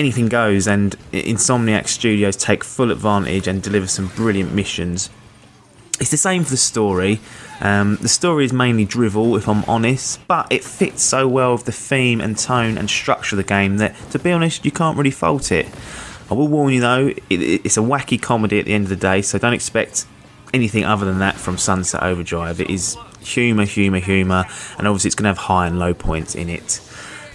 Anything 0.01 0.29
goes, 0.29 0.65
and 0.67 0.97
Insomniac 1.11 1.87
Studios 1.87 2.35
take 2.35 2.63
full 2.63 2.89
advantage 2.89 3.47
and 3.47 3.61
deliver 3.61 3.85
some 3.85 4.07
brilliant 4.07 4.51
missions. 4.51 5.11
It's 5.99 6.09
the 6.09 6.17
same 6.17 6.43
for 6.43 6.49
the 6.49 6.57
story. 6.57 7.19
Um, 7.59 7.97
the 7.97 8.09
story 8.09 8.45
is 8.45 8.51
mainly 8.51 8.83
drivel, 8.83 9.37
if 9.37 9.47
I'm 9.47 9.63
honest, 9.65 10.19
but 10.27 10.51
it 10.51 10.63
fits 10.63 11.03
so 11.03 11.27
well 11.27 11.51
with 11.51 11.65
the 11.65 11.71
theme 11.71 12.19
and 12.19 12.35
tone 12.35 12.79
and 12.79 12.89
structure 12.89 13.35
of 13.35 13.37
the 13.37 13.43
game 13.43 13.77
that, 13.77 13.95
to 14.09 14.17
be 14.17 14.31
honest, 14.31 14.65
you 14.65 14.71
can't 14.71 14.97
really 14.97 15.11
fault 15.11 15.51
it. 15.51 15.67
I 16.31 16.33
will 16.33 16.47
warn 16.47 16.73
you 16.73 16.81
though, 16.81 17.07
it, 17.09 17.21
it's 17.29 17.77
a 17.77 17.81
wacky 17.81 18.19
comedy 18.19 18.57
at 18.57 18.65
the 18.65 18.73
end 18.73 18.85
of 18.85 18.89
the 18.89 18.95
day, 18.95 19.21
so 19.21 19.37
don't 19.37 19.53
expect 19.53 20.07
anything 20.51 20.83
other 20.83 21.05
than 21.05 21.19
that 21.19 21.35
from 21.35 21.59
Sunset 21.59 22.01
Overdrive. 22.01 22.59
It 22.59 22.71
is 22.71 22.97
humour, 23.19 23.65
humour, 23.65 23.99
humour, 23.99 24.45
and 24.79 24.87
obviously 24.87 25.09
it's 25.09 25.15
going 25.15 25.25
to 25.25 25.29
have 25.29 25.45
high 25.45 25.67
and 25.67 25.77
low 25.77 25.93
points 25.93 26.33
in 26.33 26.49
it. 26.49 26.81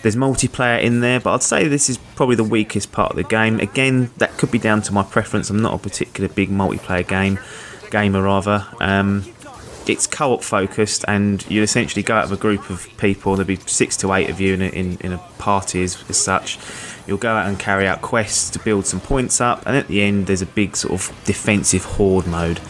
There's 0.06 0.14
multiplayer 0.14 0.80
in 0.80 1.00
there, 1.00 1.18
but 1.18 1.34
I'd 1.34 1.42
say 1.42 1.66
this 1.66 1.90
is 1.90 1.98
probably 2.14 2.36
the 2.36 2.44
weakest 2.44 2.92
part 2.92 3.10
of 3.10 3.16
the 3.16 3.24
game. 3.24 3.58
Again, 3.58 4.12
that 4.18 4.38
could 4.38 4.52
be 4.52 4.58
down 4.60 4.80
to 4.82 4.92
my 4.92 5.02
preference. 5.02 5.50
I'm 5.50 5.60
not 5.60 5.74
a 5.74 5.78
particular 5.78 6.28
big 6.28 6.48
multiplayer 6.48 7.04
game 7.04 7.40
gamer 7.90 8.22
rather. 8.22 8.64
Um, 8.78 9.24
it's 9.88 10.06
co-op 10.06 10.44
focused, 10.44 11.04
and 11.08 11.44
you 11.50 11.60
essentially 11.60 12.04
go 12.04 12.14
out 12.14 12.22
of 12.22 12.30
a 12.30 12.36
group 12.36 12.70
of 12.70 12.88
people. 12.98 13.34
There'll 13.34 13.48
be 13.48 13.56
six 13.56 13.96
to 13.96 14.12
eight 14.12 14.30
of 14.30 14.40
you 14.40 14.54
in 14.54 14.62
a, 14.62 14.66
in, 14.66 14.96
in 14.98 15.12
a 15.12 15.18
party 15.38 15.82
as, 15.82 16.04
as 16.08 16.22
such. 16.22 16.56
You'll 17.08 17.18
go 17.18 17.34
out 17.34 17.48
and 17.48 17.58
carry 17.58 17.88
out 17.88 18.00
quests 18.00 18.48
to 18.50 18.60
build 18.60 18.86
some 18.86 19.00
points 19.00 19.40
up, 19.40 19.66
and 19.66 19.76
at 19.76 19.88
the 19.88 20.02
end, 20.02 20.28
there's 20.28 20.40
a 20.40 20.46
big 20.46 20.76
sort 20.76 20.94
of 20.94 21.24
defensive 21.24 21.84
horde 21.84 22.28
mode. 22.28 22.60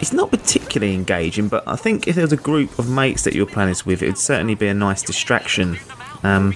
It's 0.00 0.12
not 0.12 0.32
particularly 0.32 0.94
engaging, 0.94 1.46
but 1.46 1.62
I 1.64 1.76
think 1.76 2.08
if 2.08 2.16
there 2.16 2.24
was 2.24 2.32
a 2.32 2.36
group 2.36 2.76
of 2.76 2.90
mates 2.90 3.22
that 3.22 3.34
you're 3.34 3.46
playing 3.46 3.68
this 3.68 3.86
with, 3.86 4.02
it 4.02 4.06
would 4.08 4.18
certainly 4.18 4.56
be 4.56 4.66
a 4.66 4.74
nice 4.74 5.00
distraction. 5.00 5.78
Um, 6.22 6.54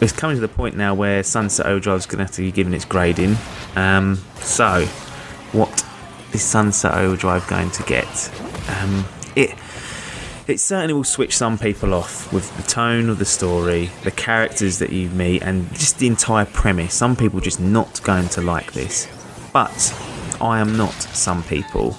it's 0.00 0.12
coming 0.12 0.36
to 0.36 0.40
the 0.40 0.48
point 0.48 0.76
now 0.76 0.94
where 0.94 1.22
Sunset 1.22 1.66
Overdrive 1.66 1.98
is 1.98 2.06
going 2.06 2.18
to 2.18 2.24
have 2.24 2.34
to 2.36 2.42
be 2.42 2.52
given 2.52 2.72
its 2.72 2.84
grading. 2.84 3.36
Um, 3.76 4.16
so, 4.36 4.86
what 5.52 5.84
is 6.32 6.42
Sunset 6.42 6.94
Overdrive 6.94 7.46
going 7.48 7.70
to 7.72 7.82
get? 7.82 8.30
Um, 8.68 9.04
it 9.36 9.54
it 10.46 10.58
certainly 10.58 10.94
will 10.94 11.04
switch 11.04 11.36
some 11.36 11.58
people 11.58 11.94
off 11.94 12.32
with 12.32 12.56
the 12.56 12.62
tone 12.64 13.08
of 13.08 13.18
the 13.18 13.24
story, 13.24 13.90
the 14.02 14.10
characters 14.10 14.80
that 14.80 14.90
you 14.90 15.08
meet, 15.10 15.42
and 15.42 15.72
just 15.74 15.98
the 15.98 16.08
entire 16.08 16.44
premise. 16.44 16.92
Some 16.92 17.14
people 17.14 17.40
just 17.40 17.60
not 17.60 18.02
going 18.02 18.28
to 18.30 18.42
like 18.42 18.72
this, 18.72 19.06
but 19.52 19.70
I 20.40 20.60
am 20.60 20.76
not 20.76 20.92
some 20.92 21.42
people. 21.44 21.96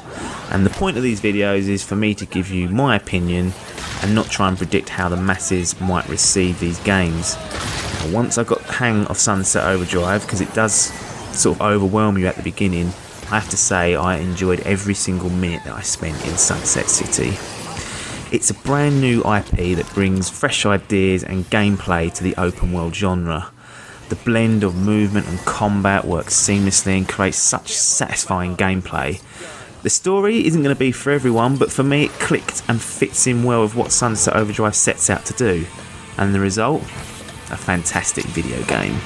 And 0.52 0.66
the 0.66 0.70
point 0.70 0.98
of 0.98 1.04
these 1.04 1.22
videos 1.22 1.68
is 1.70 1.84
for 1.84 1.96
me 1.96 2.14
to 2.16 2.26
give 2.26 2.50
you 2.50 2.68
my 2.70 2.96
opinion 2.96 3.54
and 4.02 4.16
not 4.16 4.28
try 4.28 4.48
and 4.48 4.58
predict 4.58 4.90
how 4.90 5.10
the 5.10 5.18
masses 5.18 5.80
might 5.80 6.08
receive 6.10 6.60
these 6.60 6.80
games. 6.80 7.36
Now, 7.36 8.14
once 8.14 8.38
I 8.38 8.44
got 8.44 8.62
the 8.64 8.74
hang 8.74 9.06
of 9.06 9.18
Sunset 9.18 9.64
Overdrive, 9.64 10.24
because 10.24 10.42
it 10.42 10.54
does 10.54 10.92
sort 11.38 11.58
of 11.58 11.62
overwhelm 11.62 12.18
you 12.18 12.28
at 12.28 12.36
the 12.36 12.44
beginning, 12.44 12.88
I 13.32 13.40
have 13.40 13.50
to 13.50 13.58
say 13.58 13.96
I 13.96 14.18
enjoyed 14.18 14.60
every 14.62 14.94
single 14.94 15.30
minute 15.30 15.64
that 15.64 15.74
I 15.74 15.82
spent 15.82 16.26
in 16.28 16.36
Sunset 16.38 16.90
City. 16.90 17.38
It's 18.36 18.50
a 18.50 18.54
brand 18.54 19.00
new 19.00 19.20
IP 19.20 19.78
that 19.78 19.90
brings 19.94 20.30
fresh 20.30 20.66
ideas 20.66 21.24
and 21.24 21.46
gameplay 21.46 22.14
to 22.14 22.24
the 22.24 22.36
open 22.38 22.74
world 22.74 22.96
genre. 22.96 23.52
The 24.12 24.18
blend 24.26 24.66
of 24.66 24.76
movement 24.76 25.26
and 25.30 25.40
combat 25.46 26.04
works 26.04 26.36
seamlessly 26.36 26.98
and 26.98 27.08
creates 27.08 27.38
such 27.38 27.72
satisfying 27.72 28.58
gameplay. 28.58 29.22
The 29.84 29.90
story 29.90 30.46
isn't 30.46 30.62
going 30.62 30.76
to 30.76 30.78
be 30.78 30.92
for 30.92 31.12
everyone, 31.12 31.56
but 31.56 31.72
for 31.72 31.84
me 31.84 32.04
it 32.04 32.12
clicked 32.20 32.62
and 32.68 32.82
fits 32.82 33.26
in 33.26 33.44
well 33.46 33.62
with 33.62 33.74
what 33.74 33.94
Sunset 33.94 34.36
Overdrive 34.36 34.76
sets 34.76 35.10
out 35.10 35.24
to 35.28 35.34
do. 35.36 35.66
And 36.18 36.36
the 36.36 36.42
result? 36.42 36.82
A 36.82 37.56
fantastic 37.56 38.26
video 38.26 38.62
game. 38.66 38.98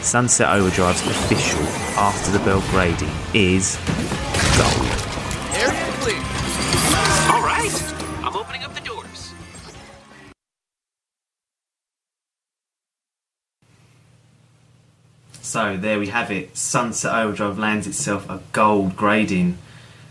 Sunset 0.00 0.48
Overdrive's 0.48 1.06
official 1.06 1.60
After 1.98 2.30
the 2.32 2.42
Bell 2.42 2.62
grading 2.70 3.12
is 3.34 3.76
Guys, 4.56 4.91
So 15.42 15.76
there 15.76 15.98
we 15.98 16.06
have 16.06 16.30
it. 16.30 16.56
Sunset 16.56 17.12
Overdrive 17.12 17.58
lands 17.58 17.88
itself 17.88 18.30
a 18.30 18.40
gold 18.52 18.96
grading. 18.96 19.58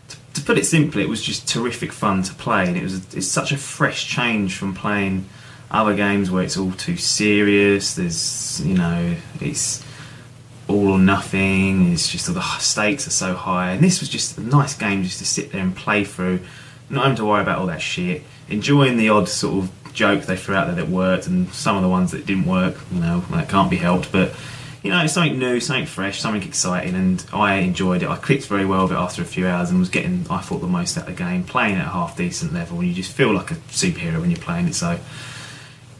To, 0.09 0.17
to 0.34 0.41
put 0.41 0.57
it 0.57 0.65
simply, 0.65 1.03
it 1.03 1.09
was 1.09 1.23
just 1.23 1.47
terrific 1.47 1.93
fun 1.93 2.21
to 2.23 2.34
play, 2.34 2.67
and 2.67 2.75
it 2.75 2.84
was 2.84 3.15
it's 3.15 3.27
such 3.27 3.53
a 3.53 3.57
fresh 3.57 4.05
change 4.05 4.57
from 4.57 4.75
playing 4.75 5.25
other 5.71 5.95
games 5.95 6.29
where 6.29 6.43
it's 6.43 6.57
all 6.57 6.73
too 6.73 6.97
serious. 6.97 7.95
There's 7.95 8.61
you 8.63 8.73
know 8.73 9.15
it's 9.39 9.84
all 10.67 10.89
or 10.89 10.99
nothing. 10.99 11.93
It's 11.93 12.09
just 12.09 12.27
all 12.27 12.36
the 12.36 12.57
stakes 12.59 13.07
are 13.07 13.11
so 13.11 13.34
high, 13.34 13.71
and 13.71 13.82
this 13.82 14.01
was 14.01 14.09
just 14.09 14.38
a 14.38 14.41
nice 14.41 14.75
game 14.75 15.01
just 15.01 15.19
to 15.19 15.25
sit 15.25 15.53
there 15.53 15.61
and 15.61 15.73
play 15.73 16.03
through, 16.03 16.41
not 16.89 17.03
having 17.03 17.17
to 17.17 17.25
worry 17.25 17.41
about 17.41 17.59
all 17.59 17.67
that 17.67 17.82
shit. 17.82 18.23
Enjoying 18.49 18.97
the 18.97 19.07
odd 19.07 19.29
sort 19.29 19.63
of 19.63 19.93
joke 19.93 20.23
they 20.23 20.36
threw 20.36 20.55
out 20.55 20.67
there 20.67 20.75
that 20.75 20.89
worked, 20.89 21.25
and 21.25 21.47
some 21.53 21.77
of 21.77 21.84
the 21.84 21.89
ones 21.89 22.11
that 22.11 22.25
didn't 22.25 22.47
work. 22.47 22.75
You 22.91 22.99
know 22.99 23.21
that 23.32 23.47
can't 23.47 23.69
be 23.69 23.77
helped, 23.77 24.11
but 24.11 24.36
you 24.84 24.89
know, 24.89 25.05
something 25.05 25.38
new, 25.38 25.59
something 25.59 25.86
fresh, 25.86 26.19
something 26.19 26.41
exciting, 26.41 26.95
and 26.95 27.23
I 27.32 27.55
enjoyed 27.55 28.01
it. 28.01 28.09
I 28.09 28.15
clicked 28.15 28.47
very 28.47 28.65
well 28.65 28.84
with 28.84 28.93
it 28.93 28.95
after 28.95 29.21
a 29.21 29.25
few 29.25 29.47
hours 29.47 29.69
and 29.69 29.79
was 29.79 29.89
getting, 29.89 30.25
I 30.29 30.39
thought, 30.39 30.59
the 30.59 30.67
most 30.67 30.97
out 30.97 31.07
of 31.07 31.15
the 31.15 31.23
game, 31.23 31.43
playing 31.43 31.75
at 31.75 31.86
a 31.86 31.89
half 31.89 32.17
decent 32.17 32.51
level, 32.51 32.79
and 32.79 32.88
you 32.88 32.93
just 32.93 33.11
feel 33.11 33.32
like 33.32 33.51
a 33.51 33.55
superhero 33.55 34.19
when 34.19 34.32
you're 34.32 34.39
playing 34.39 34.67
it. 34.67 34.75
So 34.75 34.99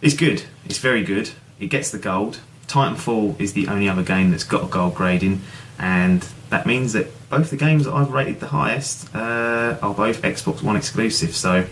it's 0.02 0.16
good. 0.16 0.44
It's 0.66 0.80
very 0.80 1.04
good. 1.04 1.30
It 1.60 1.68
gets 1.68 1.92
the 1.92 2.00
gold. 2.00 2.40
Titanfall 2.68 3.40
is 3.40 3.54
the 3.54 3.68
only 3.68 3.88
other 3.88 4.04
game 4.04 4.32
that's 4.32 4.46
got 4.46 4.64
a 4.64 4.68
gold 4.68 4.96
grading, 4.96 5.42
and 5.78 6.28
that 6.50 6.66
means 6.66 6.94
that 6.94 7.08
both 7.30 7.50
the 7.52 7.58
games 7.58 7.86
that 7.86 7.94
I've 7.94 8.12
rated 8.12 8.40
the 8.40 8.48
highest 8.48 9.14
uh, 9.16 9.78
are 9.82 9.94
both 9.94 10.22
Xbox 10.24 10.64
One 10.64 10.76
exclusive. 10.76 11.36
So 11.36 11.68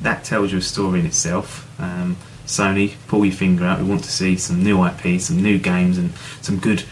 that 0.00 0.24
tells 0.24 0.52
you 0.52 0.58
a 0.58 0.62
story 0.62 1.00
in 1.00 1.06
itself. 1.06 1.68
Um, 1.80 2.16
Sony, 2.52 2.94
pull 3.08 3.24
your 3.24 3.34
finger 3.34 3.64
out. 3.64 3.80
We 3.80 3.88
want 3.88 4.04
to 4.04 4.10
see 4.10 4.36
some 4.36 4.62
new 4.62 4.84
IP, 4.84 5.20
some 5.20 5.42
new 5.42 5.58
games, 5.58 5.96
and 5.96 6.12
some 6.42 6.58
good, 6.58 6.84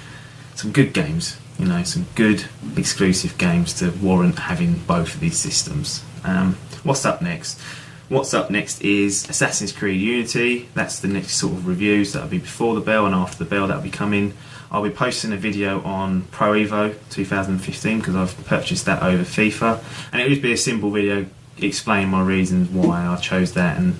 some 0.54 0.72
good 0.72 0.92
games. 0.94 1.38
You 1.58 1.66
know, 1.66 1.82
some 1.82 2.06
good 2.14 2.46
exclusive 2.76 3.36
games 3.36 3.74
to 3.74 3.90
warrant 3.90 4.38
having 4.38 4.78
both 4.86 5.14
of 5.14 5.20
these 5.20 5.38
systems. 5.38 6.02
Um, 6.24 6.54
what's 6.82 7.04
up 7.04 7.20
next? 7.20 7.61
What's 8.08 8.32
up 8.32 8.50
next 8.50 8.82
is 8.82 9.28
Assassin's 9.28 9.70
Creed 9.70 10.00
Unity. 10.00 10.68
That's 10.74 10.98
the 10.98 11.08
next 11.08 11.34
sort 11.34 11.52
of 11.52 11.66
reviews 11.66 12.14
that'll 12.14 12.28
be 12.28 12.38
before 12.38 12.74
the 12.74 12.80
bell 12.80 13.04
and 13.04 13.14
after 13.14 13.44
the 13.44 13.48
bell 13.48 13.66
that'll 13.66 13.82
be 13.82 13.90
coming. 13.90 14.32
I'll 14.72 14.82
be 14.82 14.90
posting 14.90 15.32
a 15.32 15.36
video 15.36 15.82
on 15.82 16.22
Pro 16.30 16.52
Evo 16.52 16.96
2015 17.11 17.98
because 17.98 18.16
I've 18.16 18.46
purchased 18.46 18.86
that 18.86 19.02
over 19.02 19.24
FIFA, 19.24 19.82
and 20.11 20.20
it'll 20.22 20.30
just 20.30 20.42
be 20.42 20.52
a 20.52 20.56
simple 20.56 20.90
video 20.90 21.26
explaining 21.58 22.08
my 22.08 22.22
reasons 22.22 22.70
why 22.70 23.06
I 23.06 23.16
chose 23.16 23.52
that 23.52 23.76
and 23.76 23.96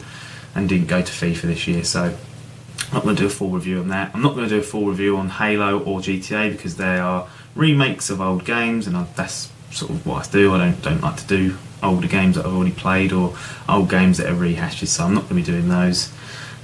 and 0.55 0.69
didn't 0.69 0.89
go 0.89 1.03
to 1.03 1.13
FIFA 1.13 1.43
this 1.43 1.67
year. 1.67 1.85
So 1.85 2.17
I'm 2.89 2.95
not 2.95 3.05
going 3.05 3.17
to 3.17 3.23
do 3.23 3.27
a 3.27 3.31
full 3.31 3.51
review 3.51 3.81
on 3.81 3.89
that. 3.89 4.11
I'm 4.15 4.23
not 4.23 4.35
going 4.35 4.49
to 4.49 4.55
do 4.55 4.61
a 4.61 4.65
full 4.65 4.87
review 4.87 5.17
on 5.17 5.29
Halo 5.29 5.79
or 5.81 6.01
GTA 6.01 6.53
because 6.53 6.77
they 6.77 6.99
are 6.99 7.29
remakes 7.55 8.11
of 8.11 8.21
old 8.21 8.45
games, 8.45 8.87
and 8.87 8.97
I, 8.97 9.07
that's 9.15 9.51
sort 9.71 9.91
of 9.93 10.05
what 10.07 10.27
I 10.27 10.31
do. 10.31 10.55
I 10.55 10.59
don't 10.59 10.83
don't 10.83 11.01
like 11.01 11.17
to 11.17 11.27
do 11.27 11.57
older 11.83 12.09
games 12.09 12.37
that 12.37 12.47
I've 12.47 12.53
already 12.53 12.73
played 12.73 13.13
or 13.13 13.37
old 13.69 13.89
games 13.89 14.19
that 14.19 14.29
are 14.29 14.35
rehashed. 14.35 14.87
So 14.87 15.05
I'm 15.05 15.15
not 15.15 15.29
going 15.29 15.43
to 15.43 15.51
be 15.51 15.59
doing 15.59 15.69
those. 15.69 16.13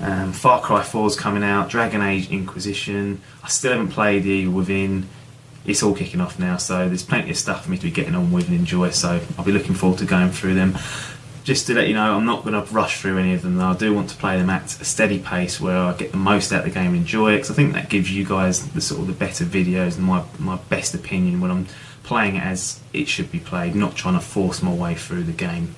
Um, 0.00 0.32
Far 0.32 0.60
Cry 0.60 0.82
4 0.82 1.06
is 1.06 1.16
coming 1.16 1.42
out. 1.42 1.70
Dragon 1.70 2.02
Age 2.02 2.30
Inquisition. 2.30 3.22
I 3.42 3.48
still 3.48 3.72
haven't 3.72 3.88
played 3.88 4.24
the 4.24 4.30
Evil 4.30 4.54
Within. 4.54 5.08
It's 5.64 5.82
all 5.82 5.94
kicking 5.94 6.20
off 6.20 6.38
now, 6.38 6.58
so 6.58 6.86
there's 6.86 7.02
plenty 7.02 7.30
of 7.30 7.36
stuff 7.36 7.64
for 7.64 7.70
me 7.70 7.76
to 7.76 7.82
be 7.82 7.90
getting 7.90 8.14
on 8.14 8.30
with 8.30 8.48
and 8.48 8.56
enjoy. 8.56 8.90
So 8.90 9.20
I'll 9.38 9.44
be 9.44 9.52
looking 9.52 9.74
forward 9.74 9.98
to 9.98 10.04
going 10.04 10.30
through 10.30 10.54
them 10.54 10.76
just 11.46 11.68
to 11.68 11.74
let 11.74 11.86
you 11.86 11.94
know, 11.94 12.16
I'm 12.16 12.24
not 12.24 12.42
going 12.42 12.60
to 12.60 12.74
rush 12.74 13.00
through 13.00 13.18
any 13.18 13.32
of 13.32 13.42
them. 13.42 13.60
I 13.60 13.76
do 13.76 13.94
want 13.94 14.10
to 14.10 14.16
play 14.16 14.36
them 14.36 14.50
at 14.50 14.80
a 14.80 14.84
steady 14.84 15.20
pace 15.20 15.60
where 15.60 15.76
I 15.76 15.92
get 15.92 16.10
the 16.10 16.16
most 16.16 16.52
out 16.52 16.58
of 16.58 16.64
the 16.64 16.72
game 16.72 16.88
and 16.88 16.96
enjoy 16.96 17.34
it. 17.34 17.36
Because 17.36 17.52
I 17.52 17.54
think 17.54 17.72
that 17.74 17.88
gives 17.88 18.10
you 18.10 18.24
guys 18.24 18.66
the 18.72 18.80
sort 18.80 19.02
of 19.02 19.06
the 19.06 19.12
better 19.12 19.44
videos 19.44 19.96
and 19.96 20.04
my 20.04 20.24
my 20.40 20.56
best 20.68 20.92
opinion 20.92 21.40
when 21.40 21.52
I'm 21.52 21.66
playing 22.02 22.34
it 22.34 22.42
as 22.42 22.80
it 22.92 23.06
should 23.06 23.30
be 23.30 23.38
played, 23.38 23.76
not 23.76 23.94
trying 23.94 24.14
to 24.14 24.20
force 24.20 24.60
my 24.60 24.74
way 24.74 24.96
through 24.96 25.22
the 25.22 25.32
game. 25.32 25.76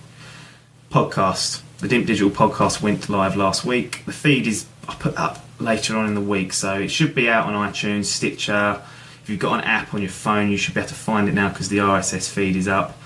Podcast. 0.90 1.60
The 1.80 1.86
Dimp 1.86 2.06
Digital 2.06 2.30
podcast 2.30 2.80
went 2.80 3.10
live 3.10 3.36
last 3.36 3.66
week. 3.66 4.06
The 4.06 4.12
feed 4.12 4.46
is 4.46 4.64
I 4.88 4.94
put 4.94 5.18
up 5.18 5.44
later 5.60 5.98
on 5.98 6.06
in 6.06 6.14
the 6.14 6.22
week, 6.22 6.54
so 6.54 6.80
it 6.80 6.88
should 6.88 7.14
be 7.14 7.28
out 7.28 7.44
on 7.44 7.70
iTunes, 7.70 8.06
Stitcher. 8.06 8.82
If 9.22 9.28
you've 9.28 9.38
got 9.38 9.58
an 9.58 9.64
app 9.64 9.92
on 9.92 10.00
your 10.00 10.10
phone, 10.10 10.50
you 10.50 10.56
should 10.56 10.72
be 10.72 10.80
able 10.80 10.88
to 10.88 10.94
find 10.94 11.28
it 11.28 11.34
now 11.34 11.50
because 11.50 11.68
the 11.68 11.78
RSS 11.78 12.30
feed 12.30 12.56
is 12.56 12.68
up 12.68 12.98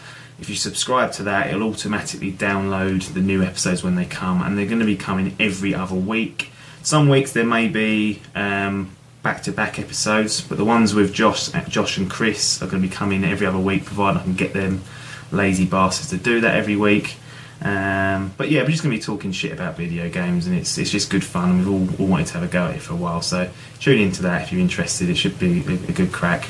if 0.42 0.50
you 0.50 0.56
subscribe 0.56 1.12
to 1.12 1.22
that, 1.22 1.46
it'll 1.46 1.68
automatically 1.68 2.32
download 2.32 3.14
the 3.14 3.20
new 3.20 3.44
episodes 3.44 3.84
when 3.84 3.94
they 3.94 4.04
come, 4.04 4.42
and 4.42 4.58
they're 4.58 4.66
going 4.66 4.80
to 4.80 4.84
be 4.84 4.96
coming 4.96 5.36
every 5.38 5.72
other 5.72 5.94
week. 5.94 6.50
Some 6.82 7.08
weeks 7.08 7.32
there 7.32 7.46
may 7.46 7.68
be 7.68 8.20
back 8.34 9.44
to 9.44 9.52
back 9.52 9.78
episodes, 9.78 10.40
but 10.40 10.58
the 10.58 10.64
ones 10.64 10.94
with 10.94 11.14
Josh, 11.14 11.50
Josh 11.68 11.96
and 11.96 12.10
Chris 12.10 12.60
are 12.60 12.66
going 12.66 12.82
to 12.82 12.88
be 12.88 12.92
coming 12.92 13.22
every 13.22 13.46
other 13.46 13.58
week, 13.58 13.84
provided 13.84 14.18
I 14.18 14.22
can 14.24 14.34
get 14.34 14.52
them 14.52 14.82
lazy 15.30 15.64
bastards 15.64 16.10
to 16.10 16.16
do 16.16 16.40
that 16.40 16.56
every 16.56 16.74
week. 16.74 17.14
Um, 17.62 18.34
but 18.36 18.50
yeah, 18.50 18.62
we're 18.62 18.70
just 18.70 18.82
going 18.82 18.92
to 18.92 18.98
be 18.98 19.02
talking 19.02 19.30
shit 19.30 19.52
about 19.52 19.76
video 19.76 20.10
games, 20.10 20.48
and 20.48 20.56
it's 20.56 20.76
it's 20.76 20.90
just 20.90 21.08
good 21.08 21.22
fun. 21.22 21.50
And 21.50 21.58
we've 21.60 21.68
all, 21.68 22.00
all 22.00 22.08
wanted 22.08 22.26
to 22.26 22.32
have 22.34 22.42
a 22.42 22.48
go 22.48 22.64
at 22.64 22.74
it 22.74 22.82
for 22.82 22.94
a 22.94 22.96
while, 22.96 23.22
so 23.22 23.48
tune 23.78 24.00
into 24.00 24.22
that 24.22 24.42
if 24.42 24.50
you're 24.50 24.60
interested. 24.60 25.08
It 25.08 25.14
should 25.14 25.38
be 25.38 25.60
a, 25.60 25.74
a 25.90 25.92
good 25.92 26.10
crack 26.10 26.48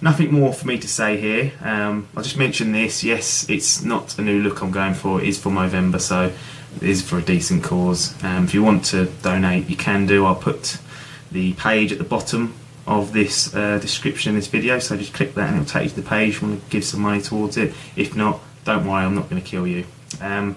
nothing 0.00 0.32
more 0.32 0.52
for 0.52 0.66
me 0.66 0.78
to 0.78 0.88
say 0.88 1.20
here. 1.20 1.52
Um, 1.62 2.08
I'll 2.16 2.22
just 2.22 2.36
mention 2.36 2.72
this. 2.72 3.02
Yes, 3.02 3.48
it's 3.48 3.82
not 3.82 4.18
a 4.18 4.22
new 4.22 4.40
look 4.40 4.62
I'm 4.62 4.70
going 4.70 4.94
for. 4.94 5.20
It 5.20 5.28
is 5.28 5.38
for 5.38 5.50
Movember, 5.50 6.00
so 6.00 6.32
it 6.76 6.82
is 6.82 7.02
for 7.02 7.18
a 7.18 7.22
decent 7.22 7.64
cause. 7.64 8.14
Um, 8.22 8.44
if 8.44 8.54
you 8.54 8.62
want 8.62 8.84
to 8.86 9.06
donate, 9.22 9.68
you 9.68 9.76
can 9.76 10.06
do. 10.06 10.24
I'll 10.24 10.34
put 10.34 10.78
the 11.30 11.52
page 11.54 11.92
at 11.92 11.98
the 11.98 12.04
bottom 12.04 12.54
of 12.86 13.12
this 13.12 13.54
uh, 13.54 13.78
description 13.78 14.30
in 14.30 14.36
this 14.36 14.46
video. 14.46 14.78
So 14.78 14.96
just 14.96 15.12
click 15.12 15.34
that 15.34 15.50
and 15.50 15.60
it'll 15.60 15.70
take 15.70 15.84
you 15.84 15.90
to 15.90 15.96
the 15.96 16.08
page. 16.08 16.36
If 16.36 16.42
you 16.42 16.48
want 16.48 16.64
to 16.64 16.70
give 16.70 16.84
some 16.84 17.00
money 17.00 17.20
towards 17.20 17.56
it. 17.56 17.74
If 17.96 18.16
not, 18.16 18.40
don't 18.64 18.86
worry. 18.86 19.04
I'm 19.04 19.14
not 19.14 19.28
going 19.28 19.42
to 19.42 19.46
kill 19.46 19.66
you. 19.66 19.84
Um, 20.20 20.56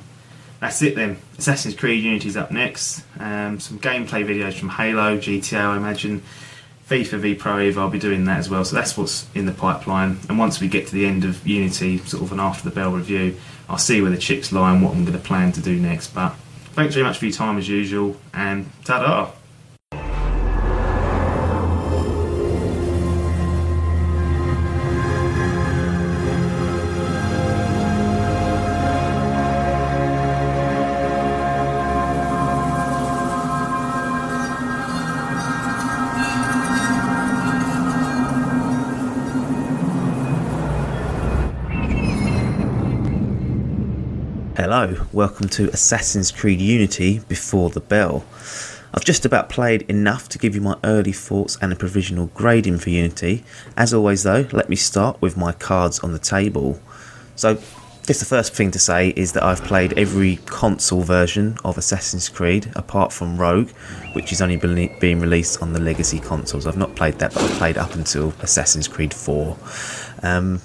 that's 0.62 0.82
it 0.82 0.96
then. 0.96 1.18
Assassin's 1.38 1.76
Creed 1.76 2.04
Unity's 2.04 2.38
up 2.38 2.52
next. 2.52 3.04
Um, 3.20 3.60
some 3.60 3.80
gameplay 3.80 4.24
videos 4.24 4.54
from 4.54 4.70
Halo, 4.70 5.18
GTA, 5.18 5.60
I 5.60 5.78
imagine. 5.78 6.22
FIFA 6.92 7.20
v 7.20 7.36
Pro 7.36 7.54
Evo, 7.54 7.78
I'll 7.78 7.90
be 7.90 7.98
doing 7.98 8.26
that 8.26 8.38
as 8.38 8.50
well. 8.50 8.66
So 8.66 8.76
that's 8.76 8.98
what's 8.98 9.26
in 9.34 9.46
the 9.46 9.54
pipeline. 9.54 10.20
And 10.28 10.38
once 10.38 10.60
we 10.60 10.68
get 10.68 10.88
to 10.88 10.94
the 10.94 11.06
end 11.06 11.24
of 11.24 11.48
Unity, 11.48 12.00
sort 12.00 12.22
of 12.22 12.34
an 12.34 12.42
after 12.42 12.70
the 12.70 12.76
bell 12.76 12.92
review, 12.92 13.38
I'll 13.70 13.78
see 13.78 14.02
where 14.02 14.12
the 14.12 14.18
chips 14.18 14.52
lie 14.52 14.74
and 14.74 14.84
what 14.84 14.94
I'm 14.94 15.06
going 15.06 15.18
to 15.18 15.24
plan 15.24 15.54
to 15.54 15.62
do 15.62 15.80
next. 15.80 16.14
But 16.14 16.36
thanks 16.74 16.94
very 16.94 17.06
much 17.06 17.18
for 17.18 17.26
your 17.26 17.34
time 17.34 17.58
as 17.58 17.70
usual, 17.70 18.18
and 18.34 18.70
ta 18.84 19.00
da! 19.00 19.41
Welcome 45.22 45.48
to 45.48 45.70
Assassin's 45.70 46.32
Creed 46.32 46.60
Unity 46.60 47.20
Before 47.28 47.70
the 47.70 47.80
Bell. 47.80 48.26
I've 48.92 49.06
just 49.06 49.24
about 49.24 49.50
played 49.50 49.84
enough 49.84 50.28
to 50.30 50.40
give 50.40 50.56
you 50.56 50.62
my 50.62 50.76
early 50.84 51.12
thoughts 51.12 51.60
and 51.62 51.72
a 51.72 51.76
provisional 51.76 52.32
grading 52.34 52.80
for 52.80 52.90
Unity. 52.90 53.44
As 53.78 53.94
always, 53.94 54.24
though, 54.24 54.48
let 54.52 54.68
me 54.68 54.76
start 54.76 55.22
with 55.22 55.38
my 55.38 55.52
cards 55.52 56.00
on 56.00 56.12
the 56.12 56.18
table. 56.18 56.82
So, 57.36 57.62
just 58.08 58.20
the 58.20 58.26
first 58.26 58.56
thing 58.56 58.72
to 58.72 58.80
say 58.80 59.10
is 59.10 59.34
that 59.34 59.44
I've 59.44 59.64
played 59.64 59.94
every 59.96 60.38
console 60.48 61.04
version 61.04 61.56
of 61.64 61.78
Assassin's 61.78 62.28
Creed 62.28 62.72
apart 62.76 63.14
from 63.14 63.38
Rogue, 63.38 63.70
which 64.14 64.32
is 64.32 64.42
only 64.42 64.58
being 64.58 65.20
released 65.20 65.62
on 65.62 65.74
the 65.74 65.80
legacy 65.80 66.18
consoles. 66.18 66.66
I've 66.66 66.78
not 66.78 66.96
played 66.96 67.20
that, 67.20 67.32
but 67.36 67.44
I've 67.44 67.58
played 67.60 67.78
up 67.78 67.94
until 67.94 68.34
Assassin's 68.40 68.88
Creed 68.88 69.14
4. 69.14 69.56
Um, 70.24 70.62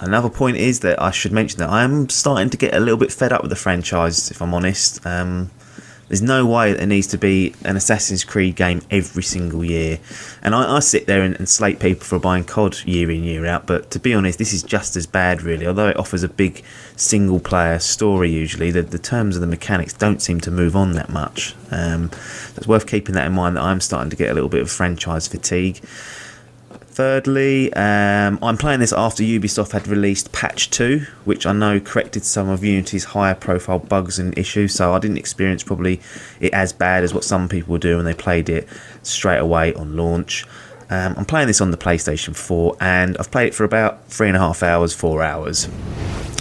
Another 0.00 0.28
point 0.28 0.58
is 0.58 0.80
that 0.80 1.00
I 1.00 1.10
should 1.10 1.32
mention 1.32 1.58
that 1.60 1.70
I 1.70 1.82
am 1.82 2.08
starting 2.08 2.50
to 2.50 2.56
get 2.56 2.74
a 2.74 2.80
little 2.80 2.98
bit 2.98 3.12
fed 3.12 3.32
up 3.32 3.42
with 3.42 3.50
the 3.50 3.56
franchise, 3.56 4.30
if 4.30 4.42
I'm 4.42 4.52
honest. 4.52 5.04
Um, 5.06 5.50
there's 6.08 6.22
no 6.22 6.46
way 6.46 6.72
there 6.72 6.86
needs 6.86 7.08
to 7.08 7.18
be 7.18 7.54
an 7.64 7.76
Assassin's 7.76 8.22
Creed 8.22 8.54
game 8.54 8.82
every 8.90 9.24
single 9.24 9.64
year. 9.64 9.98
And 10.42 10.54
I, 10.54 10.76
I 10.76 10.78
sit 10.78 11.06
there 11.06 11.22
and, 11.22 11.34
and, 11.36 11.48
slate 11.48 11.80
people 11.80 12.04
for 12.04 12.20
buying 12.20 12.44
COD 12.44 12.84
year 12.84 13.10
in, 13.10 13.24
year 13.24 13.44
out, 13.46 13.66
but 13.66 13.90
to 13.90 13.98
be 13.98 14.14
honest, 14.14 14.38
this 14.38 14.52
is 14.52 14.62
just 14.62 14.94
as 14.94 15.06
bad, 15.06 15.42
really. 15.42 15.66
Although 15.66 15.88
it 15.88 15.96
offers 15.96 16.22
a 16.22 16.28
big 16.28 16.62
single 16.94 17.40
player 17.40 17.80
story, 17.80 18.30
usually, 18.30 18.70
the, 18.70 18.82
the 18.82 18.98
terms 18.98 19.34
of 19.34 19.40
the 19.40 19.48
mechanics 19.48 19.94
don't 19.94 20.22
seem 20.22 20.40
to 20.42 20.50
move 20.50 20.76
on 20.76 20.92
that 20.92 21.08
much. 21.08 21.56
Um, 21.72 22.10
it's 22.56 22.68
worth 22.68 22.86
keeping 22.86 23.16
that 23.16 23.26
in 23.26 23.32
mind 23.32 23.56
that 23.56 23.62
I'm 23.62 23.80
starting 23.80 24.10
to 24.10 24.16
get 24.16 24.30
a 24.30 24.34
little 24.34 24.48
bit 24.48 24.62
of 24.62 24.70
franchise 24.70 25.26
fatigue 25.26 25.80
Thirdly, 26.96 27.70
um, 27.74 28.38
I'm 28.40 28.56
playing 28.56 28.80
this 28.80 28.94
after 28.94 29.22
Ubisoft 29.22 29.72
had 29.72 29.86
released 29.86 30.32
Patch 30.32 30.70
2, 30.70 31.04
which 31.26 31.44
I 31.44 31.52
know 31.52 31.78
corrected 31.78 32.24
some 32.24 32.48
of 32.48 32.64
Unity's 32.64 33.04
higher 33.04 33.34
profile 33.34 33.80
bugs 33.80 34.18
and 34.18 34.36
issues, 34.38 34.72
so 34.72 34.94
I 34.94 34.98
didn't 34.98 35.18
experience 35.18 35.62
probably 35.62 36.00
it 36.40 36.54
as 36.54 36.72
bad 36.72 37.04
as 37.04 37.12
what 37.12 37.22
some 37.22 37.50
people 37.50 37.76
doing 37.76 37.96
when 37.96 38.06
they 38.06 38.14
played 38.14 38.48
it 38.48 38.66
straight 39.02 39.40
away 39.40 39.74
on 39.74 39.94
launch. 39.94 40.46
Um, 40.88 41.16
I'm 41.18 41.26
playing 41.26 41.48
this 41.48 41.60
on 41.60 41.70
the 41.70 41.76
PlayStation 41.76 42.34
4 42.34 42.78
and 42.80 43.18
I've 43.18 43.30
played 43.30 43.48
it 43.48 43.54
for 43.54 43.64
about 43.64 44.08
three 44.08 44.28
and 44.28 44.36
a 44.36 44.40
half 44.40 44.62
hours, 44.62 44.94
four 44.94 45.22
hours. 45.22 45.68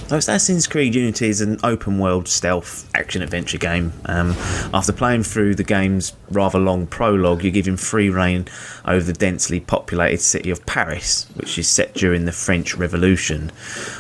So 0.08 0.18
Assassin's 0.18 0.68
Creed 0.68 0.94
Unity 0.94 1.30
is 1.30 1.42
an 1.42 1.58
open 1.64 1.98
world 1.98 2.28
stealth 2.28 2.88
action 2.94 3.24
adventure 3.24 3.58
game. 3.58 3.92
Um, 4.06 4.36
after 4.72 4.94
playing 4.94 5.24
through 5.24 5.56
the 5.56 5.64
game's 5.64 6.14
rather 6.30 6.60
long 6.60 6.86
prologue, 6.86 7.44
you're 7.44 7.52
given 7.52 7.76
free 7.76 8.12
reign 8.12 8.48
over 8.86 9.04
the 9.04 9.14
densely 9.14 9.60
populated 9.60 10.20
city 10.22 10.52
of 10.52 10.64
Paris, 10.68 11.26
which 11.34 11.58
is 11.58 11.68
set 11.68 11.96
during 11.96 12.26
the 12.26 12.32
French 12.32 12.76
Revolution. 12.76 13.50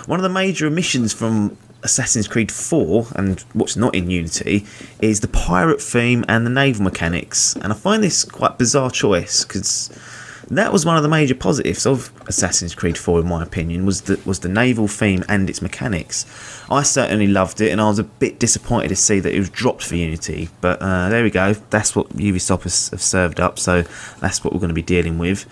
One 0.05 0.19
of 0.19 0.23
the 0.23 0.29
major 0.29 0.67
omissions 0.67 1.11
from 1.11 1.57
Assassin's 1.81 2.27
Creed 2.27 2.51
4 2.51 3.07
and 3.15 3.39
what's 3.53 3.75
not 3.75 3.95
in 3.95 4.11
Unity 4.11 4.67
is 5.01 5.21
the 5.21 5.27
pirate 5.27 5.81
theme 5.81 6.23
and 6.27 6.45
the 6.45 6.51
naval 6.51 6.83
mechanics, 6.83 7.55
and 7.55 7.73
I 7.73 7.75
find 7.75 8.03
this 8.03 8.23
quite 8.23 8.59
bizarre 8.59 8.91
choice 8.91 9.43
because 9.43 9.89
that 10.49 10.71
was 10.71 10.85
one 10.85 10.97
of 10.97 11.03
the 11.03 11.09
major 11.09 11.35
positives 11.35 11.85
of 11.85 12.11
Assassin's 12.27 12.75
Creed 12.75 12.97
4, 12.97 13.21
in 13.21 13.27
my 13.27 13.43
opinion, 13.43 13.85
was 13.85 14.01
the 14.01 14.19
was 14.25 14.39
the 14.39 14.49
naval 14.49 14.87
theme 14.87 15.23
and 15.27 15.49
its 15.49 15.61
mechanics. 15.61 16.25
I 16.69 16.83
certainly 16.83 17.27
loved 17.27 17.61
it, 17.61 17.71
and 17.71 17.81
I 17.81 17.87
was 17.87 17.99
a 17.99 18.03
bit 18.03 18.39
disappointed 18.39 18.89
to 18.89 18.95
see 18.95 19.19
that 19.19 19.33
it 19.33 19.39
was 19.39 19.49
dropped 19.49 19.83
for 19.83 19.95
Unity. 19.95 20.49
But 20.61 20.81
uh, 20.81 21.09
there 21.09 21.23
we 21.23 21.29
go. 21.29 21.53
That's 21.53 21.95
what 21.95 22.09
Ubisoft 22.09 22.63
has, 22.63 22.89
have 22.89 23.01
served 23.01 23.39
up, 23.39 23.59
so 23.59 23.83
that's 24.19 24.43
what 24.43 24.53
we're 24.53 24.59
going 24.59 24.69
to 24.69 24.75
be 24.75 24.81
dealing 24.81 25.17
with. 25.17 25.45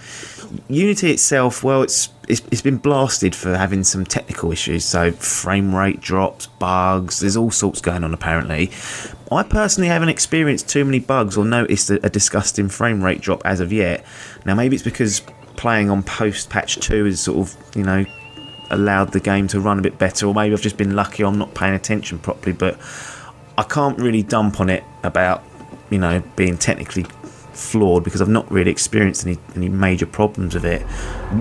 Unity 0.68 1.12
itself, 1.12 1.64
well, 1.64 1.82
it's, 1.82 2.10
it's 2.28 2.42
it's 2.52 2.62
been 2.62 2.78
blasted 2.78 3.36
for 3.36 3.58
having 3.58 3.84
some 3.84 4.06
technical 4.06 4.52
issues, 4.52 4.86
so 4.86 5.12
frame 5.12 5.74
rate 5.76 6.00
drops, 6.00 6.48
bugs. 6.48 7.20
There's 7.20 7.36
all 7.36 7.52
sorts 7.52 7.82
going 7.82 8.04
on 8.04 8.14
apparently. 8.14 8.72
I 9.32 9.44
personally 9.44 9.88
haven't 9.88 10.10
experienced 10.10 10.70
too 10.70 10.86
many 10.86 11.00
bugs 11.00 11.38
or 11.38 11.46
noticed 11.46 11.90
a, 11.90 12.06
a 12.06 12.10
disgusting 12.10 12.70
frame 12.70 13.04
rate 13.04 13.22
drop 13.22 13.42
as 13.46 13.60
of 13.60 13.74
yet. 13.74 14.06
Now 14.46 14.56
maybe 14.56 14.76
it's 14.76 14.84
because 14.84 15.22
playing 15.56 15.90
on 15.90 16.04
post 16.04 16.50
patch 16.50 16.78
two 16.78 17.06
has 17.06 17.20
sort 17.20 17.38
of 17.40 17.76
you 17.76 17.84
know 17.84 18.06
allowed 18.70 19.12
the 19.12 19.20
game 19.20 19.48
to 19.50 19.60
run 19.60 19.80
a 19.80 19.82
bit 19.82 19.98
better, 19.98 20.28
or 20.28 20.34
maybe 20.34 20.54
I've 20.54 20.62
just 20.62 20.78
been 20.78 20.96
lucky 20.96 21.24
I'm 21.24 21.38
not 21.38 21.54
paying 21.54 21.74
attention 21.74 22.20
properly. 22.20 22.54
But 22.54 22.80
I 23.58 23.64
can't 23.64 23.98
really 24.00 24.24
dump 24.24 24.60
on 24.60 24.70
it 24.70 24.84
about 25.04 25.44
you 25.90 25.98
know 25.98 26.24
being 26.36 26.58
technically 26.58 27.06
flawed 27.56 28.04
because 28.04 28.22
I've 28.22 28.30
not 28.30 28.50
really 28.52 28.72
experienced 28.72 29.26
any, 29.26 29.38
any 29.56 29.70
major 29.70 30.06
problems 30.06 30.54
with 30.54 30.66
it. 30.66 30.82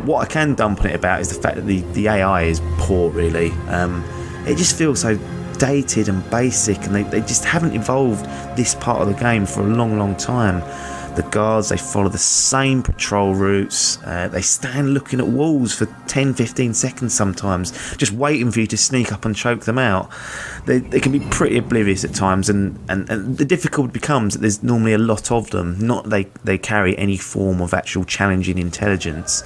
What 0.05 0.21
I 0.21 0.27
can 0.27 0.55
dump 0.55 0.81
on 0.81 0.87
it 0.89 0.95
about 0.95 1.21
is 1.21 1.35
the 1.35 1.41
fact 1.43 1.57
that 1.57 1.67
the, 1.67 1.81
the 1.93 2.09
AI 2.09 2.43
is 2.43 2.61
poor, 2.79 3.11
really. 3.11 3.51
Um, 3.69 4.05
it 4.47 4.57
just 4.57 4.77
feels 4.77 5.01
so 5.01 5.19
dated 5.59 6.09
and 6.09 6.29
basic, 6.31 6.79
and 6.85 6.95
they, 6.95 7.03
they 7.05 7.21
just 7.21 7.45
haven't 7.45 7.75
evolved 7.75 8.25
this 8.57 8.75
part 8.75 9.01
of 9.01 9.09
the 9.09 9.15
game 9.15 9.47
for 9.47 9.61
a 9.61 9.67
long, 9.67 9.99
long 9.99 10.17
time. 10.17 10.61
The 11.15 11.22
guards 11.33 11.71
they 11.71 11.77
follow 11.77 12.09
the 12.09 12.19
same 12.19 12.83
patrol 12.83 13.35
routes. 13.35 13.99
Uh, 14.05 14.29
they 14.29 14.43
stand 14.43 14.95
looking 14.95 15.19
at 15.19 15.27
walls 15.27 15.75
for 15.75 15.87
10 16.07 16.35
15 16.35 16.75
seconds 16.75 17.13
sometimes, 17.13 17.73
just 17.97 18.13
waiting 18.13 18.53
for 18.53 18.61
you 18.61 18.67
to 18.69 18.77
sneak 18.77 19.11
up 19.13 19.25
and 19.25 19.35
choke 19.35 19.65
them 19.65 19.79
out. 19.79 20.09
They, 20.67 20.79
they 20.79 21.01
can 21.01 21.11
be 21.11 21.21
pretty 21.21 21.59
oblivious 21.59 22.05
at 22.05 22.15
times, 22.15 22.49
and, 22.49 22.79
and, 22.89 23.11
and 23.11 23.39
the 23.39 23.45
difficulty 23.45 23.91
becomes 23.91 24.35
that 24.35 24.41
there's 24.41 24.63
normally 24.63 24.93
a 24.93 24.99
lot 24.99 25.33
of 25.33 25.51
them, 25.51 25.79
not 25.85 26.11
they, 26.11 26.25
they 26.45 26.59
carry 26.59 26.97
any 26.97 27.17
form 27.17 27.61
of 27.61 27.75
actual 27.75 28.05
challenging 28.05 28.59
intelligence. 28.59 29.43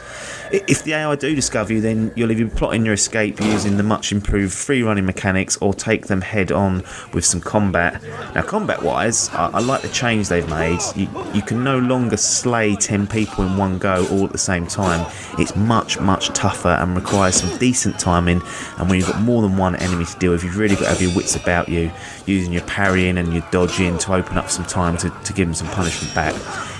If 0.53 0.85
the 0.85 0.95
AI 0.95 1.15
do 1.17 1.35
discover 1.35 1.73
you, 1.73 1.81
then 1.81 2.13
you'll 2.17 2.31
either 2.31 2.45
be 2.45 2.51
plotting 2.51 2.85
your 2.85 2.95
escape 2.95 3.41
using 3.41 3.77
the 3.77 3.83
much 3.83 4.13
improved 4.13 4.53
free 4.53 4.83
running 4.83 5.07
mechanics 5.07 5.57
or 5.59 5.73
take 5.73 6.07
them 6.07 6.21
head 6.21 6.53
on 6.53 6.83
with 7.13 7.25
some 7.25 7.41
combat. 7.41 8.03
Now, 8.35 8.43
combat 8.43 8.83
wise, 8.83 9.29
I, 9.31 9.47
I 9.47 9.61
like 9.61 9.83
the 9.83 9.89
change 9.89 10.29
they've 10.29 10.49
made. 10.49 10.81
You, 10.95 11.09
you 11.33 11.43
can 11.43 11.65
no 11.65 11.76
longer 11.79 12.17
slay 12.17 12.77
10 12.77 13.07
people 13.07 13.45
in 13.45 13.57
one 13.57 13.79
go 13.79 14.07
all 14.11 14.25
at 14.25 14.33
the 14.33 14.39
same 14.39 14.67
time. 14.67 15.11
It's 15.39 15.55
much, 15.57 16.01
much 16.01 16.29
tougher 16.29 16.69
and 16.69 16.97
requires 16.97 17.37
some 17.37 17.57
decent 17.59 17.99
timing. 17.99 18.43
And 18.79 18.89
when 18.89 18.99
you've 18.99 19.09
got 19.09 19.21
more 19.21 19.43
than 19.43 19.57
one 19.57 19.77
enemy 19.77 20.05
to 20.05 20.19
deal 20.19 20.33
with, 20.33 20.45
you've 20.45 20.59
really 20.59 20.75
got 20.75 20.83
to 20.83 20.89
have 20.89 21.03
your 21.03 21.15
wits 21.15 21.37
about 21.37 21.69
you, 21.69 21.91
using 22.27 22.53
your 22.53 22.63
parrying 22.63 23.19
and 23.19 23.33
your 23.33 23.47
dodging 23.51 23.99
to 23.99 24.15
open 24.15 24.39
up 24.39 24.51
some 24.51 24.65
time 24.65 24.97
to, 24.99 25.11
to 25.11 25.33
give 25.33 25.47
them 25.47 25.55
some 25.55 25.69
punishment 25.69 26.15
back. 26.15 26.35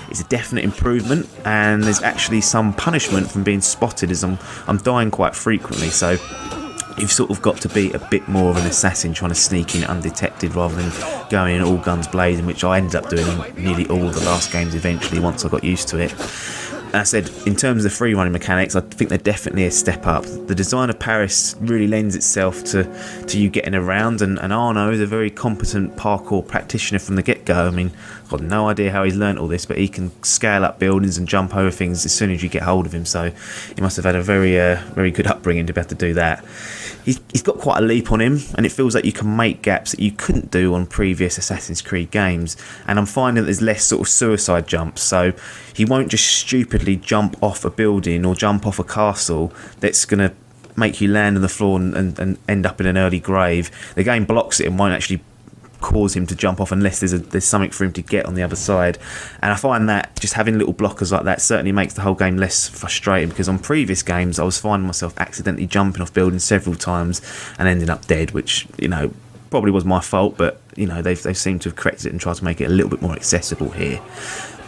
It's 0.09 0.21
a 0.21 0.25
definite 0.25 0.63
improvement, 0.63 1.27
and 1.43 1.83
there's 1.83 2.01
actually 2.01 2.39
some 2.39 2.73
punishment 2.73 3.29
from 3.29 3.43
being 3.43 3.59
spotted 3.61 4.09
as 4.09 4.23
I'm, 4.23 4.37
I'm 4.65 4.77
dying 4.77 5.11
quite 5.11 5.35
frequently. 5.35 5.89
So 5.89 6.17
you've 6.97 7.11
sort 7.11 7.29
of 7.29 7.41
got 7.41 7.57
to 7.61 7.69
be 7.69 7.91
a 7.91 7.99
bit 8.09 8.27
more 8.27 8.49
of 8.49 8.57
an 8.57 8.65
assassin 8.65 9.13
trying 9.13 9.29
to 9.29 9.35
sneak 9.35 9.75
in 9.75 9.83
undetected 9.83 10.55
rather 10.55 10.75
than 10.75 11.29
going 11.29 11.55
in 11.55 11.61
all 11.61 11.77
guns 11.77 12.07
blazing, 12.07 12.45
which 12.45 12.63
I 12.63 12.77
ended 12.77 12.95
up 12.95 13.09
doing 13.09 13.27
in 13.27 13.63
nearly 13.63 13.87
all 13.87 14.09
the 14.09 14.23
last 14.25 14.51
games 14.51 14.75
eventually 14.75 15.19
once 15.19 15.45
I 15.45 15.49
got 15.49 15.63
used 15.63 15.87
to 15.89 15.99
it. 15.99 16.13
I 16.93 17.03
said, 17.03 17.29
in 17.45 17.55
terms 17.55 17.83
of 17.85 17.91
the 17.91 17.95
free 17.95 18.13
running 18.13 18.31
mechanics, 18.31 18.75
I 18.75 18.81
think 18.81 19.09
they're 19.09 19.17
definitely 19.17 19.65
a 19.65 19.71
step 19.71 20.07
up. 20.07 20.23
The 20.23 20.55
design 20.55 20.89
of 20.89 20.97
Paris 20.97 21.55
really 21.59 21.87
lends 21.87 22.15
itself 22.15 22.63
to, 22.65 22.85
to 23.27 23.39
you 23.39 23.49
getting 23.49 23.75
around, 23.75 24.21
and, 24.21 24.39
and 24.39 24.53
Arno 24.53 24.91
is 24.91 25.01
a 25.01 25.05
very 25.05 25.29
competent 25.29 25.95
parkour 25.97 26.47
practitioner 26.47 26.99
from 26.99 27.15
the 27.15 27.21
get 27.21 27.45
go. 27.45 27.67
I 27.67 27.71
mean, 27.71 27.91
got 28.29 28.41
no 28.41 28.69
idea 28.69 28.91
how 28.91 29.03
he's 29.03 29.15
learnt 29.15 29.39
all 29.39 29.47
this, 29.47 29.65
but 29.65 29.77
he 29.77 29.87
can 29.87 30.11
scale 30.23 30.63
up 30.63 30.79
buildings 30.79 31.17
and 31.17 31.27
jump 31.27 31.55
over 31.55 31.71
things 31.71 32.05
as 32.05 32.13
soon 32.13 32.31
as 32.31 32.43
you 32.43 32.49
get 32.49 32.63
hold 32.63 32.85
of 32.85 32.93
him, 32.93 33.05
so 33.05 33.31
he 33.75 33.81
must 33.81 33.95
have 33.95 34.05
had 34.05 34.15
a 34.15 34.21
very, 34.21 34.59
uh, 34.59 34.81
very 34.93 35.11
good 35.11 35.27
upbringing 35.27 35.67
to 35.67 35.73
be 35.73 35.79
able 35.79 35.89
to 35.89 35.95
do 35.95 36.13
that 36.13 36.43
he's, 37.07 37.21
he's 37.31 37.41
got 37.41 37.57
quite 37.57 37.77
a 37.77 37.81
leap 37.81 38.11
on 38.11 38.19
him, 38.19 38.39
and 38.55 38.65
it 38.65 38.71
feels 38.71 38.93
like 38.93 39.05
you 39.05 39.13
can 39.13 39.35
make 39.35 39.61
gaps 39.61 39.91
that 39.91 40.01
you 40.01 40.11
couldn't 40.11 40.51
do 40.51 40.73
on 40.75 40.85
previous 40.85 41.37
Assassin's 41.37 41.81
Creed 41.81 42.11
games. 42.11 42.57
And 42.85 42.99
I'm 42.99 43.05
finding 43.05 43.41
that 43.41 43.45
there's 43.45 43.61
less 43.61 43.85
sort 43.85 44.01
of 44.01 44.09
suicide 44.09 44.67
jumps, 44.67 45.01
so 45.01 45.31
he 45.73 45.85
won't 45.85 46.09
just 46.09 46.27
stupidly 46.27 46.97
jump 46.97 47.41
off 47.41 47.63
a 47.63 47.69
building 47.69 48.25
or 48.25 48.35
jump 48.35 48.67
off 48.67 48.77
a 48.77 48.83
castle 48.83 49.53
that's 49.79 50.03
going 50.05 50.29
to 50.29 50.35
make 50.75 51.01
you 51.01 51.07
land 51.07 51.37
on 51.37 51.41
the 51.41 51.49
floor 51.49 51.79
and, 51.79 51.95
and, 51.95 52.19
and 52.19 52.37
end 52.47 52.65
up 52.65 52.79
in 52.81 52.85
an 52.85 52.97
early 52.97 53.19
grave. 53.19 53.71
The 53.95 54.03
game 54.03 54.25
blocks 54.25 54.59
it 54.59 54.67
and 54.67 54.77
won't 54.77 54.93
actually 54.93 55.21
cause 55.81 56.15
him 56.15 56.25
to 56.27 56.35
jump 56.35 56.59
off 56.59 56.71
unless 56.71 56.99
there's 56.99 57.13
a, 57.13 57.19
there's 57.19 57.45
something 57.45 57.71
for 57.71 57.83
him 57.83 57.93
to 57.93 58.01
get 58.01 58.25
on 58.25 58.35
the 58.35 58.43
other 58.43 58.55
side. 58.55 58.97
And 59.41 59.51
I 59.51 59.55
find 59.55 59.87
that 59.89 60.19
just 60.19 60.33
having 60.33 60.57
little 60.57 60.73
blockers 60.73 61.11
like 61.11 61.23
that 61.23 61.41
certainly 61.41 61.71
makes 61.71 61.93
the 61.93 62.01
whole 62.01 62.15
game 62.15 62.37
less 62.37 62.67
frustrating 62.67 63.29
because 63.29 63.49
on 63.49 63.59
previous 63.59 64.03
games 64.03 64.39
I 64.39 64.43
was 64.43 64.59
finding 64.59 64.87
myself 64.87 65.13
accidentally 65.17 65.67
jumping 65.67 66.01
off 66.01 66.13
buildings 66.13 66.43
several 66.43 66.75
times 66.75 67.21
and 67.57 67.67
ending 67.67 67.89
up 67.89 68.07
dead, 68.07 68.31
which 68.31 68.67
you 68.77 68.87
know 68.87 69.11
probably 69.49 69.71
was 69.71 69.85
my 69.85 69.99
fault, 69.99 70.37
but 70.37 70.61
you 70.75 70.85
know 70.85 71.01
they've 71.01 71.21
they've 71.21 71.37
seemed 71.37 71.61
to 71.61 71.69
have 71.69 71.75
corrected 71.75 72.07
it 72.07 72.11
and 72.11 72.21
tried 72.21 72.35
to 72.35 72.43
make 72.43 72.61
it 72.61 72.65
a 72.65 72.69
little 72.69 72.89
bit 72.89 73.01
more 73.01 73.13
accessible 73.13 73.69
here. 73.69 74.01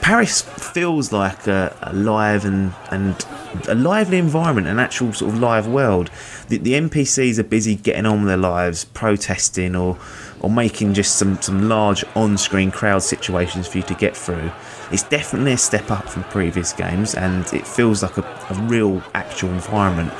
Paris 0.01 0.41
feels 0.41 1.11
like 1.11 1.47
a, 1.47 1.75
a 1.81 1.93
live 1.93 2.45
and 2.45 2.73
and 2.89 3.25
a 3.67 3.75
lively 3.75 4.17
environment, 4.17 4.67
an 4.67 4.79
actual 4.79 5.13
sort 5.13 5.33
of 5.33 5.39
live 5.39 5.67
world. 5.67 6.09
The, 6.47 6.57
the 6.57 6.73
NPCs 6.73 7.37
are 7.39 7.43
busy 7.43 7.75
getting 7.75 8.05
on 8.05 8.19
with 8.19 8.27
their 8.27 8.37
lives, 8.37 8.85
protesting 8.85 9.75
or 9.75 9.97
or 10.41 10.49
making 10.49 10.93
just 10.93 11.15
some, 11.17 11.41
some 11.41 11.67
large 11.67 12.03
on 12.15 12.37
screen 12.37 12.71
crowd 12.71 13.03
situations 13.03 13.67
for 13.67 13.77
you 13.77 13.83
to 13.83 13.93
get 13.95 14.15
through. 14.15 14.51
It's 14.91 15.03
definitely 15.03 15.53
a 15.53 15.57
step 15.57 15.91
up 15.91 16.09
from 16.09 16.23
previous 16.25 16.73
games 16.73 17.15
and 17.15 17.45
it 17.53 17.65
feels 17.67 18.03
like 18.03 18.17
a, 18.17 18.23
a 18.49 18.53
real 18.63 19.03
actual 19.13 19.49
environment. 19.49 20.11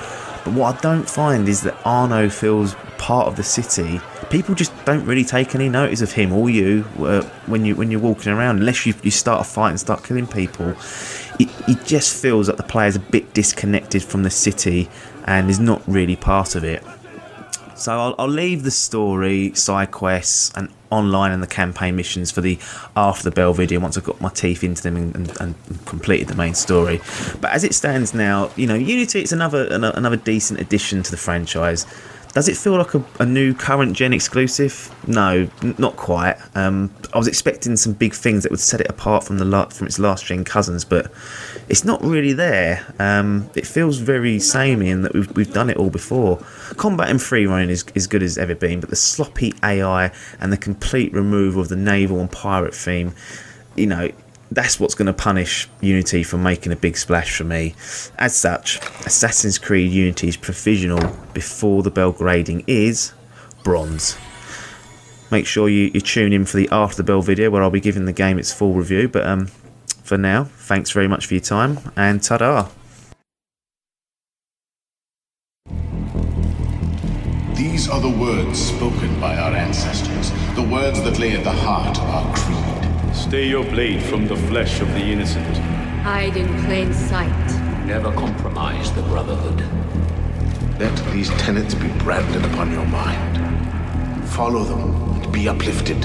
But 0.46 0.54
what 0.54 0.78
I 0.78 0.82
don't 0.82 1.10
find 1.10 1.48
is 1.48 1.62
that 1.62 1.78
Arno 1.86 2.30
feels 2.30 2.76
part 2.98 3.28
of 3.28 3.36
the 3.36 3.44
city. 3.44 4.00
People 4.30 4.56
just 4.56 4.74
don't 4.86 5.06
really 5.06 5.24
take 5.24 5.56
any 5.56 5.70
notice 5.70 6.02
of 6.02 6.12
him 6.12 6.32
or 6.32 6.50
you 6.50 6.86
uh, 7.00 7.24
when 7.46 7.66
you 7.66 7.76
when 7.76 7.92
you're 7.92 8.00
walking 8.00 8.32
around, 8.32 8.60
unless 8.60 8.86
you, 8.86 8.94
you 9.04 9.12
start 9.12 9.42
a 9.42 9.44
fight 9.44 9.72
and 9.72 9.80
start 9.80 10.04
killing 10.04 10.28
people. 10.28 10.76
It, 11.40 11.86
just 11.86 12.22
feels 12.22 12.50
like 12.50 12.58
the 12.58 12.64
player's 12.64 12.96
a 12.96 13.00
bit 13.00 13.34
disconnected 13.34 14.04
from 14.04 14.24
the 14.24 14.30
city 14.30 14.90
and 15.26 15.50
is 15.50 15.60
not 15.60 15.82
really 15.88 16.16
part 16.16 16.56
of 16.56 16.64
it. 16.64 16.84
So 17.80 17.98
I'll, 17.98 18.16
I'll 18.20 18.28
leave 18.28 18.64
the 18.64 18.72
story, 18.72 19.54
side 19.56 19.92
quests, 19.92 20.52
and 20.56 20.70
online 20.90 21.32
and 21.32 21.42
the 21.42 21.48
campaign 21.48 21.96
missions 21.96 22.32
for 22.32 22.42
the 22.42 22.58
after 22.96 23.24
the 23.24 23.32
bell 23.32 23.54
video 23.54 23.80
once 23.80 23.98
I've 23.98 24.04
got 24.04 24.20
my 24.20 24.30
teeth 24.30 24.64
into 24.64 24.82
them 24.82 24.96
and, 24.96 25.16
and, 25.16 25.42
and, 25.42 25.86
completed 25.86 26.28
the 26.28 26.36
main 26.36 26.54
story. 26.56 27.00
But 27.40 27.52
as 27.52 27.64
it 27.64 27.74
stands 27.74 28.14
now, 28.14 28.52
you 28.56 28.68
know, 28.68 28.76
Unity 28.76 29.22
it's 29.22 29.32
another 29.32 29.68
another 29.72 30.18
decent 30.18 30.60
addition 30.60 31.04
to 31.04 31.12
the 31.12 31.18
franchise. 31.18 31.86
Does 32.34 32.48
it 32.48 32.58
feel 32.58 32.78
like 32.78 32.94
a, 32.94 33.04
a 33.20 33.26
new 33.26 33.56
current 33.56 33.94
gen 33.94 34.14
exclusive? 34.14 34.94
No, 35.08 35.50
n- 35.64 35.76
not 35.80 35.96
quite. 35.96 36.38
Um, 36.56 36.94
I 37.12 37.18
was 37.18 37.28
expecting 37.28 37.76
some 37.76 37.94
big 37.94 38.14
things 38.14 38.44
that 38.44 38.52
would 38.52 38.60
set 38.60 38.82
it 38.82 38.88
apart 38.88 39.24
from 39.24 39.40
the 39.40 39.68
from 39.72 39.88
its 39.88 39.98
last 39.98 40.26
gen 40.26 40.44
cousins, 40.44 40.86
but 40.86 41.12
it's 41.70 41.86
not 41.86 42.04
really 42.04 42.34
there. 42.34 42.84
Um, 42.98 43.50
it 43.56 43.66
feels 43.66 44.00
very 44.00 44.40
samey 44.40 44.90
in 44.90 45.04
that 45.04 45.14
we've, 45.14 45.32
we've 45.36 45.54
done 45.54 45.70
it 45.70 45.78
all 45.78 45.92
before. 45.92 46.38
Combat 46.78 47.10
and 47.10 47.22
free 47.22 47.46
running 47.46 47.70
is 47.70 47.86
as 47.96 48.08
good 48.08 48.24
as 48.24 48.38
ever 48.38 48.56
been, 48.56 48.80
but 48.80 48.90
the 48.90 48.96
sloppy 48.96 49.54
AI 49.64 50.12
and 50.40 50.52
the 50.52 50.58
complete 50.58 51.14
removal 51.14 51.62
of 51.62 51.70
the 51.70 51.76
naval 51.76 52.20
and 52.20 52.32
pirate 52.32 52.74
theme, 52.74 53.14
you 53.76 53.86
know, 53.86 54.10
that's 54.52 54.80
what's 54.80 54.96
going 54.96 55.06
to 55.06 55.14
punish 55.14 55.70
Unity 55.80 56.24
for 56.24 56.38
making 56.38 56.72
a 56.72 56.76
big 56.76 56.98
splash 56.98 57.38
for 57.38 57.44
me. 57.44 57.76
As 58.18 58.36
such, 58.36 58.78
Assassin's 59.06 59.60
Creed 59.60 59.92
Unity's 59.92 60.38
provisional 60.38 61.16
before 61.34 61.84
the 61.84 61.92
bell 61.92 62.12
grading 62.12 62.64
is 62.66 63.14
bronze. 63.64 64.18
Make 65.32 65.46
sure 65.46 65.70
you, 65.70 65.92
you 65.94 66.02
tune 66.02 66.34
in 66.34 66.46
for 66.46 66.58
the 66.58 66.68
after 66.72 66.98
the 66.98 67.04
bell 67.04 67.22
video 67.22 67.52
where 67.52 67.62
I'll 67.62 67.70
be 67.70 67.80
giving 67.80 68.06
the 68.06 68.14
game 68.14 68.40
its 68.40 68.52
full 68.52 68.74
review. 68.74 69.08
But 69.08 69.28
um, 69.28 69.50
for 70.10 70.18
now, 70.18 70.46
thanks 70.46 70.90
very 70.90 71.08
much 71.08 71.28
for 71.28 71.36
your 71.36 71.42
time 71.42 71.78
and 71.96 72.24
ta-da! 72.24 72.68
These 77.54 77.88
are 77.88 78.02
the 78.02 78.10
words 78.10 78.60
spoken 78.60 79.20
by 79.22 79.38
our 79.38 79.54
ancestors, 79.54 80.32
the 80.56 80.64
words 80.64 81.04
that 81.04 81.20
lay 81.20 81.34
at 81.34 81.44
the 81.44 81.52
heart 81.52 81.96
of 82.00 82.06
our 82.06 82.36
creed. 82.36 83.16
Stay 83.16 83.48
your 83.48 83.64
blade 83.64 84.02
from 84.02 84.28
the 84.28 84.36
flesh 84.36 84.82
of 84.82 84.88
the 84.94 85.04
innocent. 85.14 85.58
Hide 86.02 86.36
in 86.36 86.48
plain 86.64 86.92
sight. 86.92 87.86
Never 87.86 88.12
compromise 88.14 88.92
the 88.94 89.04
Brotherhood. 89.04 89.64
Let 90.80 90.96
these 91.14 91.30
tenets 91.42 91.76
be 91.76 91.90
branded 92.00 92.44
upon 92.46 92.72
your 92.72 92.88
mind. 92.88 94.28
Follow 94.30 94.64
them 94.64 95.22
and 95.22 95.32
be 95.32 95.48
uplifted. 95.48 96.02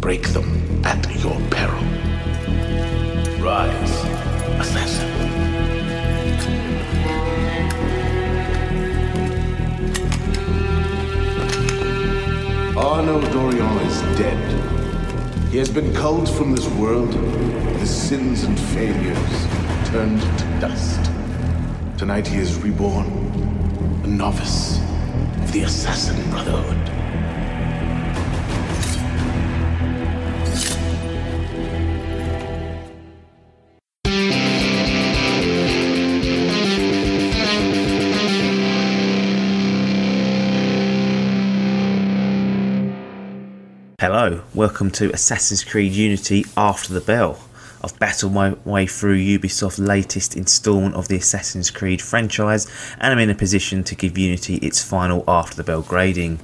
Break 0.00 0.28
them 0.28 0.82
at 0.86 1.04
your 1.22 1.38
peril. 1.50 2.09
Rise, 3.40 4.04
assassin. 4.60 5.08
Arno 12.76 13.20
Dorian 13.32 13.78
is 13.86 14.02
dead. 14.18 15.50
He 15.50 15.56
has 15.56 15.70
been 15.70 15.94
culled 15.94 16.28
from 16.28 16.54
this 16.54 16.68
world, 16.74 17.14
his 17.78 17.90
sins 17.90 18.44
and 18.44 18.60
failures 18.60 19.46
turned 19.86 20.20
to 20.20 20.44
dust. 20.60 21.10
Tonight 21.96 22.26
he 22.26 22.36
is 22.36 22.58
reborn, 22.58 23.06
a 24.04 24.06
novice 24.06 24.78
of 25.42 25.50
the 25.52 25.62
Assassin 25.62 26.30
Brotherhood. 26.30 26.99
Hello, 44.00 44.40
welcome 44.54 44.90
to 44.92 45.12
Assassin's 45.12 45.62
Creed 45.62 45.92
Unity 45.92 46.46
After 46.56 46.94
the 46.94 47.02
Bell. 47.02 47.38
I've 47.84 47.98
battled 47.98 48.32
my 48.32 48.54
way 48.64 48.86
through 48.86 49.18
Ubisoft's 49.18 49.78
latest 49.78 50.38
instalment 50.38 50.94
of 50.94 51.08
the 51.08 51.16
Assassin's 51.16 51.70
Creed 51.70 52.00
franchise, 52.00 52.66
and 52.98 53.12
I'm 53.12 53.18
in 53.18 53.28
a 53.28 53.34
position 53.34 53.84
to 53.84 53.94
give 53.94 54.16
Unity 54.16 54.54
its 54.56 54.82
final 54.82 55.22
After 55.28 55.54
the 55.54 55.64
Bell 55.64 55.82
grading. 55.82 56.40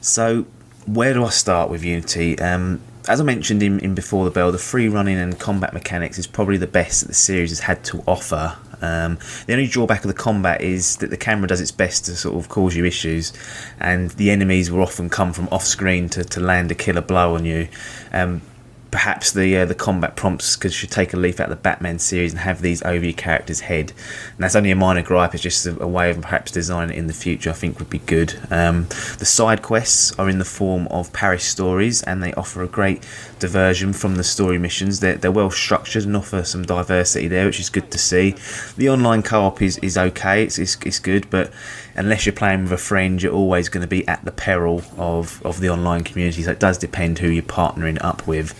So, 0.00 0.46
where 0.86 1.12
do 1.12 1.22
I 1.22 1.28
start 1.28 1.68
with 1.68 1.84
Unity? 1.84 2.38
Um, 2.38 2.80
as 3.06 3.20
I 3.20 3.24
mentioned 3.24 3.62
in, 3.62 3.78
in 3.80 3.94
Before 3.94 4.24
the 4.24 4.30
Bell, 4.30 4.50
the 4.50 4.56
free 4.56 4.88
running 4.88 5.18
and 5.18 5.38
combat 5.38 5.74
mechanics 5.74 6.16
is 6.16 6.26
probably 6.26 6.56
the 6.56 6.66
best 6.66 7.02
that 7.02 7.08
the 7.08 7.14
series 7.14 7.50
has 7.50 7.60
had 7.60 7.84
to 7.84 8.02
offer. 8.06 8.56
Um, 8.82 9.18
the 9.46 9.52
only 9.52 9.66
drawback 9.66 10.04
of 10.04 10.08
the 10.08 10.14
combat 10.14 10.60
is 10.60 10.96
that 10.96 11.10
the 11.10 11.16
camera 11.16 11.48
does 11.48 11.60
its 11.60 11.72
best 11.72 12.06
to 12.06 12.16
sort 12.16 12.36
of 12.36 12.48
cause 12.48 12.76
you 12.76 12.84
issues, 12.84 13.32
and 13.80 14.10
the 14.12 14.30
enemies 14.30 14.70
will 14.70 14.82
often 14.82 15.08
come 15.08 15.32
from 15.32 15.48
off 15.50 15.64
screen 15.64 16.08
to, 16.10 16.24
to 16.24 16.40
land 16.40 16.70
a 16.70 16.74
killer 16.74 17.00
blow 17.00 17.34
on 17.34 17.44
you. 17.44 17.68
Um, 18.12 18.42
perhaps 18.90 19.32
the 19.32 19.56
uh, 19.56 19.64
the 19.64 19.74
combat 19.74 20.16
prompts 20.16 20.56
could 20.56 20.72
should 20.72 20.90
take 20.90 21.12
a 21.12 21.16
leaf 21.16 21.40
out 21.40 21.50
of 21.50 21.56
the 21.56 21.62
Batman 21.62 21.98
series 21.98 22.32
and 22.32 22.40
have 22.40 22.62
these 22.62 22.82
over 22.82 23.04
your 23.04 23.12
character's 23.14 23.60
head. 23.60 23.90
And 23.90 24.38
that's 24.38 24.56
only 24.56 24.70
a 24.70 24.76
minor 24.76 25.02
gripe. 25.02 25.34
It's 25.34 25.42
just 25.42 25.66
a, 25.66 25.82
a 25.82 25.86
way 25.86 26.10
of 26.10 26.20
perhaps 26.20 26.50
designing 26.52 26.96
it 26.96 26.98
in 26.98 27.06
the 27.06 27.12
future. 27.12 27.50
I 27.50 27.54
think 27.54 27.78
would 27.78 27.90
be 27.90 27.98
good. 27.98 28.38
Um, 28.50 28.86
the 29.18 29.24
side 29.24 29.62
quests 29.62 30.16
are 30.18 30.28
in 30.28 30.38
the 30.38 30.44
form 30.44 30.86
of 30.88 31.12
Paris 31.12 31.44
stories, 31.44 32.02
and 32.02 32.22
they 32.22 32.32
offer 32.34 32.62
a 32.62 32.68
great 32.68 33.06
diversion 33.38 33.92
from 33.92 34.16
the 34.16 34.24
story 34.24 34.58
missions. 34.58 35.00
They're, 35.00 35.16
they're 35.16 35.32
well 35.32 35.50
structured 35.50 36.04
and 36.04 36.16
offer 36.16 36.44
some 36.44 36.62
diversity 36.62 37.28
there, 37.28 37.46
which 37.46 37.60
is 37.60 37.70
good 37.70 37.90
to 37.90 37.98
see. 37.98 38.34
The 38.76 38.88
online 38.88 39.22
co-op 39.22 39.60
is, 39.62 39.78
is 39.78 39.98
okay. 39.98 40.42
It's, 40.42 40.58
it's 40.58 40.76
it's 40.84 40.98
good, 40.98 41.28
but 41.30 41.52
unless 41.96 42.26
you're 42.26 42.32
playing 42.32 42.64
with 42.64 42.72
a 42.72 42.76
friend, 42.76 43.22
you're 43.22 43.32
always 43.32 43.68
going 43.68 43.82
to 43.82 43.88
be 43.88 44.06
at 44.06 44.24
the 44.24 44.32
peril 44.32 44.82
of, 44.96 45.44
of 45.44 45.60
the 45.60 45.70
online 45.70 46.04
community. 46.04 46.42
So 46.42 46.50
it 46.50 46.60
does 46.60 46.78
depend 46.78 47.18
who 47.18 47.28
you're 47.28 47.42
partnering 47.42 47.98
up 48.02 48.26
with. 48.26 48.54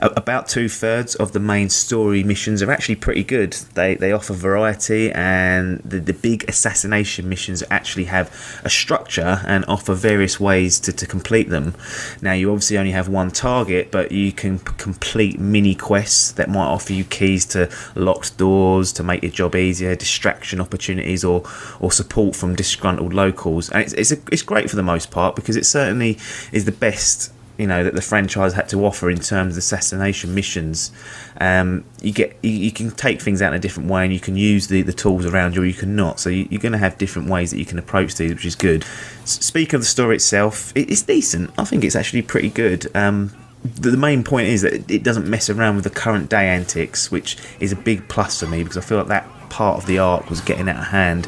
About 0.00 0.48
two 0.48 0.68
thirds 0.68 1.14
of 1.16 1.32
the 1.32 1.40
main 1.40 1.68
story 1.68 2.22
missions 2.22 2.62
are 2.62 2.70
actually 2.70 2.96
pretty 2.96 3.24
good. 3.24 3.52
They 3.74 3.94
they 3.96 4.12
offer 4.12 4.34
variety, 4.34 5.10
and 5.12 5.80
the, 5.80 6.00
the 6.00 6.12
big 6.12 6.44
assassination 6.48 7.28
missions 7.28 7.62
actually 7.70 8.04
have 8.04 8.30
a 8.64 8.70
structure 8.70 9.42
and 9.46 9.64
offer 9.66 9.94
various 9.94 10.38
ways 10.38 10.78
to, 10.80 10.92
to 10.92 11.06
complete 11.06 11.48
them. 11.48 11.74
Now, 12.22 12.32
you 12.34 12.50
obviously 12.50 12.78
only 12.78 12.92
have 12.92 13.08
one 13.08 13.30
target, 13.30 13.90
but 13.90 14.12
you 14.12 14.32
can 14.32 14.58
p- 14.58 14.72
complete 14.76 15.38
mini 15.40 15.74
quests 15.74 16.32
that 16.32 16.48
might 16.48 16.66
offer 16.66 16.92
you 16.92 17.04
keys 17.04 17.44
to 17.46 17.70
locked 17.94 18.38
doors 18.38 18.92
to 18.92 19.02
make 19.02 19.22
your 19.22 19.32
job 19.32 19.56
easier, 19.56 19.94
distraction 19.96 20.60
opportunities, 20.60 21.24
or 21.24 21.42
or 21.80 21.90
support 21.90 22.36
from 22.36 22.54
disgruntled 22.76 23.14
locals. 23.14 23.70
And 23.70 23.82
it's 23.82 23.92
it's, 23.94 24.12
a, 24.12 24.18
it's 24.30 24.42
great 24.42 24.68
for 24.68 24.76
the 24.76 24.82
most 24.82 25.10
part 25.10 25.36
because 25.36 25.56
it 25.56 25.64
certainly 25.64 26.18
is 26.52 26.64
the 26.64 26.72
best 26.72 27.32
you 27.58 27.66
know 27.66 27.82
that 27.82 27.94
the 27.94 28.02
franchise 28.02 28.52
had 28.52 28.68
to 28.68 28.84
offer 28.84 29.08
in 29.08 29.18
terms 29.18 29.54
of 29.54 29.58
assassination 29.58 30.34
missions. 30.34 30.92
Um, 31.40 31.84
you 32.02 32.12
get 32.12 32.36
you, 32.42 32.50
you, 32.50 32.70
can 32.70 32.90
take 32.90 33.22
things 33.22 33.40
out 33.40 33.54
in 33.54 33.58
a 33.58 33.62
different 33.62 33.88
way, 33.88 34.04
and 34.04 34.12
you 34.12 34.20
can 34.20 34.36
use 34.36 34.68
the, 34.68 34.82
the 34.82 34.92
tools 34.92 35.24
around 35.24 35.54
you, 35.54 35.62
or 35.62 35.64
you 35.64 35.72
can 35.72 35.96
not. 35.96 36.20
So 36.20 36.28
you, 36.28 36.44
are 36.52 36.60
going 36.60 36.72
to 36.72 36.78
have 36.78 36.98
different 36.98 37.30
ways 37.30 37.50
that 37.52 37.58
you 37.58 37.64
can 37.64 37.78
approach 37.78 38.16
these, 38.16 38.32
which 38.32 38.44
is 38.44 38.54
good. 38.54 38.84
Speak 39.24 39.72
of 39.72 39.80
the 39.80 39.86
story 39.86 40.16
itself, 40.16 40.70
it, 40.76 40.90
it's 40.90 41.02
decent. 41.02 41.50
I 41.58 41.64
think 41.64 41.82
it's 41.82 41.96
actually 41.96 42.22
pretty 42.22 42.50
good. 42.50 42.94
Um, 42.94 43.32
the, 43.62 43.90
the 43.90 43.96
main 43.96 44.22
point 44.22 44.48
is 44.48 44.60
that 44.60 44.90
it 44.90 45.02
doesn't 45.02 45.26
mess 45.26 45.48
around 45.48 45.76
with 45.76 45.84
the 45.84 45.90
current 45.90 46.28
day 46.28 46.48
antics, 46.48 47.10
which 47.10 47.38
is 47.58 47.72
a 47.72 47.76
big 47.76 48.06
plus 48.08 48.40
for 48.40 48.46
me 48.46 48.62
because 48.62 48.76
I 48.76 48.82
feel 48.82 48.98
like 48.98 49.08
that 49.08 49.26
part 49.50 49.78
of 49.78 49.86
the 49.86 49.98
arc 49.98 50.28
was 50.30 50.40
getting 50.40 50.68
out 50.68 50.78
of 50.78 50.86
hand. 50.88 51.26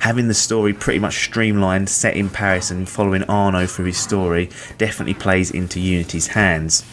Having 0.00 0.28
the 0.28 0.34
story 0.34 0.72
pretty 0.72 0.98
much 0.98 1.24
streamlined, 1.24 1.88
set 1.88 2.16
in 2.16 2.30
Paris, 2.30 2.70
and 2.70 2.88
following 2.88 3.22
Arno 3.24 3.66
through 3.66 3.86
his 3.86 3.98
story 3.98 4.50
definitely 4.78 5.14
plays 5.14 5.50
into 5.50 5.80
Unity's 5.80 6.28
hands. 6.28 6.84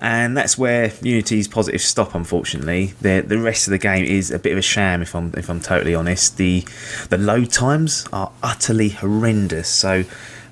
And 0.00 0.36
that's 0.36 0.58
where 0.58 0.92
Unity's 1.00 1.48
positive 1.48 1.80
stop. 1.80 2.14
Unfortunately, 2.14 2.92
the 3.00 3.24
the 3.26 3.38
rest 3.38 3.66
of 3.66 3.70
the 3.70 3.78
game 3.78 4.04
is 4.04 4.30
a 4.30 4.38
bit 4.38 4.52
of 4.52 4.58
a 4.58 4.62
sham. 4.62 5.00
If 5.00 5.14
I'm 5.14 5.32
if 5.36 5.48
I'm 5.48 5.60
totally 5.60 5.94
honest, 5.94 6.36
the 6.36 6.66
the 7.08 7.16
load 7.16 7.50
times 7.50 8.06
are 8.12 8.30
utterly 8.42 8.90
horrendous. 8.90 9.68
So 9.68 10.04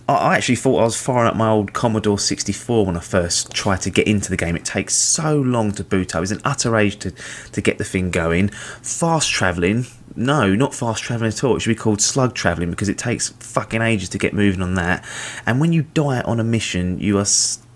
I 0.08 0.36
actually 0.36 0.56
thought 0.56 0.80
I 0.80 0.84
was 0.84 1.00
firing 1.00 1.28
up 1.28 1.36
my 1.36 1.48
old 1.48 1.72
Commodore 1.72 2.18
64 2.18 2.86
when 2.86 2.96
I 2.96 3.00
first 3.00 3.52
tried 3.52 3.82
to 3.82 3.90
get 3.90 4.08
into 4.08 4.30
the 4.30 4.36
game. 4.36 4.56
It 4.56 4.64
takes 4.64 4.94
so 4.94 5.40
long 5.40 5.72
to 5.72 5.84
boot 5.84 6.14
up. 6.14 6.22
It's 6.22 6.32
an 6.32 6.40
utter 6.44 6.76
age 6.76 6.98
to, 7.00 7.12
to 7.52 7.60
get 7.60 7.78
the 7.78 7.84
thing 7.84 8.10
going. 8.10 8.48
Fast 8.48 9.30
travelling, 9.30 9.86
no, 10.16 10.54
not 10.54 10.74
fast 10.74 11.02
travelling 11.02 11.28
at 11.28 11.44
all. 11.44 11.56
It 11.56 11.60
should 11.60 11.70
be 11.70 11.74
called 11.74 12.00
slug 12.00 12.34
travelling 12.34 12.70
because 12.70 12.88
it 12.88 12.98
takes 12.98 13.30
fucking 13.30 13.80
ages 13.80 14.08
to 14.10 14.18
get 14.18 14.34
moving 14.34 14.62
on 14.62 14.74
that. 14.74 15.04
And 15.46 15.60
when 15.60 15.72
you 15.72 15.82
die 15.82 16.20
on 16.22 16.40
a 16.40 16.44
mission, 16.44 16.98
you 16.98 17.18
are. 17.18 17.26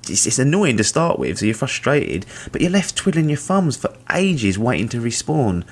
It's, 0.08 0.24
it's 0.24 0.38
annoying 0.38 0.76
to 0.76 0.84
start 0.84 1.18
with, 1.18 1.38
so 1.38 1.46
you're 1.46 1.54
frustrated, 1.56 2.26
but 2.52 2.60
you're 2.60 2.70
left 2.70 2.94
twiddling 2.94 3.28
your 3.28 3.38
thumbs 3.38 3.76
for 3.76 3.92
ages 4.14 4.56
waiting 4.56 4.88
to 4.90 5.00
respawn. 5.00 5.64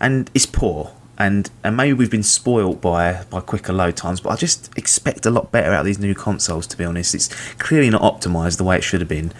And 0.00 0.28
it's 0.34 0.44
poor 0.44 0.95
and 1.18 1.50
and 1.64 1.76
maybe 1.76 1.92
we've 1.92 2.10
been 2.10 2.22
spoilt 2.22 2.80
by 2.80 3.24
by 3.30 3.40
quicker 3.40 3.72
load 3.72 3.96
times 3.96 4.20
but 4.20 4.30
i 4.30 4.36
just 4.36 4.76
expect 4.76 5.24
a 5.26 5.30
lot 5.30 5.50
better 5.50 5.72
out 5.72 5.80
of 5.80 5.86
these 5.86 5.98
new 5.98 6.14
consoles 6.14 6.66
to 6.66 6.76
be 6.76 6.84
honest. 6.84 7.14
It's 7.14 7.28
clearly 7.54 7.90
not 7.90 8.02
optimized 8.02 8.58
the 8.58 8.64
way 8.64 8.76
it 8.76 8.84
should 8.84 9.00
have 9.00 9.08
been. 9.08 9.32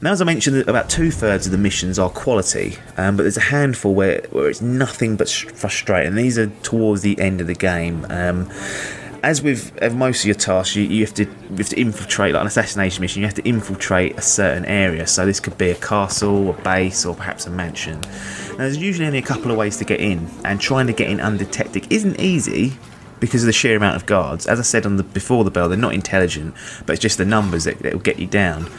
Now 0.00 0.12
as 0.12 0.20
i 0.20 0.24
mentioned 0.24 0.68
about 0.68 0.88
two-thirds 0.88 1.46
of 1.46 1.52
the 1.52 1.58
missions 1.58 1.98
are 1.98 2.10
quality 2.10 2.76
um, 2.96 3.16
but 3.16 3.24
there's 3.24 3.36
a 3.36 3.42
handful 3.42 3.94
where, 3.94 4.22
where 4.30 4.48
it's 4.48 4.60
nothing 4.60 5.16
but 5.16 5.28
frustrating. 5.28 6.14
These 6.14 6.38
are 6.38 6.46
towards 6.62 7.02
the 7.02 7.18
end 7.20 7.40
of 7.40 7.46
the 7.46 7.54
game. 7.54 8.06
Um, 8.08 8.50
as 9.22 9.42
with 9.42 9.92
most 9.94 10.20
of 10.20 10.26
your 10.26 10.34
tasks, 10.34 10.76
you, 10.76 10.84
you, 10.84 11.04
have 11.04 11.14
to 11.14 11.24
you 11.24 11.56
have 11.56 11.68
to 11.68 11.80
infiltrate 11.80 12.34
like 12.34 12.40
an 12.40 12.46
assassination 12.46 13.00
mission. 13.00 13.20
You 13.20 13.26
have 13.26 13.34
to 13.36 13.48
infiltrate 13.48 14.16
a 14.16 14.22
certain 14.22 14.64
area. 14.64 15.06
So 15.06 15.26
this 15.26 15.40
could 15.40 15.58
be 15.58 15.70
a 15.70 15.74
castle, 15.74 16.50
a 16.50 16.52
base, 16.62 17.04
or 17.04 17.14
perhaps 17.14 17.46
a 17.46 17.50
mansion. 17.50 18.00
Now, 18.00 18.58
there's 18.58 18.76
usually 18.76 19.06
only 19.06 19.18
a 19.18 19.22
couple 19.22 19.50
of 19.50 19.56
ways 19.56 19.76
to 19.78 19.84
get 19.84 20.00
in, 20.00 20.28
and 20.44 20.60
trying 20.60 20.86
to 20.86 20.92
get 20.92 21.10
in 21.10 21.20
undetected 21.20 21.92
isn't 21.92 22.20
easy 22.20 22.74
because 23.20 23.42
of 23.42 23.46
the 23.46 23.52
sheer 23.52 23.76
amount 23.76 23.96
of 23.96 24.06
guards. 24.06 24.46
As 24.46 24.60
I 24.60 24.62
said 24.62 24.86
on 24.86 24.96
the 24.96 25.02
before 25.02 25.44
the 25.44 25.50
bell, 25.50 25.68
they're 25.68 25.78
not 25.78 25.94
intelligent, 25.94 26.54
but 26.86 26.92
it's 26.92 27.02
just 27.02 27.18
the 27.18 27.24
numbers 27.24 27.64
that, 27.64 27.80
that 27.80 27.92
will 27.92 28.00
get 28.00 28.18
you 28.18 28.26
down. 28.26 28.70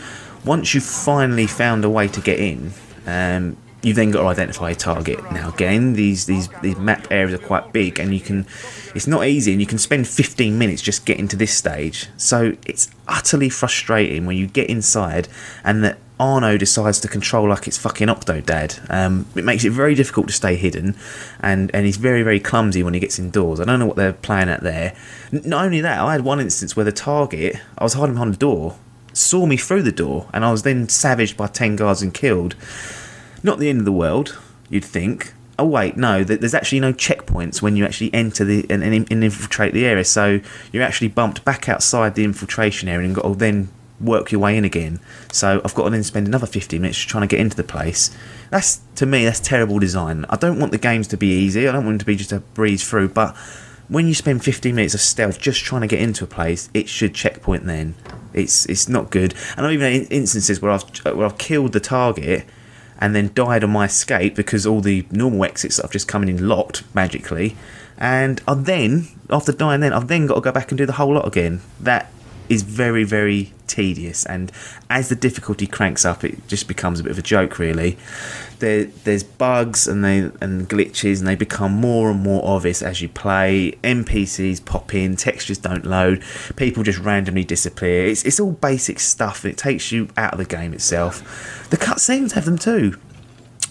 Once 0.45 0.73
you've 0.73 0.83
finally 0.83 1.47
found 1.47 1.83
a 1.83 1.89
way 1.89 2.07
to 2.07 2.21
get 2.21 2.39
in, 2.39 2.71
um, 3.05 3.57
you've 3.81 3.95
then 3.95 4.11
got 4.11 4.21
to 4.21 4.27
identify 4.27 4.71
a 4.71 4.75
target. 4.75 5.19
Now, 5.31 5.49
again, 5.49 5.93
these 5.93 6.25
these 6.25 6.49
these 6.61 6.77
map 6.77 7.07
areas 7.11 7.39
are 7.39 7.43
quite 7.43 7.71
big, 7.73 7.99
and 7.99 8.13
you 8.13 8.19
can. 8.19 8.45
It's 8.95 9.07
not 9.07 9.25
easy, 9.25 9.51
and 9.51 9.61
you 9.61 9.67
can 9.67 9.77
spend 9.77 10.07
15 10.07 10.57
minutes 10.57 10.81
just 10.81 11.05
getting 11.05 11.27
to 11.27 11.35
this 11.35 11.55
stage. 11.55 12.07
So 12.17 12.55
it's 12.65 12.89
utterly 13.07 13.49
frustrating 13.49 14.25
when 14.25 14.37
you 14.37 14.47
get 14.47 14.69
inside, 14.69 15.27
and 15.63 15.83
that 15.83 15.99
Arno 16.19 16.57
decides 16.57 16.99
to 16.99 17.07
control 17.07 17.47
like 17.47 17.65
it's 17.65 17.77
fucking 17.77 18.09
Octodad. 18.09 18.89
Um, 18.89 19.25
it 19.35 19.45
makes 19.45 19.63
it 19.63 19.69
very 19.69 19.95
difficult 19.95 20.27
to 20.27 20.33
stay 20.33 20.55
hidden, 20.55 20.95
and, 21.39 21.71
and 21.73 21.85
he's 21.85 21.97
very, 21.97 22.23
very 22.23 22.41
clumsy 22.41 22.83
when 22.83 22.93
he 22.93 22.99
gets 22.99 23.17
indoors. 23.17 23.59
I 23.59 23.65
don't 23.65 23.79
know 23.79 23.85
what 23.85 23.95
they're 23.95 24.13
playing 24.13 24.49
at 24.49 24.61
there. 24.61 24.95
Not 25.31 25.65
only 25.65 25.79
that, 25.79 25.99
I 25.99 26.11
had 26.11 26.25
one 26.25 26.41
instance 26.41 26.75
where 26.75 26.83
the 26.83 26.91
target, 26.91 27.55
I 27.77 27.85
was 27.85 27.93
hiding 27.93 28.15
behind 28.15 28.33
the 28.33 28.37
door, 28.37 28.77
saw 29.13 29.45
me 29.45 29.55
through 29.55 29.83
the 29.83 29.93
door, 29.93 30.27
and 30.33 30.43
I 30.43 30.51
was 30.51 30.63
then 30.63 30.89
savaged 30.89 31.37
by 31.37 31.47
10 31.47 31.77
guards 31.77 32.01
and 32.01 32.13
killed. 32.13 32.55
Not 33.43 33.59
the 33.59 33.69
end 33.69 33.79
of 33.79 33.85
the 33.85 33.91
world, 33.91 34.37
you'd 34.69 34.85
think. 34.85 35.33
Oh 35.57 35.65
wait, 35.65 35.97
no. 35.97 36.23
There's 36.23 36.53
actually 36.53 36.79
no 36.79 36.93
checkpoints 36.93 37.61
when 37.61 37.75
you 37.75 37.85
actually 37.85 38.13
enter 38.13 38.45
the 38.45 38.65
and, 38.69 38.81
and, 38.81 39.11
infiltrate 39.11 39.73
the 39.73 39.85
area. 39.85 40.05
So 40.05 40.39
you're 40.71 40.83
actually 40.83 41.09
bumped 41.09 41.43
back 41.43 41.67
outside 41.67 42.15
the 42.15 42.23
infiltration 42.23 42.87
area 42.87 43.05
and 43.05 43.15
got 43.15 43.23
to 43.23 43.35
then 43.35 43.69
work 43.99 44.31
your 44.31 44.39
way 44.39 44.55
in 44.55 44.63
again. 44.63 44.99
So 45.33 45.61
I've 45.65 45.75
got 45.75 45.85
to 45.85 45.89
then 45.89 46.03
spend 46.03 46.27
another 46.27 46.47
50 46.47 46.79
minutes 46.79 46.97
trying 46.99 47.21
to 47.21 47.27
get 47.27 47.41
into 47.41 47.57
the 47.57 47.63
place. 47.63 48.15
That's 48.49 48.79
to 48.95 49.05
me, 49.05 49.25
that's 49.25 49.41
terrible 49.41 49.79
design. 49.79 50.25
I 50.29 50.37
don't 50.37 50.59
want 50.59 50.71
the 50.71 50.77
games 50.77 51.07
to 51.09 51.17
be 51.17 51.27
easy. 51.27 51.67
I 51.67 51.73
don't 51.73 51.85
want 51.85 51.95
them 51.95 51.99
to 51.99 52.05
be 52.05 52.15
just 52.15 52.31
a 52.31 52.39
breeze 52.39 52.87
through. 52.87 53.09
But 53.09 53.35
when 53.89 54.07
you 54.07 54.13
spend 54.13 54.43
15 54.43 54.73
minutes 54.73 54.93
of 54.93 55.01
stealth 55.01 55.39
just 55.39 55.63
trying 55.63 55.81
to 55.81 55.87
get 55.87 55.99
into 55.99 56.23
a 56.23 56.27
place, 56.27 56.69
it 56.73 56.87
should 56.87 57.13
checkpoint 57.13 57.65
then. 57.65 57.95
It's 58.33 58.65
it's 58.67 58.87
not 58.87 59.09
good. 59.09 59.33
And 59.57 59.65
I've 59.65 59.73
even 59.73 60.03
had 60.03 60.11
instances 60.11 60.61
where 60.61 60.71
I've 60.71 60.83
where 61.05 61.25
I've 61.25 61.37
killed 61.37 61.73
the 61.73 61.79
target 61.79 62.45
and 62.99 63.15
then 63.15 63.31
died 63.33 63.63
on 63.63 63.71
my 63.71 63.85
escape 63.85 64.35
because 64.35 64.67
all 64.67 64.81
the 64.81 65.05
normal 65.09 65.45
exits 65.45 65.77
that 65.77 65.85
I've 65.85 65.91
just 65.91 66.07
coming 66.07 66.29
in 66.29 66.47
locked 66.47 66.83
magically. 66.93 67.55
And 67.97 68.41
I 68.47 68.53
then, 68.53 69.07
after 69.29 69.51
dying, 69.51 69.81
then 69.81 69.93
I've 69.93 70.07
then 70.07 70.27
got 70.27 70.35
to 70.35 70.41
go 70.41 70.51
back 70.51 70.71
and 70.71 70.77
do 70.77 70.85
the 70.85 70.93
whole 70.93 71.13
lot 71.13 71.27
again. 71.27 71.61
That 71.79 72.11
is 72.49 72.63
very, 72.63 73.03
very 73.03 73.53
tedious. 73.67 74.25
And 74.25 74.51
as 74.89 75.09
the 75.09 75.15
difficulty 75.15 75.67
cranks 75.67 76.03
up, 76.03 76.23
it 76.23 76.47
just 76.47 76.67
becomes 76.67 76.99
a 76.99 77.03
bit 77.03 77.11
of 77.11 77.19
a 77.19 77.21
joke, 77.21 77.59
really. 77.59 77.97
There, 78.57 78.85
there's 78.85 79.23
bugs 79.23 79.87
and 79.87 80.03
they 80.03 80.31
and 80.41 80.67
glitches, 80.67 81.19
and 81.19 81.27
they 81.27 81.35
become 81.35 81.71
more 81.71 82.11
and 82.11 82.19
more 82.19 82.41
obvious 82.43 82.81
as 82.81 83.01
you 83.01 83.07
play. 83.07 83.77
NPCs 83.83 84.65
pop 84.65 84.93
in, 84.93 85.15
textures 85.15 85.59
don't 85.59 85.85
load, 85.85 86.23
people 86.57 86.83
just 86.83 86.99
randomly 86.99 87.45
disappear. 87.45 88.07
It's 88.07 88.25
it's 88.25 88.39
all 88.39 88.51
basic 88.51 88.99
stuff, 88.99 89.45
and 89.45 89.53
it 89.53 89.57
takes 89.57 89.91
you 89.91 90.09
out 90.17 90.33
of 90.33 90.39
the 90.39 90.45
game 90.45 90.73
itself. 90.73 91.67
The 91.69 91.77
cutscenes 91.77 92.33
have 92.33 92.45
them 92.45 92.57
too 92.57 92.99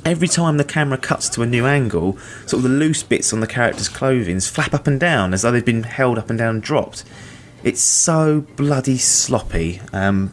every 0.05 0.29
time 0.29 0.57
the 0.57 0.65
camera 0.65 0.97
cuts 0.97 1.29
to 1.29 1.43
a 1.43 1.47
new 1.47 1.67
angle, 1.67 2.17
sort 2.47 2.55
of 2.55 2.63
the 2.63 2.69
loose 2.69 3.03
bits 3.03 3.33
on 3.33 3.41
the 3.41 3.47
character's 3.47 3.89
clothing 3.89 4.41
flap 4.41 4.73
up 4.73 4.87
and 4.87 4.99
down 4.99 5.35
as 5.35 5.43
though 5.43 5.51
they've 5.51 5.65
been 5.65 5.83
held 5.83 6.19
up 6.19 6.31
and 6.31 6.39
down 6.39 6.57
and 6.57 6.63
dropped. 6.63 7.05
It's 7.65 7.83
so 7.83 8.43
bloody 8.57 8.99
sloppy. 8.99 9.81
Um, 9.93 10.33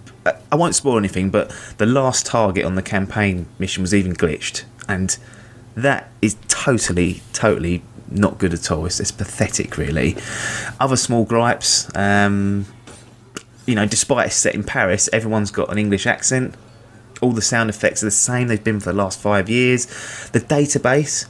I 0.51 0.55
won't 0.55 0.75
spoil 0.75 0.97
anything, 0.97 1.29
but 1.29 1.51
the 1.77 1.85
last 1.85 2.25
target 2.25 2.65
on 2.65 2.75
the 2.75 2.81
campaign 2.81 3.47
mission 3.59 3.81
was 3.81 3.93
even 3.93 4.13
glitched, 4.13 4.63
and 4.87 5.17
that 5.75 6.09
is 6.21 6.37
totally, 6.47 7.21
totally 7.33 7.83
not 8.09 8.37
good 8.37 8.53
at 8.53 8.71
all. 8.71 8.85
It's, 8.85 8.99
it's 8.99 9.11
pathetic, 9.11 9.77
really. 9.77 10.15
Other 10.79 10.95
small 10.95 11.25
gripes. 11.25 11.93
Um, 11.95 12.65
you 13.65 13.75
know, 13.75 13.85
despite 13.85 14.27
it's 14.27 14.35
set 14.35 14.53
in 14.53 14.63
Paris, 14.63 15.09
everyone's 15.11 15.51
got 15.51 15.71
an 15.71 15.77
English 15.77 16.05
accent. 16.05 16.55
All 17.21 17.31
the 17.31 17.41
sound 17.41 17.69
effects 17.69 18.03
are 18.03 18.07
the 18.07 18.11
same 18.11 18.47
they've 18.47 18.63
been 18.63 18.79
for 18.79 18.91
the 18.91 18.97
last 18.97 19.19
five 19.19 19.49
years. 19.49 19.85
The 20.29 20.39
database 20.39 21.25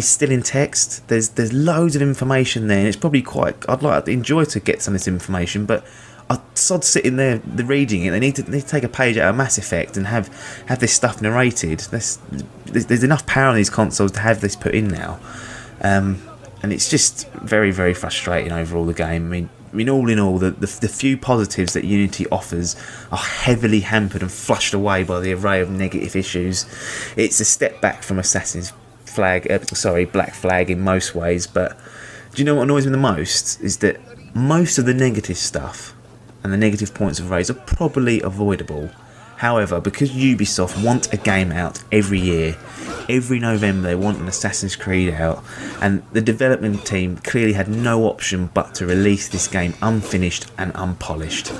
is 0.00 0.08
still 0.08 0.30
in 0.30 0.42
text. 0.42 1.06
There's 1.08 1.30
there's 1.30 1.52
loads 1.52 1.94
of 1.96 2.02
information 2.02 2.66
there. 2.66 2.80
And 2.80 2.88
it's 2.88 2.96
probably 2.96 3.22
quite. 3.22 3.56
I'd 3.68 3.82
like 3.82 4.04
to 4.06 4.10
enjoy 4.10 4.44
to 4.44 4.60
get 4.60 4.82
some 4.82 4.94
of 4.94 5.00
this 5.00 5.08
information, 5.08 5.64
but 5.66 5.84
I 6.28 6.40
sod 6.54 6.84
sitting 6.84 7.16
there 7.16 7.38
the 7.38 7.64
reading 7.64 8.04
it. 8.04 8.10
They 8.10 8.20
need 8.20 8.36
to, 8.36 8.42
they 8.42 8.58
need 8.58 8.62
to 8.62 8.68
take 8.68 8.84
a 8.84 8.88
page 8.88 9.16
out 9.18 9.30
of 9.30 9.36
Mass 9.36 9.58
Effect 9.58 9.96
and 9.96 10.06
have 10.06 10.28
have 10.66 10.78
this 10.78 10.92
stuff 10.92 11.20
narrated. 11.22 11.80
There's, 11.90 12.18
there's 12.66 13.04
enough 13.04 13.26
power 13.26 13.48
on 13.48 13.56
these 13.56 13.70
consoles 13.70 14.12
to 14.12 14.20
have 14.20 14.40
this 14.40 14.56
put 14.56 14.74
in 14.74 14.88
now, 14.88 15.18
um, 15.80 16.22
and 16.62 16.72
it's 16.72 16.88
just 16.88 17.28
very 17.32 17.70
very 17.70 17.94
frustrating 17.94 18.52
overall. 18.52 18.86
The 18.86 18.94
game. 18.94 19.26
I 19.26 19.28
mean. 19.28 19.50
I 19.72 19.76
mean, 19.76 19.88
all 19.88 20.10
in 20.10 20.18
all, 20.18 20.38
the, 20.38 20.50
the, 20.50 20.66
the 20.80 20.88
few 20.88 21.16
positives 21.16 21.74
that 21.74 21.84
Unity 21.84 22.26
offers 22.30 22.74
are 23.12 23.18
heavily 23.18 23.78
hampered 23.78 24.20
and 24.20 24.32
flushed 24.32 24.74
away 24.74 25.04
by 25.04 25.20
the 25.20 25.32
array 25.32 25.60
of 25.60 25.70
negative 25.70 26.16
issues. 26.16 26.66
It's 27.16 27.38
a 27.38 27.44
step 27.44 27.80
back 27.80 28.02
from 28.02 28.18
Assassin's 28.18 28.72
flag, 29.10 29.50
uh, 29.50 29.58
sorry, 29.74 30.04
black 30.04 30.34
flag 30.34 30.70
in 30.70 30.80
most 30.80 31.14
ways. 31.14 31.46
But 31.46 31.76
do 32.32 32.40
you 32.40 32.44
know 32.44 32.54
what 32.54 32.62
annoys 32.62 32.86
me 32.86 32.92
the 32.92 32.98
most 32.98 33.60
is 33.60 33.78
that 33.78 34.00
most 34.34 34.78
of 34.78 34.86
the 34.86 34.94
negative 34.94 35.36
stuff 35.36 35.94
and 36.42 36.52
the 36.52 36.56
negative 36.56 36.94
points 36.94 37.18
of 37.18 37.30
raise 37.30 37.50
are 37.50 37.54
probably 37.54 38.20
avoidable. 38.22 38.90
However, 39.36 39.80
because 39.80 40.10
Ubisoft 40.10 40.84
want 40.84 41.12
a 41.14 41.16
game 41.16 41.50
out 41.50 41.82
every 41.90 42.20
year, 42.20 42.56
every 43.08 43.38
November 43.38 43.88
they 43.88 43.94
want 43.94 44.18
an 44.18 44.28
Assassin's 44.28 44.76
Creed 44.76 45.14
out, 45.14 45.42
and 45.80 46.02
the 46.12 46.20
development 46.20 46.84
team 46.84 47.16
clearly 47.16 47.54
had 47.54 47.68
no 47.68 48.04
option 48.04 48.50
but 48.52 48.74
to 48.76 48.86
release 48.86 49.28
this 49.28 49.48
game 49.48 49.74
unfinished 49.80 50.46
and 50.58 50.72
unpolished. 50.74 51.52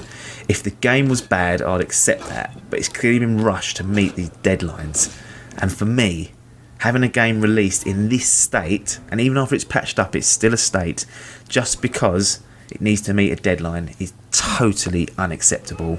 If 0.46 0.62
the 0.62 0.70
game 0.70 1.08
was 1.08 1.22
bad, 1.22 1.62
I'd 1.62 1.80
accept 1.80 2.28
that, 2.28 2.54
but 2.68 2.78
it's 2.78 2.88
clearly 2.88 3.20
been 3.20 3.42
rushed 3.42 3.78
to 3.78 3.84
meet 3.84 4.14
these 4.14 4.30
deadlines. 4.30 5.16
And 5.56 5.72
for 5.72 5.86
me, 5.86 6.32
having 6.80 7.02
a 7.02 7.08
game 7.08 7.40
released 7.40 7.86
in 7.86 8.08
this 8.08 8.28
state, 8.28 8.98
and 9.10 9.20
even 9.20 9.38
after 9.38 9.54
it's 9.54 9.64
patched 9.64 9.98
up, 9.98 10.16
it's 10.16 10.26
still 10.26 10.54
a 10.54 10.58
state, 10.58 11.06
just 11.48 11.80
because 11.82 12.40
it 12.70 12.80
needs 12.80 13.02
to 13.02 13.14
meet 13.14 13.30
a 13.30 13.36
deadline, 13.36 13.94
is 13.98 14.12
totally 14.32 15.08
unacceptable. 15.18 15.98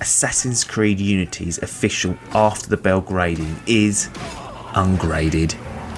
Assassin's 0.00 0.64
Creed 0.64 1.00
Unity's 1.00 1.58
official 1.58 2.16
after 2.32 2.68
the 2.68 2.76
bell 2.76 3.00
grading 3.00 3.56
is 3.66 4.10
ungraded. 4.74 5.52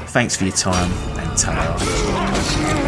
Thanks 0.08 0.36
for 0.36 0.44
your 0.44 0.56
time 0.56 0.90
and 1.18 1.36
ta 1.36 2.87